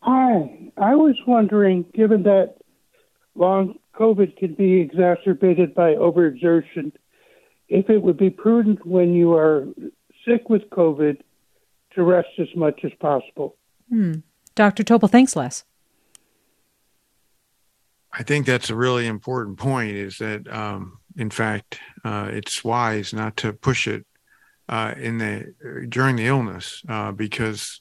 Hi. 0.01 0.71
I 0.77 0.97
was 0.97 1.15
wondering, 1.27 1.85
given 1.95 2.25
that 2.25 2.57
long 3.37 3.79
COVID 3.95 4.37
can 4.37 4.55
be 4.55 4.81
exacerbated 4.81 5.75
by 5.75 5.95
overexertion, 5.95 6.93
if 7.69 7.89
it 7.89 8.03
would 8.03 8.17
be 8.17 8.31
prudent 8.31 8.85
when 8.85 9.15
you 9.15 9.33
are 9.35 9.67
sick 10.27 10.51
with 10.51 10.69
COVID 10.71 11.21
to 11.95 12.03
rest 12.03 12.29
as 12.39 12.49
much 12.57 12.81
as 12.85 12.91
possible. 12.99 13.57
Hmm. 13.89 14.15
Dr. 14.55 14.85
Topol, 14.85 15.11
thanks, 15.11 15.35
Les. 15.35 15.65
I 18.13 18.23
think 18.23 18.47
that's 18.47 18.71
a 18.71 18.77
really 18.77 19.07
important 19.07 19.59
point 19.59 19.91
is 19.97 20.19
that, 20.19 20.47
um, 20.53 20.99
in 21.17 21.31
fact, 21.31 21.81
uh, 22.05 22.29
it's 22.31 22.63
wise 22.63 23.13
not 23.13 23.37
to 23.39 23.53
push 23.53 23.89
it 23.89 24.07
uh, 24.69 24.95
in 24.97 25.19
the 25.19 25.87
during 25.89 26.17
the 26.17 26.27
illness 26.27 26.83
uh, 26.89 27.13
because 27.13 27.81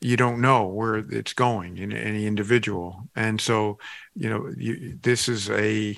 you 0.00 0.16
don't 0.16 0.40
know 0.40 0.66
where 0.68 0.96
it's 0.96 1.32
going 1.32 1.76
in 1.78 1.92
any 1.92 2.26
individual, 2.26 3.08
and 3.16 3.40
so 3.40 3.78
you 4.14 4.30
know 4.30 4.50
you, 4.56 4.96
this 5.02 5.28
is 5.28 5.50
a 5.50 5.96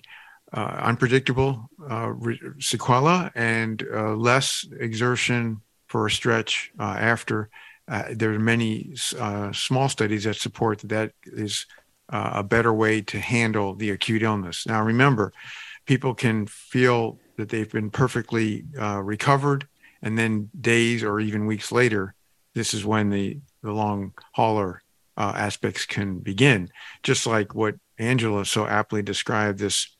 uh, 0.52 0.80
unpredictable 0.82 1.68
uh, 1.90 2.08
re- 2.08 2.40
sequela 2.58 3.30
and 3.34 3.84
uh, 3.92 4.14
less 4.14 4.66
exertion 4.80 5.60
for 5.86 6.06
a 6.06 6.10
stretch 6.10 6.72
after 6.78 7.48
uh, 7.88 8.04
there 8.10 8.32
are 8.32 8.38
many 8.38 8.94
uh, 9.18 9.52
small 9.52 9.88
studies 9.88 10.24
that 10.24 10.36
support 10.36 10.80
that 10.80 10.88
that 10.88 11.12
is 11.24 11.66
uh, 12.08 12.30
a 12.34 12.42
better 12.42 12.72
way 12.72 13.00
to 13.00 13.18
handle 13.18 13.74
the 13.74 13.90
acute 13.90 14.22
illness. 14.22 14.66
Now, 14.66 14.82
remember, 14.82 15.32
people 15.86 16.14
can 16.14 16.46
feel 16.46 17.18
that 17.36 17.48
they've 17.48 17.70
been 17.70 17.90
perfectly 17.90 18.64
uh, 18.80 19.00
recovered, 19.02 19.66
and 20.02 20.18
then 20.18 20.50
days 20.60 21.02
or 21.02 21.20
even 21.20 21.46
weeks 21.46 21.70
later, 21.72 22.14
this 22.54 22.74
is 22.74 22.84
when 22.84 23.10
the, 23.10 23.38
the 23.62 23.72
long 23.72 24.12
hauler 24.32 24.82
uh, 25.16 25.32
aspects 25.36 25.86
can 25.86 26.18
begin. 26.18 26.70
Just 27.02 27.26
like 27.26 27.54
what 27.54 27.76
Angela 27.98 28.44
so 28.44 28.66
aptly 28.66 29.02
described 29.02 29.58
this 29.58 29.96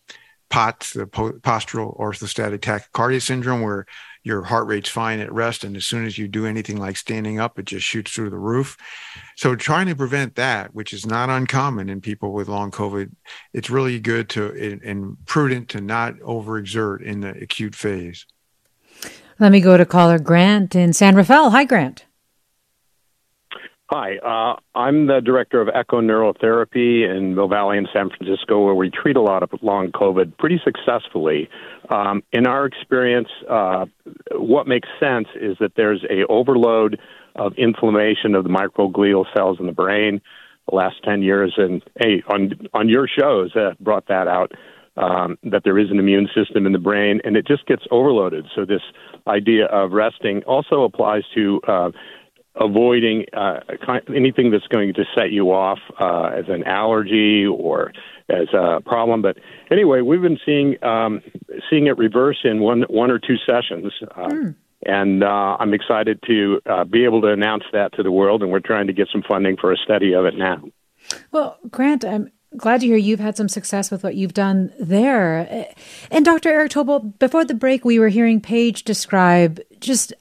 POTS, 0.49 0.93
the 0.93 1.07
postural 1.07 1.99
orthostatic 1.99 2.59
tachycardia 2.61 3.21
syndrome, 3.21 3.63
where 3.63 3.87
your 4.27 4.43
heart 4.43 4.67
rate's 4.67 4.89
fine 4.89 5.21
at 5.21 5.33
rest 5.33 5.63
and 5.63 5.77
as 5.77 5.87
soon 5.87 6.05
as 6.05 6.19
you 6.19 6.27
do 6.27 6.47
anything 6.47 6.79
like 6.79 6.97
standing 6.97 7.39
up 7.39 7.61
it 7.61 7.65
just 7.65 7.87
shoots 7.87 8.13
through 8.13 8.29
the 8.29 8.37
roof. 8.37 8.77
So 9.37 9.55
trying 9.55 9.87
to 9.87 9.95
prevent 9.95 10.35
that 10.35 10.75
which 10.75 10.93
is 10.93 11.07
not 11.07 11.31
uncommon 11.31 11.89
in 11.89 12.01
people 12.01 12.33
with 12.33 12.49
long 12.49 12.73
covid 12.73 13.13
it's 13.53 13.71
really 13.71 14.01
good 14.01 14.29
to 14.31 14.81
and 14.85 15.17
prudent 15.27 15.69
to 15.71 15.81
not 15.81 16.15
overexert 16.17 17.03
in 17.03 17.21
the 17.21 17.31
acute 17.41 17.77
phase. 17.77 18.27
Let 19.39 19.53
me 19.53 19.61
go 19.61 19.77
to 19.77 19.87
caller 19.87 20.19
grant 20.19 20.75
in 20.75 20.93
san 20.93 21.15
rafael. 21.15 21.51
Hi 21.51 21.63
grant 21.63 22.06
Hi, 23.89 24.17
uh, 24.17 24.59
I'm 24.77 25.07
the 25.07 25.21
director 25.21 25.61
of 25.61 25.69
echo 25.73 26.01
neurotherapy 26.01 27.09
in 27.09 27.37
Mill 27.37 27.47
Valley 27.47 27.79
in 27.79 27.87
San 27.93 28.11
Francisco, 28.11 28.65
where 28.65 28.75
we 28.75 28.91
treat 28.91 29.17
a 29.17 29.21
lot 29.23 29.45
of 29.45 29.51
long 29.63 29.93
COVID 29.93 30.37
pretty 30.39 30.61
successfully. 30.65 31.49
Um, 31.89 32.25
in 32.33 32.49
our 32.49 32.67
experience, 32.67 33.29
uh, 33.49 33.87
what 34.33 34.67
makes 34.67 34.89
sense 34.99 35.29
is 35.41 35.57
that 35.61 35.75
there's 35.77 36.05
a 36.11 36.27
overload 36.27 36.99
of 37.37 37.53
inflammation 37.57 38.35
of 38.35 38.43
the 38.43 38.51
microglial 38.51 39.25
cells 39.37 39.59
in 39.61 39.67
the 39.67 39.73
brain. 39.73 40.21
The 40.69 40.75
last 40.75 40.97
ten 41.05 41.23
years, 41.23 41.55
and 41.57 41.81
hey, 42.01 42.25
on 42.29 42.55
on 42.75 42.89
your 42.89 43.07
shows, 43.07 43.55
uh, 43.55 43.75
brought 43.79 44.09
that 44.09 44.27
out. 44.27 44.51
Um, 44.97 45.37
that 45.43 45.63
there 45.63 45.79
is 45.79 45.91
an 45.91 45.99
immune 45.99 46.27
system 46.35 46.65
in 46.65 46.73
the 46.73 46.79
brain, 46.79 47.21
and 47.23 47.37
it 47.37 47.47
just 47.47 47.67
gets 47.67 47.83
overloaded. 47.91 48.47
So 48.55 48.65
this 48.65 48.81
idea 49.27 49.67
of 49.67 49.93
resting 49.93 50.43
also 50.45 50.85
applies 50.85 51.23
to 51.35 51.61
uh, 51.69 51.91
avoiding 52.61 53.27
uh, 53.33 53.61
anything 54.15 54.51
that's 54.51 54.67
going 54.69 54.95
to 54.95 55.05
set 55.15 55.31
you 55.31 55.53
off 55.53 55.79
uh, 56.01 56.31
as 56.37 56.47
an 56.49 56.65
allergy 56.65 57.47
or 57.47 57.93
as 58.29 58.49
a 58.53 58.81
problem. 58.81 59.23
But 59.23 59.39
anyway, 59.71 60.01
we've 60.01 60.23
been 60.23 60.39
seeing 60.45 60.83
um, 60.83 61.23
seeing 61.71 61.87
it 61.87 61.97
reverse 61.99 62.39
in 62.45 62.61
one 62.61 62.83
one 62.89 63.11
or 63.11 63.19
two 63.19 63.37
sessions. 63.47 63.93
Uh, 64.03 64.29
mm. 64.29 64.57
And 64.85 65.25
uh, 65.25 65.57
I'm 65.59 65.75
excited 65.75 66.21
to 66.29 66.61
uh, 66.67 66.85
be 66.85 67.05
able 67.05 67.21
to 67.23 67.29
announce 67.29 67.65
that 67.73 67.95
to 67.95 68.03
the 68.03 68.13
world, 68.13 68.43
and 68.43 68.53
we're 68.53 68.61
trying 68.61 68.87
to 68.87 68.93
get 68.93 69.09
some 69.11 69.23
funding 69.27 69.57
for 69.57 69.73
a 69.73 69.77
study 69.77 70.15
of 70.15 70.27
it 70.27 70.35
now. 70.37 70.63
Well, 71.33 71.59
Grant, 71.71 72.05
I'm 72.05 72.31
glad 72.57 72.81
to 72.81 72.87
hear 72.87 72.97
you've 72.97 73.19
had 73.21 73.37
some 73.37 73.49
success 73.49 73.91
with 73.91 74.05
what 74.05 74.15
you've 74.15 74.35
done 74.35 74.73
there. 74.79 75.67
And 76.11 76.25
Dr. 76.25 76.51
Eric 76.51 76.73
Topol, 76.73 77.19
before 77.19 77.45
the 77.45 77.55
break, 77.55 77.85
we 77.85 77.99
were 77.99 78.09
hearing 78.09 78.41
Paige 78.41 78.85
describe 78.85 79.61
just 79.81 80.13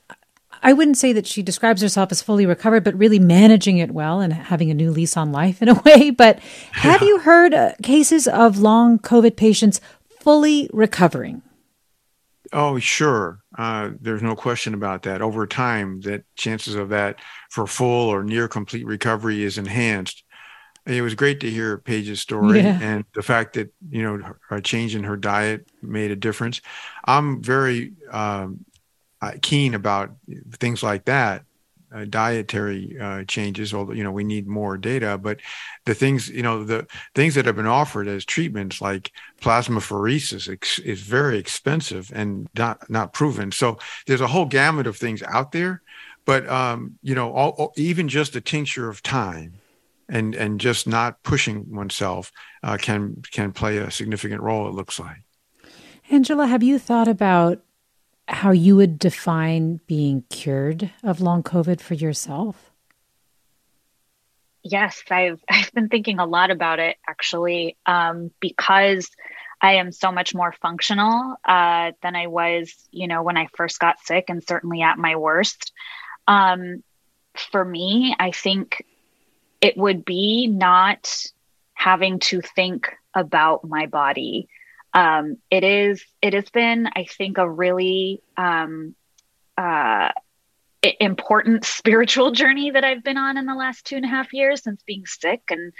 I 0.66 0.74
wouldn't 0.74 0.98
say 0.98 1.14
that 1.14 1.28
she 1.28 1.44
describes 1.44 1.84
herself 1.84 2.12
as 2.12 2.24
fully 2.24 2.48
recovered, 2.48 2.84
but 2.84 2.96
really 2.96 3.20
managing 3.20 3.78
it 3.78 3.92
well 3.92 4.20
and 4.20 4.34
having 4.34 4.72
a 4.72 4.74
new 4.74 4.90
lease 4.90 5.16
on 5.16 5.32
life 5.32 5.62
in 5.62 5.70
a 5.70 5.80
way. 5.86 6.10
But 6.10 6.40
have 6.72 7.04
yeah. 7.04 7.08
you 7.08 7.20
heard 7.20 7.54
uh, 7.54 7.74
cases 7.84 8.28
of 8.28 8.58
long 8.58 8.98
COVID 8.98 9.36
patients 9.36 9.80
fully 10.22 10.68
recovering? 10.74 11.44
Oh, 12.52 12.80
sure. 12.80 13.42
Uh, 13.56 13.92
there's 14.02 14.24
no 14.24 14.36
question 14.36 14.74
about 14.74 15.04
that. 15.04 15.22
Over 15.22 15.46
time, 15.46 16.02
that 16.02 16.24
chances 16.36 16.74
of 16.74 16.90
that 16.90 17.20
for 17.52 17.68
full 17.68 18.10
or 18.10 18.24
near 18.24 18.48
complete 18.48 18.88
recovery 18.88 19.44
is 19.44 19.60
enhanced. 19.60 20.24
It 20.88 21.04
was 21.04 21.14
great 21.14 21.42
to 21.42 21.50
hear 21.50 21.78
Paige's 21.78 22.22
story 22.22 22.62
yeah. 22.62 22.80
and 22.82 23.06
the 23.14 23.24
fact 23.24 23.54
that 23.54 23.72
you 23.90 24.02
know 24.02 24.34
a 24.52 24.62
change 24.62 24.96
in 24.96 25.04
her 25.04 25.18
diet 25.18 25.68
made 25.82 26.12
a 26.12 26.16
difference. 26.16 26.62
I'm 27.06 27.42
very 27.42 27.94
um, 28.12 28.66
keen 29.42 29.74
about 29.74 30.12
things 30.54 30.84
like 30.84 31.06
that 31.06 31.44
uh, 31.94 32.06
dietary 32.06 32.98
uh, 33.00 33.24
changes 33.26 33.74
although 33.74 33.94
you 33.94 34.04
know 34.04 34.12
we 34.12 34.24
need 34.24 34.48
more 34.48 34.78
data 34.78 35.18
but 35.18 35.40
the 35.86 35.94
things 35.94 36.30
you 36.30 36.42
know 36.42 36.64
the 36.64 36.86
things 37.14 37.36
that 37.36 37.46
have 37.46 37.56
been 37.56 37.68
offered 37.68 38.08
as 38.08 38.26
treatments 38.26 38.82
like 38.82 39.12
plasmapheresis 39.42 40.52
ex- 40.52 40.80
is 40.80 41.02
very 41.02 41.38
expensive 41.38 42.12
and 42.14 42.50
not 42.58 42.90
not 42.90 43.14
proven. 43.14 43.52
So 43.52 43.78
there's 44.08 44.22
a 44.22 44.28
whole 44.28 44.46
gamut 44.46 44.88
of 44.88 44.98
things 44.98 45.24
out 45.24 45.52
there 45.52 45.82
but 46.26 46.48
um, 46.50 46.98
you 47.02 47.16
know 47.16 47.32
all, 47.32 47.52
all, 47.52 47.74
even 47.78 48.10
just 48.10 48.36
a 48.36 48.42
tincture 48.42 48.90
of 48.90 49.02
time 49.02 49.54
and 50.10 50.36
and 50.36 50.60
just 50.60 50.88
not 50.88 51.22
pushing 51.24 51.74
oneself 51.74 52.32
uh, 52.64 52.78
can 52.78 53.22
can 53.32 53.52
play 53.52 53.78
a 53.78 53.90
significant 53.90 54.42
role 54.42 54.68
it 54.68 54.74
looks 54.74 55.00
like. 55.00 55.24
Angela 56.10 56.48
have 56.48 56.62
you 56.62 56.78
thought 56.78 57.08
about 57.08 57.62
how 58.28 58.52
you 58.52 58.76
would 58.76 58.98
define 58.98 59.80
being 59.88 60.24
cured 60.30 60.92
of 61.04 61.22
long 61.22 61.44
COVID 61.44 61.80
for 61.80 61.94
yourself? 61.94 62.72
Yes, 64.64 65.04
I've 65.10 65.42
I've 65.50 65.72
been 65.74 65.90
thinking 65.90 66.20
a 66.20 66.26
lot 66.26 66.52
about 66.52 66.80
it 66.80 66.98
actually, 67.08 67.78
um, 67.86 68.32
because 68.40 69.10
I 69.62 69.76
am 69.76 69.92
so 69.92 70.12
much 70.12 70.36
more 70.36 70.54
functional 70.62 71.36
uh, 71.46 71.92
than 72.02 72.16
I 72.16 72.28
was, 72.28 72.74
you 72.92 73.08
know, 73.08 73.24
when 73.24 73.38
I 73.38 73.48
first 73.56 73.80
got 73.80 74.00
sick, 74.00 74.26
and 74.28 74.44
certainly 74.44 74.82
at 74.82 74.98
my 74.98 75.16
worst. 75.16 75.72
Um, 76.28 76.84
for 77.52 77.64
me, 77.64 78.16
I 78.20 78.32
think 78.32 78.84
it 79.62 79.78
would 79.78 80.04
be 80.04 80.48
not 80.48 81.26
having 81.74 82.20
to 82.20 82.42
think 82.42 82.92
about 83.14 83.64
my 83.64 83.86
body 83.86 84.48
um, 84.96 85.38
it 85.52 85.64
is 85.64 86.04
it 86.22 86.34
has 86.34 86.50
been 86.50 86.88
i 86.88 87.06
think 87.06 87.38
a 87.38 87.48
really 87.48 88.22
um, 88.38 88.96
uh, 89.58 90.10
important 91.00 91.66
spiritual 91.80 92.32
journey 92.32 92.72
that 92.72 92.84
i've 92.84 93.04
been 93.04 93.18
on 93.18 93.38
in 93.38 93.46
the 93.46 93.54
last 93.54 93.86
two 93.86 93.98
and 93.98 94.06
a 94.06 94.08
half 94.08 94.34
years 94.34 94.64
since 94.64 94.82
being 94.84 95.06
sick. 95.06 95.42
And 95.50 95.74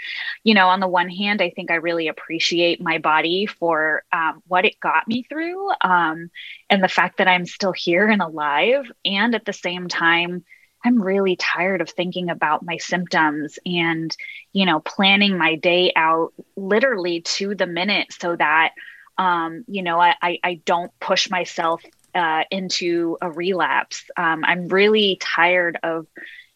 you 0.44 0.54
know 0.54 0.68
on 0.68 0.80
the 0.80 0.88
one 0.88 1.08
hand 1.08 1.40
i 1.40 1.50
think 1.50 1.70
i 1.70 1.76
really 1.76 2.08
appreciate 2.08 2.80
my 2.80 2.98
body 2.98 3.46
for 3.46 4.04
um, 4.12 4.42
what 4.46 4.64
it 4.64 4.78
got 4.78 5.08
me 5.08 5.24
through 5.24 5.70
um, 5.80 6.30
and 6.68 6.82
the 6.82 6.88
fact 6.88 7.18
that 7.18 7.28
i'm 7.28 7.46
still 7.46 7.72
here 7.72 8.06
and 8.06 8.22
alive. 8.22 8.84
And 9.04 9.34
at 9.34 9.44
the 9.44 9.52
same 9.52 9.88
time 9.88 10.44
I'm 10.84 11.02
really 11.02 11.34
tired 11.34 11.80
of 11.80 11.90
thinking 11.90 12.30
about 12.30 12.64
my 12.64 12.76
symptoms 12.76 13.58
and, 13.66 14.16
you 14.52 14.66
know, 14.66 14.78
planning 14.78 15.36
my 15.36 15.56
day 15.56 15.92
out 15.96 16.32
literally 16.54 17.22
to 17.22 17.56
the 17.56 17.66
minute 17.66 18.12
so 18.12 18.36
that 18.36 18.72
um, 19.18 19.64
you 19.66 19.82
know, 19.82 20.00
I, 20.00 20.14
I, 20.22 20.60
don't 20.64 20.92
push 21.00 21.30
myself 21.30 21.82
uh, 22.14 22.44
into 22.50 23.16
a 23.22 23.30
relapse. 23.30 24.04
Um, 24.16 24.44
I'm 24.44 24.68
really 24.68 25.18
tired 25.20 25.78
of 25.82 26.06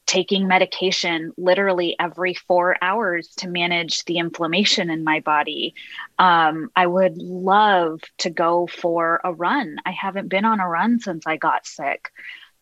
taking 0.06 0.48
medication 0.48 1.32
literally 1.36 1.94
every 2.00 2.34
four 2.34 2.76
hours 2.82 3.28
to 3.36 3.48
manage 3.48 4.04
the 4.06 4.18
inflammation 4.18 4.90
in 4.90 5.04
my 5.04 5.20
body. 5.20 5.74
Um, 6.18 6.68
I 6.74 6.86
would 6.86 7.16
love 7.16 8.00
to 8.18 8.30
go 8.30 8.66
for 8.66 9.20
a 9.22 9.32
run. 9.32 9.76
I 9.86 9.92
haven't 9.92 10.28
been 10.28 10.44
on 10.44 10.58
a 10.58 10.68
run 10.68 10.98
since 10.98 11.26
I 11.26 11.36
got 11.36 11.64
sick. 11.64 12.10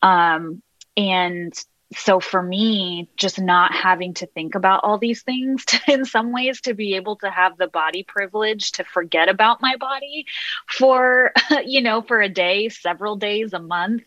Um, 0.03 0.63
and 0.97 1.55
so 1.95 2.21
for 2.21 2.43
me 2.43 3.09
just 3.17 3.41
not 3.41 3.75
having 3.75 4.13
to 4.13 4.27
think 4.27 4.55
about 4.55 4.81
all 4.85 4.99
these 4.99 5.23
things 5.23 5.65
to, 5.65 5.81
in 5.89 6.05
some 6.05 6.33
ways 6.33 6.61
to 6.63 6.75
be 6.75 6.95
able 6.95 7.17
to 7.17 7.31
have 7.31 7.57
the 7.57 7.69
body 7.69 8.03
privilege 8.03 8.73
to 8.73 8.85
forget 8.85 9.29
about 9.29 9.63
my 9.63 9.77
body 9.77 10.27
for 10.67 11.33
you 11.65 11.81
know 11.83 12.03
for 12.03 12.21
a 12.21 12.29
day 12.29 12.69
several 12.69 13.17
days 13.17 13.53
a 13.53 13.59
month 13.59 14.03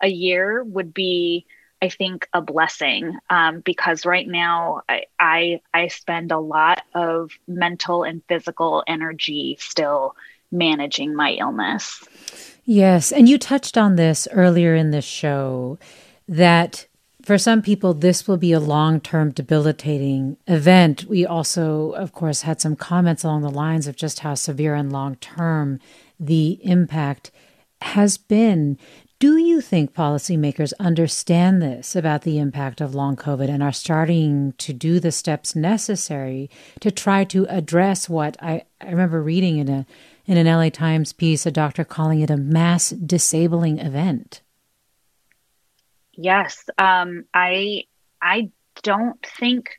a 0.00 0.08
year 0.08 0.62
would 0.62 0.94
be 0.94 1.46
i 1.82 1.88
think 1.88 2.28
a 2.32 2.40
blessing. 2.40 3.18
Um, 3.30 3.60
because 3.60 4.06
right 4.06 4.26
now 4.26 4.82
I, 4.88 5.04
I 5.18 5.60
i 5.72 5.88
spend 5.88 6.30
a 6.30 6.38
lot 6.38 6.82
of 6.94 7.32
mental 7.48 8.04
and 8.04 8.22
physical 8.28 8.84
energy 8.86 9.56
still 9.60 10.14
managing 10.52 11.16
my 11.16 11.32
illness. 11.32 12.04
Yes 12.64 13.10
and 13.10 13.28
you 13.28 13.38
touched 13.38 13.76
on 13.76 13.96
this 13.96 14.28
earlier 14.30 14.74
in 14.74 14.92
the 14.92 15.02
show 15.02 15.78
that 16.28 16.86
for 17.24 17.38
some 17.38 17.62
people, 17.62 17.94
this 17.94 18.28
will 18.28 18.36
be 18.36 18.52
a 18.52 18.60
long 18.60 19.00
term 19.00 19.30
debilitating 19.30 20.36
event. 20.46 21.04
We 21.04 21.24
also, 21.24 21.92
of 21.92 22.12
course, 22.12 22.42
had 22.42 22.60
some 22.60 22.76
comments 22.76 23.24
along 23.24 23.42
the 23.42 23.50
lines 23.50 23.86
of 23.86 23.96
just 23.96 24.20
how 24.20 24.34
severe 24.34 24.74
and 24.74 24.92
long 24.92 25.16
term 25.16 25.80
the 26.20 26.58
impact 26.62 27.30
has 27.80 28.18
been. 28.18 28.78
Do 29.18 29.38
you 29.38 29.62
think 29.62 29.94
policymakers 29.94 30.74
understand 30.78 31.62
this 31.62 31.96
about 31.96 32.22
the 32.22 32.38
impact 32.38 32.82
of 32.82 32.94
long 32.94 33.16
COVID 33.16 33.48
and 33.48 33.62
are 33.62 33.72
starting 33.72 34.52
to 34.58 34.74
do 34.74 35.00
the 35.00 35.12
steps 35.12 35.56
necessary 35.56 36.50
to 36.80 36.90
try 36.90 37.24
to 37.24 37.46
address 37.48 38.06
what 38.08 38.36
I, 38.42 38.64
I 38.82 38.90
remember 38.90 39.22
reading 39.22 39.58
in 39.58 39.68
a 39.70 39.86
in 40.26 40.36
an 40.36 40.46
LA 40.46 40.68
Times 40.70 41.12
piece, 41.12 41.46
a 41.46 41.50
doctor 41.50 41.84
calling 41.84 42.20
it 42.20 42.30
a 42.30 42.36
mass 42.36 42.90
disabling 42.90 43.78
event? 43.78 44.42
Yes, 46.16 46.64
um, 46.78 47.24
I 47.34 47.84
I 48.20 48.50
don't 48.82 49.20
think 49.38 49.70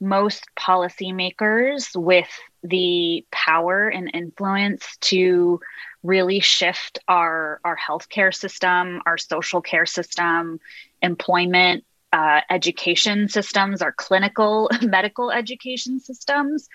most 0.00 0.44
policymakers 0.58 1.94
with 1.96 2.28
the 2.62 3.24
power 3.30 3.88
and 3.88 4.10
influence 4.14 4.96
to 4.98 5.60
really 6.02 6.40
shift 6.40 6.98
our 7.08 7.60
our 7.64 7.76
healthcare 7.76 8.34
system, 8.34 9.00
our 9.06 9.18
social 9.18 9.60
care 9.60 9.86
system, 9.86 10.60
employment, 11.02 11.84
uh, 12.12 12.40
education 12.50 13.28
systems, 13.28 13.82
our 13.82 13.92
clinical 13.92 14.70
medical 14.82 15.30
education 15.30 16.00
systems, 16.00 16.68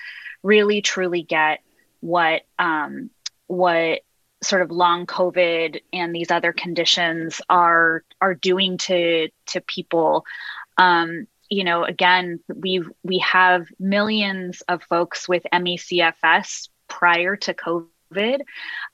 really 0.44 0.82
truly 0.82 1.24
get 1.24 1.62
what 2.02 2.44
um, 2.60 3.10
what 3.48 4.02
sort 4.42 4.62
of 4.62 4.72
long 4.72 5.06
covid 5.06 5.82
and 5.92 6.16
these 6.16 6.32
other 6.32 6.54
conditions 6.54 7.42
are 7.50 8.04
are 8.22 8.36
doing 8.36 8.78
to 8.78 9.30
to 9.48 9.62
people. 9.62 10.26
Um, 10.78 11.28
you 11.50 11.64
know 11.64 11.84
again 11.84 12.40
we 12.54 12.84
we 13.04 13.20
have 13.20 13.68
millions 13.80 14.62
of 14.62 14.84
folks 14.84 15.28
with 15.28 15.44
ME/CFS 15.52 16.70
prior 16.88 17.36
to 17.36 17.54
covid 17.54 18.42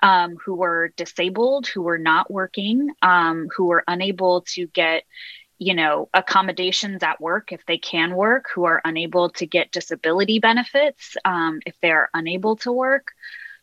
um, 0.01 0.35
who 0.43 0.55
were 0.55 0.93
disabled 0.95 1.67
who 1.67 1.81
were 1.81 1.97
not 1.97 2.31
working 2.31 2.89
um, 3.01 3.47
who 3.55 3.65
were 3.65 3.83
unable 3.87 4.41
to 4.41 4.67
get 4.67 5.03
you 5.57 5.73
know 5.73 6.09
accommodations 6.13 7.03
at 7.03 7.21
work 7.21 7.51
if 7.51 7.65
they 7.65 7.77
can 7.77 8.15
work 8.15 8.45
who 8.53 8.65
are 8.65 8.81
unable 8.83 9.29
to 9.29 9.45
get 9.45 9.71
disability 9.71 10.39
benefits 10.39 11.15
um, 11.25 11.59
if 11.65 11.75
they're 11.81 12.09
unable 12.13 12.55
to 12.55 12.71
work 12.71 13.11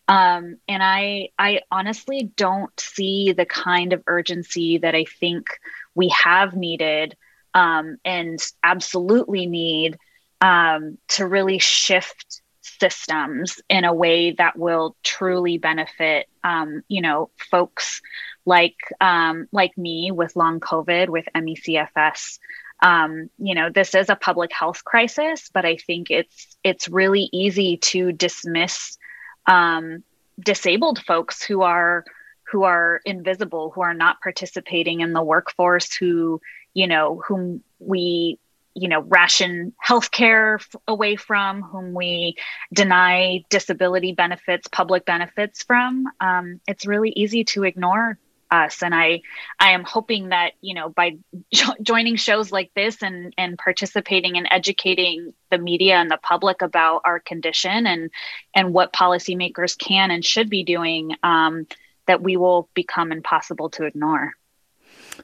um, 0.08 0.56
and 0.68 0.82
I, 0.82 1.30
I 1.38 1.60
honestly 1.70 2.30
don't 2.36 2.78
see 2.78 3.32
the 3.32 3.46
kind 3.46 3.92
of 3.92 4.02
urgency 4.06 4.78
that 4.78 4.94
I 4.94 5.04
think 5.04 5.46
we 5.94 6.08
have 6.10 6.54
needed 6.54 7.16
um, 7.54 7.98
and 8.04 8.38
absolutely 8.62 9.46
need 9.46 9.98
um, 10.40 10.98
to 11.08 11.26
really 11.26 11.58
shift 11.58 12.42
systems 12.62 13.60
in 13.68 13.84
a 13.84 13.94
way 13.94 14.32
that 14.32 14.58
will 14.58 14.96
truly 15.02 15.58
benefit, 15.58 16.28
um, 16.42 16.82
you 16.88 17.00
know, 17.00 17.30
folks 17.50 18.02
like 18.44 18.76
um, 19.00 19.46
like 19.52 19.76
me 19.78 20.10
with 20.10 20.34
long 20.34 20.58
COVID, 20.60 21.08
with 21.08 21.26
ME/CFS. 21.34 22.38
Um, 22.82 23.30
you 23.38 23.54
know, 23.54 23.70
this 23.70 23.94
is 23.94 24.10
a 24.10 24.16
public 24.16 24.52
health 24.52 24.84
crisis, 24.84 25.48
but 25.52 25.64
I 25.64 25.76
think 25.76 26.10
it's 26.10 26.56
it's 26.64 26.88
really 26.88 27.28
easy 27.32 27.76
to 27.76 28.10
dismiss 28.10 28.98
um, 29.46 30.02
disabled 30.38 31.00
folks 31.04 31.42
who 31.42 31.62
are 31.62 32.04
who 32.50 32.64
are 32.64 33.00
invisible, 33.04 33.70
who 33.70 33.80
are 33.80 33.94
not 33.94 34.20
participating 34.20 35.00
in 35.00 35.12
the 35.12 35.22
workforce, 35.22 35.94
who 35.94 36.40
you 36.74 36.86
know 36.86 37.22
whom 37.26 37.62
we 37.78 38.38
you 38.74 38.88
know 38.88 39.00
ration 39.00 39.72
healthcare 39.84 40.60
f- 40.60 40.76
away 40.86 41.16
from, 41.16 41.62
whom 41.62 41.94
we 41.94 42.36
deny 42.72 43.44
disability 43.50 44.12
benefits, 44.12 44.68
public 44.68 45.04
benefits 45.04 45.62
from. 45.62 46.04
Um, 46.20 46.60
it's 46.66 46.86
really 46.86 47.10
easy 47.10 47.44
to 47.44 47.64
ignore 47.64 48.18
us 48.52 48.82
and 48.82 48.94
i 48.94 49.20
i 49.58 49.70
am 49.70 49.82
hoping 49.82 50.28
that 50.28 50.52
you 50.60 50.74
know 50.74 50.90
by 50.90 51.16
jo- 51.52 51.74
joining 51.82 52.16
shows 52.16 52.52
like 52.52 52.70
this 52.74 53.02
and 53.02 53.34
and 53.38 53.58
participating 53.58 54.36
and 54.36 54.46
educating 54.50 55.32
the 55.50 55.58
media 55.58 55.96
and 55.96 56.10
the 56.10 56.18
public 56.22 56.62
about 56.62 57.00
our 57.04 57.18
condition 57.18 57.86
and 57.86 58.10
and 58.54 58.72
what 58.72 58.92
policymakers 58.92 59.76
can 59.76 60.10
and 60.10 60.24
should 60.24 60.50
be 60.50 60.62
doing 60.62 61.16
um, 61.22 61.66
that 62.06 62.22
we 62.22 62.36
will 62.36 62.68
become 62.74 63.10
impossible 63.10 63.70
to 63.70 63.84
ignore 63.84 64.34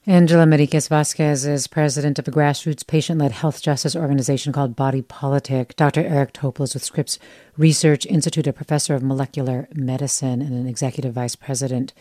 Angela 0.07 0.47
Meriquez 0.47 0.89
Vasquez 0.89 1.47
is 1.47 1.67
president 1.67 2.19
of 2.19 2.29
a 2.29 2.31
grassroots 2.31 2.87
patient 2.87 3.21
led 3.21 3.33
health 3.33 3.63
justice 3.63 3.97
organization 3.97 4.53
called 4.53 4.77
Body 4.77 5.03
Politic. 5.03 5.77
Dr. 5.77 6.01
Eric 6.05 6.33
Topol 6.35 6.65
is 6.65 6.75
with 6.75 6.85
Scripps 6.85 7.19
Research 7.57 8.05
Institute, 8.07 8.47
a 8.47 8.53
professor 8.53 8.95
of 8.95 9.03
molecular 9.03 9.67
medicine 9.75 10.43
and 10.43 10.53
an 10.53 10.67
executive 10.67 11.15
vice 11.15 11.37
president 11.37 11.95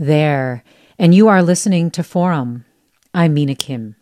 there. 0.00 0.64
And 0.98 1.14
you 1.14 1.28
are 1.28 1.42
listening 1.42 1.90
to 1.92 2.02
Forum. 2.02 2.64
I'm 3.14 3.34
Mina 3.34 3.54
Kim. 3.54 3.96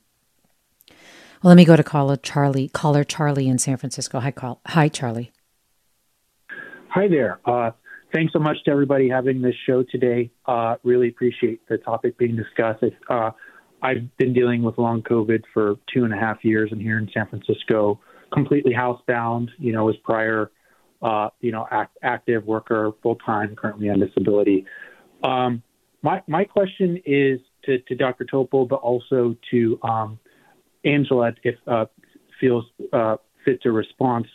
Well, 0.88 1.50
let 1.50 1.56
me 1.56 1.64
go 1.64 1.76
to 1.76 1.82
caller 1.82 2.16
Charlie, 2.16 2.68
caller 2.68 3.04
Charlie 3.04 3.48
in 3.48 3.58
San 3.58 3.76
Francisco. 3.76 4.20
Hi, 4.20 4.30
call. 4.30 4.60
Hi, 4.66 4.88
Charlie. 4.88 5.32
Hi 6.88 7.08
there. 7.08 7.40
Uh, 7.44 7.72
thanks 8.14 8.32
so 8.32 8.38
much 8.38 8.56
to 8.64 8.70
everybody 8.70 9.08
having 9.08 9.42
this 9.42 9.54
show 9.66 9.82
today. 9.82 10.30
Uh, 10.46 10.76
really 10.84 11.08
appreciate 11.08 11.66
the 11.68 11.78
topic 11.78 12.16
being 12.16 12.36
discussed. 12.36 12.84
Uh, 13.10 13.30
I've 13.82 14.16
been 14.16 14.32
dealing 14.32 14.62
with 14.62 14.78
long 14.78 15.02
COVID 15.02 15.42
for 15.52 15.76
two 15.92 16.04
and 16.04 16.14
a 16.14 16.16
half 16.16 16.44
years, 16.44 16.70
and 16.72 16.80
here 16.80 16.98
in 16.98 17.08
San 17.12 17.26
Francisco, 17.26 18.00
completely 18.32 18.72
housebound. 18.72 19.48
You 19.58 19.72
know, 19.72 19.84
was 19.84 19.96
prior, 20.02 20.50
uh, 21.02 21.28
you 21.40 21.52
know, 21.52 21.66
act, 21.70 21.96
active 22.02 22.44
worker, 22.46 22.92
full 23.02 23.16
time, 23.16 23.54
currently 23.56 23.88
on 23.90 24.00
disability. 24.00 24.64
Um, 25.22 25.62
my 26.02 26.22
my 26.26 26.44
question 26.44 27.00
is 27.04 27.40
to, 27.64 27.78
to 27.80 27.94
Dr. 27.94 28.24
Topol, 28.24 28.68
but 28.68 28.76
also 28.76 29.36
to 29.50 29.78
um, 29.82 30.18
Angela, 30.84 31.32
if 31.42 31.56
uh, 31.66 31.86
feels 32.40 32.64
uh, 32.92 33.16
fit 33.44 33.62
to 33.62 33.72
response. 33.72 34.26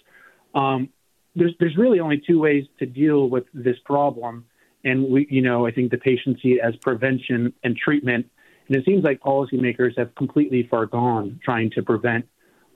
Um, 0.54 0.90
there's 1.36 1.54
there's 1.60 1.78
really 1.78 2.00
only 2.00 2.22
two 2.26 2.40
ways 2.40 2.66
to 2.80 2.86
deal 2.86 3.30
with 3.30 3.46
this 3.54 3.78
problem, 3.86 4.46
and 4.84 5.10
we 5.10 5.28
you 5.30 5.42
know 5.42 5.66
I 5.66 5.72
think 5.72 5.92
the 5.92 5.98
patients 5.98 6.42
see 6.42 6.54
it 6.54 6.62
as 6.64 6.76
prevention 6.78 7.54
and 7.64 7.76
treatment, 7.76 8.28
and 8.68 8.78
it 8.78 8.86
seems 8.86 9.04
like 9.04 9.20
policymakers 9.22 9.98
have 9.98 10.14
completely 10.16 10.68
far 10.70 10.86
gone 10.86 11.40
trying 11.44 11.72
to 11.72 11.82
prevent 11.82 12.28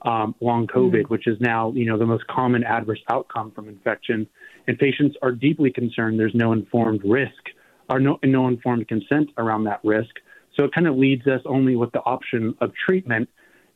um, 0.02 0.34
long 0.40 0.66
COVID, 0.66 1.02
mm 1.02 1.08
which 1.10 1.26
is 1.26 1.40
now 1.40 1.72
you 1.72 1.84
know 1.84 1.98
the 1.98 2.06
most 2.06 2.26
common 2.26 2.64
adverse 2.64 3.00
outcome 3.10 3.52
from 3.52 3.68
infection, 3.68 4.26
and 4.66 4.78
patients 4.78 5.16
are 5.22 5.32
deeply 5.32 5.70
concerned. 5.70 6.18
There's 6.18 6.34
no 6.34 6.52
informed 6.52 7.02
risk 7.04 7.50
or 7.88 8.00
no, 8.00 8.18
no 8.24 8.48
informed 8.48 8.88
consent 8.88 9.30
around 9.38 9.64
that 9.64 9.80
risk. 9.84 10.14
So 10.56 10.64
it 10.64 10.74
kind 10.74 10.86
of 10.86 10.96
leads 10.96 11.26
us 11.26 11.40
only 11.46 11.76
with 11.76 11.92
the 11.92 12.00
option 12.00 12.54
of 12.60 12.72
treatment. 12.74 13.28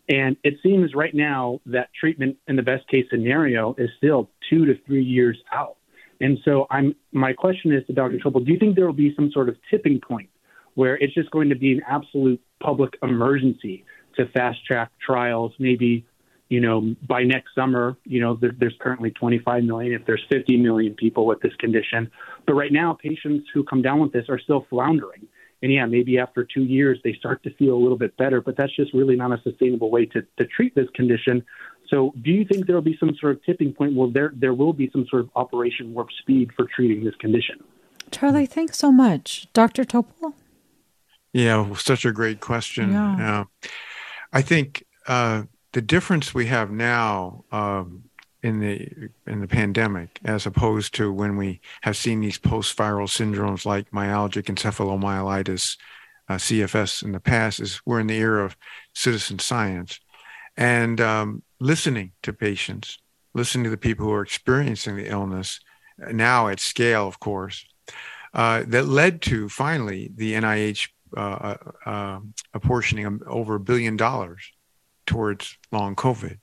And 0.09 0.37
it 0.43 0.55
seems 0.63 0.95
right 0.95 1.15
now 1.15 1.61
that 1.67 1.91
treatment 1.99 2.37
in 2.49 2.57
the 2.57 2.63
best 2.63 2.89
case 2.89 3.07
scenario 3.11 3.75
is 3.79 3.89
still 3.97 4.31
two 4.51 4.67
to 4.67 4.75
three 4.87 5.05
years 5.05 5.39
out. 5.53 5.77
And 6.21 6.39
so 6.45 6.67
I'm 6.71 6.95
my 7.13 7.33
question 7.33 7.73
is 7.73 7.85
to 7.87 7.93
Dr. 7.93 8.19
Topol, 8.19 8.45
do 8.45 8.53
you 8.53 8.59
think 8.59 8.77
there 8.77 8.87
will 8.87 8.93
be 8.93 9.15
some 9.15 9.31
sort 9.33 9.49
of 9.49 9.57
tipping 9.71 10.01
point 10.01 10.29
where 10.75 10.97
it's 10.97 11.15
just 11.15 11.31
going 11.31 11.49
to 11.51 11.55
be 11.55 11.73
an 11.73 11.83
absolute 11.87 12.41
public 12.61 12.95
emergency 13.03 13.85
to 14.17 14.27
fast 14.29 14.65
track 14.65 14.91
trials, 15.05 15.53
maybe 15.59 16.07
you 16.53 16.61
know, 16.61 16.95
by 17.09 17.23
next 17.23 17.55
summer, 17.55 17.97
you 18.05 18.21
know, 18.21 18.37
there, 18.39 18.53
there's 18.55 18.75
currently 18.79 19.11
25 19.11 19.65
million. 19.65 19.95
If 19.95 20.05
there's 20.05 20.23
50 20.31 20.59
million 20.59 20.93
people 20.93 21.25
with 21.25 21.41
this 21.41 21.55
condition, 21.59 22.11
but 22.47 22.53
right 22.53 22.71
now, 22.71 22.93
patients 22.93 23.49
who 23.55 23.65
come 23.65 23.81
down 23.81 24.01
with 24.01 24.13
this 24.13 24.27
are 24.29 24.39
still 24.39 24.67
floundering. 24.69 25.27
And 25.63 25.73
yeah, 25.73 25.87
maybe 25.87 26.19
after 26.19 26.45
two 26.45 26.65
years 26.65 26.99
they 27.05 27.15
start 27.15 27.43
to 27.45 27.55
feel 27.55 27.73
a 27.73 27.81
little 27.81 27.97
bit 27.97 28.15
better, 28.19 28.43
but 28.43 28.59
that's 28.59 28.77
just 28.77 28.93
really 28.93 29.17
not 29.17 29.33
a 29.33 29.41
sustainable 29.43 29.91
way 29.91 30.05
to, 30.05 30.21
to 30.37 30.45
treat 30.45 30.75
this 30.75 30.89
condition. 30.95 31.43
So, 31.89 32.13
do 32.23 32.31
you 32.31 32.45
think 32.45 32.67
there 32.67 32.75
will 32.75 32.83
be 32.83 32.99
some 33.01 33.15
sort 33.19 33.37
of 33.37 33.45
tipping 33.45 33.73
point 33.73 33.95
where 33.95 34.11
there 34.11 34.33
there 34.37 34.53
will 34.53 34.75
be 34.75 34.91
some 34.93 35.07
sort 35.09 35.23
of 35.23 35.31
Operation 35.37 35.95
Warp 35.95 36.09
Speed 36.21 36.51
for 36.55 36.67
treating 36.77 37.03
this 37.03 37.15
condition? 37.15 37.65
Charlie, 38.11 38.47
thanks 38.47 38.77
so 38.77 38.93
much, 38.93 39.47
Dr. 39.55 39.85
Topol. 39.85 40.35
Yeah, 41.33 41.73
such 41.77 42.05
a 42.05 42.13
great 42.13 42.41
question. 42.41 42.93
Yeah. 42.93 43.41
Uh, 43.41 43.45
I 44.33 44.43
think 44.43 44.85
uh, 45.07 45.45
the 45.73 45.83
difference 45.83 46.35
we 46.35 46.47
have 46.47 46.71
now 46.71 47.45
um, 47.51 48.05
in 48.43 48.61
the 48.61 48.89
in 49.27 49.41
the 49.41 49.49
pandemic, 49.49 50.19
as 50.25 50.47
opposed 50.47 50.95
to 50.95 51.13
when 51.13 51.37
we 51.37 51.61
have 51.83 51.97
seen 51.97 52.21
these 52.21 52.39
post-viral 52.39 53.09
syndromes 53.09 53.65
like 53.65 53.91
myalgic 53.91 54.45
encephalomyelitis, 54.45 55.77
uh, 56.29 56.35
CFS 56.35 57.03
in 57.03 57.13
the 57.13 57.21
past, 57.21 57.61
is 57.61 57.81
we're 57.87 58.01
in 58.01 58.09
the 58.09 58.19
era 58.19 58.45
of 58.45 58.57
citizen 58.95 59.39
science. 59.39 60.01
And 60.57 61.01
um, 61.01 61.43
listening 61.61 62.13
to 62.23 62.33
patients, 62.33 62.99
listening 63.35 63.65
to 63.65 63.71
the 63.71 63.77
people 63.77 64.07
who 64.07 64.13
are 64.13 64.23
experiencing 64.23 64.97
the 64.97 65.09
illness 65.09 65.61
now 66.11 66.49
at 66.49 66.61
scale, 66.61 67.07
of 67.07 67.21
course, 67.21 67.65
uh, 68.35 68.65
that 68.67 68.87
led 68.87 69.23
to 69.23 69.49
finally 69.49 70.11
the 70.15 70.35
NIH 70.35 70.89
uh, 71.17 71.21
uh, 71.21 71.57
uh, 71.87 72.21
apportioning 72.53 73.21
over 73.27 73.55
a 73.55 73.61
billion 73.61 73.97
dollars 73.97 74.53
towards 75.07 75.57
long 75.71 75.95
COVID. 75.95 76.39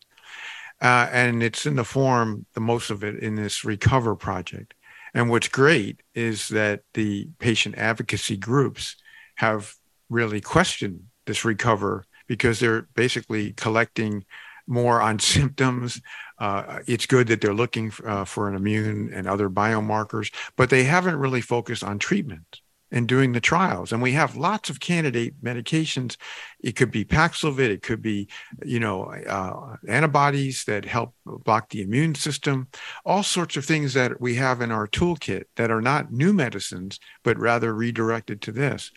Uh, 0.81 1.09
and 1.11 1.43
it's 1.43 1.65
in 1.65 1.75
the 1.75 1.83
form, 1.83 2.45
the 2.53 2.61
most 2.61 2.89
of 2.89 3.03
it 3.03 3.15
in 3.15 3.35
this 3.35 3.65
Recover 3.65 4.15
project. 4.15 4.73
And 5.13 5.29
what's 5.29 5.47
great 5.47 6.01
is 6.13 6.49
that 6.49 6.83
the 6.93 7.29
patient 7.39 7.75
advocacy 7.77 8.37
groups 8.37 8.95
have 9.35 9.75
really 10.09 10.41
questioned 10.41 11.03
this 11.25 11.43
Recover 11.43 12.05
because 12.27 12.59
they're 12.59 12.83
basically 12.95 13.53
collecting 13.53 14.23
more 14.67 15.01
on 15.01 15.19
symptoms. 15.35 16.01
Uh, 16.37 16.79
it's 16.87 17.05
good 17.05 17.27
that 17.27 17.41
they're 17.41 17.53
looking 17.53 17.91
uh, 18.05 18.23
for 18.23 18.47
an 18.47 18.55
immune 18.55 19.11
and 19.13 19.27
other 19.27 19.49
biomarkers, 19.49 20.33
but 20.55 20.69
they 20.69 20.83
haven't 20.83 21.17
really 21.17 21.41
focused 21.41 21.83
on 21.83 21.99
treatment 21.99 22.61
and 22.91 23.07
doing 23.07 23.31
the 23.31 23.39
trials. 23.39 23.91
And 23.91 24.01
we 24.01 24.13
have 24.13 24.35
lots 24.35 24.69
of 24.69 24.79
candidate 24.79 25.41
medications. 25.43 26.17
It 26.59 26.75
could 26.75 26.91
be 26.91 27.05
Paxlovid, 27.05 27.69
it 27.69 27.83
could 27.83 28.01
be, 28.01 28.27
you 28.63 28.79
know, 28.79 29.03
uh, 29.03 29.75
antibodies 29.87 30.63
that 30.65 30.85
help 30.85 31.13
block 31.25 31.69
the 31.69 31.81
immune 31.81 32.15
system, 32.15 32.67
all 33.05 33.23
sorts 33.23 33.57
of 33.57 33.65
things 33.65 33.93
that 33.93 34.19
we 34.19 34.35
have 34.35 34.61
in 34.61 34.71
our 34.71 34.87
toolkit 34.87 35.43
that 35.55 35.71
are 35.71 35.81
not 35.81 36.11
new 36.11 36.33
medicines, 36.33 36.99
but 37.23 37.37
rather 37.37 37.73
redirected 37.73 38.41
to 38.41 38.51
this. 38.51 38.91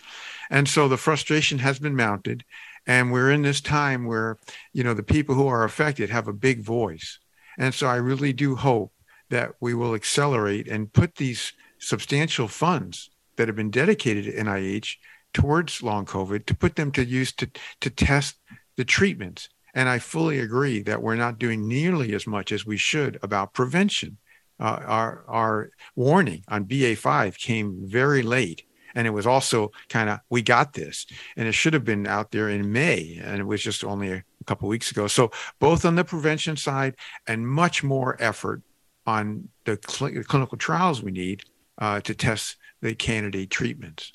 And 0.51 0.69
so 0.69 0.89
the 0.89 0.97
frustration 0.97 1.59
has 1.59 1.79
been 1.79 1.97
mounted. 1.97 2.45
And 2.87 3.13
we're 3.13 3.31
in 3.31 3.43
this 3.43 3.61
time 3.61 4.07
where, 4.07 4.39
you 4.73 4.83
know, 4.83 4.95
the 4.95 5.05
people 5.05 5.37
who 5.37 5.47
are 5.47 5.65
affected 5.65 6.11
have 6.11 6.27
a 6.27 6.33
big 6.33 6.63
voice. 6.63 7.21
And 7.59 7.73
so 7.73 7.87
I 7.87 7.97
really 7.97 8.33
do 8.33 8.57
hope 8.57 8.93
that 9.31 9.53
we 9.61 9.73
will 9.73 9.95
accelerate 9.95 10.67
and 10.67 10.93
put 10.93 11.15
these 11.15 11.53
substantial 11.79 12.49
funds 12.49 13.11
that 13.37 13.49
have 13.49 13.57
been 13.57 13.71
dedicated 13.71 14.25
to 14.25 14.33
NIH 14.33 14.97
towards 15.33 15.83
long 15.83 16.05
COVID 16.05 16.47
to 16.47 16.55
put 16.55 16.77
them 16.77 16.93
to 16.93 17.05
use 17.05 17.33
to, 17.33 17.51
to 17.81 17.91
test 17.91 18.39
the 18.77 18.85
treatments. 18.85 19.49
And 19.75 19.89
I 19.89 19.99
fully 19.99 20.39
agree 20.39 20.83
that 20.83 21.03
we're 21.03 21.17
not 21.17 21.39
doing 21.39 21.67
nearly 21.67 22.15
as 22.15 22.27
much 22.27 22.53
as 22.53 22.67
we 22.67 22.77
should 22.77 23.19
about 23.23 23.55
prevention. 23.55 24.19
Uh, 24.61 24.81
our, 24.87 25.25
our 25.29 25.71
warning 25.97 26.45
on 26.49 26.67
BA5 26.67 27.39
came 27.39 27.81
very 27.85 28.23
late 28.23 28.65
and 28.95 29.07
it 29.07 29.11
was 29.11 29.27
also 29.27 29.71
kind 29.89 30.09
of 30.09 30.21
we 30.29 30.43
got 30.43 30.75
this 30.75 31.07
and 31.37 31.49
it 31.49 31.53
should 31.53 31.73
have 31.73 31.85
been 31.85 32.07
out 32.07 32.31
there 32.31 32.49
in 32.49 32.71
may 32.71 33.19
and 33.23 33.41
it 33.41 33.45
was 33.45 33.63
just 33.63 33.85
only 33.85 34.13
a 34.13 34.25
couple 34.47 34.69
weeks 34.69 34.91
ago 34.91 35.07
so 35.07 35.31
both 35.59 35.85
on 35.85 35.95
the 35.95 36.05
prevention 36.05 36.57
side 36.57 36.95
and 37.27 37.49
much 37.49 37.83
more 37.83 38.17
effort 38.21 38.63
on 39.07 39.49
the 39.65 39.79
cl- 39.89 40.23
clinical 40.25 40.59
trials 40.59 41.03
we 41.03 41.11
need 41.11 41.43
uh, 41.79 42.01
to 42.01 42.15
test 42.15 42.57
the 42.83 42.95
candidate 42.95 43.49
treatments 43.49 44.13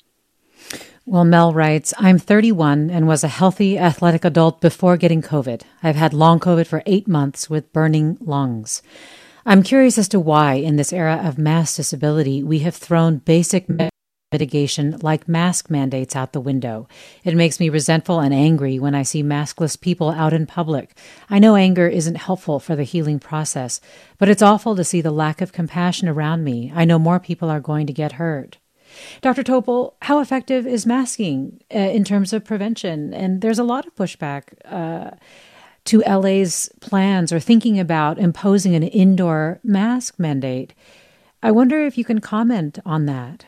well, 1.08 1.24
Mel 1.24 1.54
writes, 1.54 1.94
I'm 1.96 2.18
31 2.18 2.90
and 2.90 3.08
was 3.08 3.24
a 3.24 3.28
healthy, 3.28 3.78
athletic 3.78 4.26
adult 4.26 4.60
before 4.60 4.98
getting 4.98 5.22
COVID. 5.22 5.62
I've 5.82 5.96
had 5.96 6.12
long 6.12 6.38
COVID 6.38 6.66
for 6.66 6.82
eight 6.84 7.08
months 7.08 7.48
with 7.48 7.72
burning 7.72 8.18
lungs. 8.20 8.82
I'm 9.46 9.62
curious 9.62 9.96
as 9.96 10.08
to 10.08 10.20
why, 10.20 10.54
in 10.54 10.76
this 10.76 10.92
era 10.92 11.22
of 11.24 11.38
mass 11.38 11.74
disability, 11.76 12.42
we 12.42 12.58
have 12.58 12.76
thrown 12.76 13.18
basic 13.18 13.66
mitigation 14.30 14.98
like 15.00 15.26
mask 15.26 15.70
mandates 15.70 16.14
out 16.14 16.32
the 16.32 16.40
window. 16.40 16.86
It 17.24 17.34
makes 17.34 17.58
me 17.58 17.68
resentful 17.70 18.20
and 18.20 18.34
angry 18.34 18.78
when 18.78 18.94
I 18.94 19.02
see 19.02 19.22
maskless 19.22 19.80
people 19.80 20.10
out 20.10 20.32
in 20.32 20.46
public. 20.46 20.96
I 21.30 21.38
know 21.38 21.56
anger 21.56 21.88
isn't 21.88 22.16
helpful 22.16 22.60
for 22.60 22.76
the 22.76 22.82
healing 22.82 23.18
process, 23.18 23.80
but 24.18 24.28
it's 24.28 24.42
awful 24.42 24.76
to 24.76 24.84
see 24.84 25.00
the 25.00 25.10
lack 25.10 25.40
of 25.40 25.52
compassion 25.52 26.08
around 26.08 26.44
me. 26.44 26.70
I 26.74 26.84
know 26.84 26.98
more 26.98 27.18
people 27.18 27.48
are 27.48 27.60
going 27.60 27.86
to 27.86 27.92
get 27.92 28.12
hurt. 28.12 28.58
Dr. 29.20 29.42
Topol, 29.42 29.94
how 30.02 30.20
effective 30.20 30.66
is 30.66 30.86
masking 30.86 31.60
uh, 31.74 31.78
in 31.78 32.04
terms 32.04 32.32
of 32.32 32.44
prevention? 32.44 33.14
And 33.14 33.40
there's 33.40 33.58
a 33.58 33.64
lot 33.64 33.86
of 33.86 33.94
pushback 33.94 34.44
uh, 34.64 35.12
to 35.84 36.00
LA's 36.00 36.70
plans 36.80 37.32
or 37.32 37.40
thinking 37.40 37.78
about 37.78 38.18
imposing 38.18 38.74
an 38.74 38.82
indoor 38.82 39.60
mask 39.62 40.18
mandate. 40.18 40.74
I 41.42 41.50
wonder 41.50 41.82
if 41.82 41.96
you 41.96 42.04
can 42.04 42.20
comment 42.20 42.78
on 42.84 43.06
that. 43.06 43.46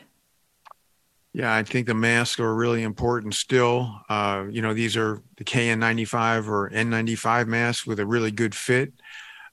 Yeah, 1.33 1.53
I 1.53 1.63
think 1.63 1.87
the 1.87 1.93
masks 1.93 2.39
are 2.41 2.53
really 2.53 2.83
important 2.83 3.35
still. 3.35 4.01
Uh, 4.09 4.45
you 4.49 4.61
know, 4.61 4.73
these 4.73 4.97
are 4.97 5.23
the 5.37 5.45
KN95 5.45 6.47
or 6.49 6.69
N95 6.69 7.47
masks 7.47 7.87
with 7.87 7.99
a 7.99 8.05
really 8.05 8.31
good 8.31 8.53
fit. 8.53 8.93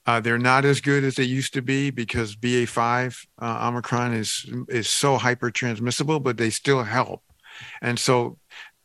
Uh, 0.04 0.18
they're 0.18 0.38
not 0.38 0.64
as 0.64 0.80
good 0.80 1.04
as 1.04 1.14
they 1.14 1.22
used 1.22 1.52
to 1.54 1.62
be 1.62 1.90
because 1.90 2.34
BA5 2.34 3.26
uh, 3.40 3.68
Omicron 3.68 4.14
is 4.14 4.50
is 4.68 4.88
so 4.88 5.18
hyper 5.18 5.50
transmissible, 5.50 6.18
but 6.18 6.36
they 6.36 6.50
still 6.50 6.82
help. 6.82 7.22
And 7.82 7.98
so 7.98 8.38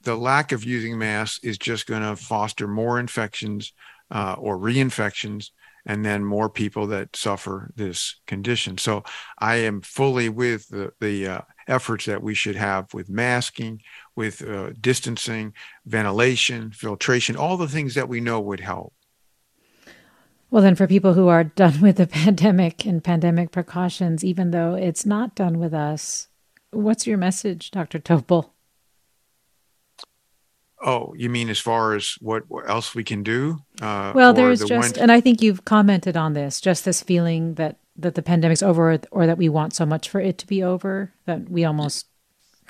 the 0.04 0.16
lack 0.16 0.52
of 0.52 0.64
using 0.64 1.00
masks 1.00 1.40
is 1.44 1.58
just 1.58 1.88
going 1.88 2.02
to 2.02 2.16
foster 2.16 2.68
more 2.68 3.00
infections 3.00 3.74
uh, 4.12 4.36
or 4.38 4.58
reinfections 4.58 5.50
and 5.86 6.06
then 6.06 6.24
more 6.24 6.50
people 6.50 6.88
that 6.88 7.16
suffer 7.16 7.72
this 7.76 8.20
condition. 8.28 8.78
So 8.78 9.04
I 9.40 9.56
am 9.58 9.82
fully 9.82 10.30
with 10.30 10.68
the, 10.70 10.94
the 11.00 11.28
uh, 11.28 11.42
efforts 11.68 12.06
that 12.06 12.24
we 12.24 12.34
should 12.34 12.56
have 12.56 12.94
with 12.94 13.10
masking, 13.10 13.82
with 14.16 14.48
uh, 14.48 14.72
distancing, 14.80 15.54
ventilation, 15.86 16.72
filtration, 16.72 17.36
all 17.36 17.58
the 17.58 17.68
things 17.68 17.96
that 17.96 18.10
we 18.10 18.22
know 18.22 18.40
would 18.40 18.60
help. 18.60 18.94
Well, 20.50 20.62
then, 20.62 20.76
for 20.76 20.86
people 20.86 21.16
who 21.16 21.30
are 21.30 21.44
done 21.44 21.82
with 21.82 21.98
the 21.98 22.06
pandemic 22.22 22.86
and 22.86 23.04
pandemic 23.04 23.52
precautions, 23.52 24.24
even 24.24 24.52
though 24.52 24.76
it's 24.76 25.06
not 25.06 25.36
done 25.36 25.58
with 25.58 25.74
us, 25.74 26.28
what's 26.70 27.08
your 27.08 27.18
message, 27.18 27.72
Dr. 27.72 28.00
Topol? 28.00 28.53
Oh, 30.84 31.14
you 31.18 31.30
mean 31.30 31.50
as 31.50 31.60
far 31.60 31.96
as 31.96 32.16
what, 32.20 32.44
what 32.50 32.70
else 32.70 32.94
we 32.94 33.04
can 33.04 33.24
do? 33.24 33.60
Uh, 33.82 34.12
well, 34.14 34.34
there's 34.34 34.60
the 34.60 34.68
just, 34.68 34.96
one... 34.98 35.02
and 35.02 35.12
I 35.12 35.22
think 35.22 35.42
you've 35.42 35.64
commented 35.64 36.18
on 36.18 36.34
this, 36.34 36.60
just 36.60 36.86
this 36.86 37.02
feeling 37.02 37.56
that 37.56 37.78
that 37.96 38.16
the 38.16 38.24
pandemic's 38.24 38.64
over, 38.64 39.00
or 39.12 39.28
that 39.28 39.38
we 39.38 39.48
want 39.50 39.74
so 39.74 39.86
much 39.86 40.10
for 40.10 40.20
it 40.20 40.40
to 40.40 40.48
be 40.48 40.64
over 40.64 41.14
that 41.26 41.48
we 41.48 41.64
almost 41.64 42.08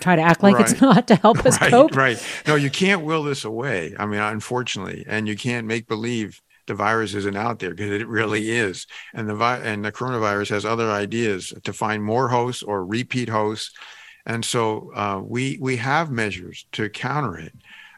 try 0.01 0.15
to 0.15 0.21
act 0.21 0.43
like 0.43 0.55
right. 0.55 0.69
it's 0.69 0.81
not 0.81 1.07
to 1.07 1.15
help 1.15 1.45
us 1.45 1.59
right, 1.61 1.71
cope. 1.71 1.95
Right. 1.95 2.23
No, 2.45 2.55
you 2.55 2.69
can't 2.69 3.03
will 3.03 3.23
this 3.23 3.45
away. 3.45 3.95
I 3.97 4.05
mean, 4.05 4.19
unfortunately, 4.19 5.05
and 5.07 5.27
you 5.27 5.35
can't 5.35 5.65
make 5.65 5.87
believe 5.87 6.41
the 6.67 6.73
virus 6.73 7.13
isn't 7.13 7.35
out 7.35 7.59
there 7.59 7.71
because 7.71 7.89
it 7.89 8.07
really 8.07 8.51
is. 8.51 8.87
And 9.13 9.29
the 9.29 9.35
vi- 9.35 9.59
and 9.59 9.83
the 9.83 9.91
coronavirus 9.91 10.49
has 10.49 10.65
other 10.65 10.91
ideas 10.91 11.53
to 11.63 11.73
find 11.73 12.03
more 12.03 12.29
hosts 12.29 12.63
or 12.63 12.85
repeat 12.85 13.29
hosts. 13.29 13.71
And 14.25 14.45
so 14.45 14.91
uh, 14.95 15.21
we 15.23 15.57
we 15.59 15.77
have 15.77 16.11
measures 16.11 16.65
to 16.73 16.89
counter 16.89 17.37
it 17.37 17.53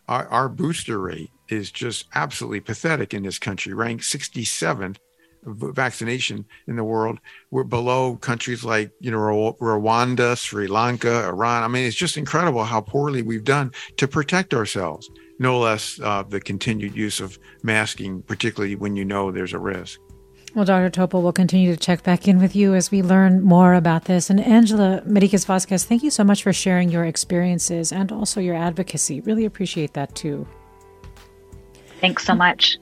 our, 0.08 0.28
our 0.28 0.50
booster 0.50 1.00
rate 1.00 1.32
is 1.50 1.72
just 1.72 2.06
absolutely 2.16 2.62
pathetic 2.62 3.14
in 3.14 3.24
this 3.24 3.40
country, 3.40 3.74
ranked 3.74 4.04
67th 4.04 4.98
vaccination 5.46 6.46
in 6.68 6.76
the 6.76 6.84
world. 6.84 7.20
We're 7.52 7.64
below 7.64 8.16
countries 8.18 8.64
like, 8.64 8.92
you 9.00 9.12
know, 9.12 9.18
Rwanda, 9.60 10.38
Sri 10.38 10.68
Lanka, 10.68 11.26
Iran. 11.28 11.64
I 11.64 11.68
mean, 11.68 11.86
it's 11.86 11.96
just 11.96 12.18
incredible 12.18 12.64
how 12.64 12.82
poorly 12.82 13.22
we've 13.22 13.44
done 13.44 13.72
to 13.98 14.08
protect 14.08 14.54
ourselves, 14.54 15.10
no 15.40 15.60
less 15.60 16.00
uh, 16.02 16.24
the 16.24 16.40
continued 16.40 16.96
use 16.96 17.20
of 17.20 17.38
masking, 17.64 18.22
particularly 18.24 18.76
when 18.76 18.96
you 18.96 19.06
know 19.06 19.32
there's 19.32 19.54
a 19.54 19.60
risk. 19.60 20.00
Well, 20.56 20.64
Dr. 20.64 20.90
Topol, 20.90 21.22
we'll 21.22 21.34
continue 21.34 21.76
to 21.76 21.78
check 21.78 22.02
back 22.04 22.30
in 22.30 22.40
with 22.40 22.56
you 22.56 22.76
as 22.76 22.90
we 22.90 23.02
learn 23.02 23.42
more 23.42 23.74
about 23.74 24.06
this. 24.06 24.30
And 24.30 24.40
Angela 24.40 25.02
Meriquez 25.06 25.44
Vasquez, 25.44 25.84
thank 25.84 26.02
you 26.02 26.10
so 26.10 26.24
much 26.24 26.44
for 26.44 26.54
sharing 26.54 26.90
your 26.90 27.04
experiences 27.04 27.92
and 27.92 28.10
also 28.10 28.40
your 28.40 28.56
advocacy. 28.56 29.20
Really 29.20 29.44
appreciate 29.44 29.94
that 29.94 30.16
too. 30.16 30.48
Thanks 32.00 32.24
so 32.24 32.34
much. 32.34 32.78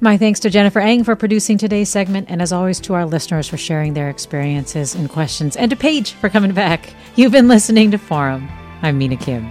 My 0.00 0.18
thanks 0.18 0.40
to 0.40 0.50
Jennifer 0.50 0.78
Eng 0.78 1.04
for 1.04 1.16
producing 1.16 1.56
today's 1.56 1.88
segment, 1.88 2.28
and 2.28 2.42
as 2.42 2.52
always 2.52 2.80
to 2.80 2.92
our 2.92 3.06
listeners 3.06 3.48
for 3.48 3.56
sharing 3.56 3.94
their 3.94 4.10
experiences 4.10 4.94
and 4.94 5.08
questions, 5.08 5.56
and 5.56 5.70
to 5.70 5.76
Paige 5.76 6.12
for 6.12 6.28
coming 6.28 6.52
back. 6.52 6.92
You've 7.14 7.32
been 7.32 7.48
listening 7.48 7.90
to 7.92 7.98
Forum. 7.98 8.46
I'm 8.82 8.98
Mina 8.98 9.16
Kim. 9.16 9.50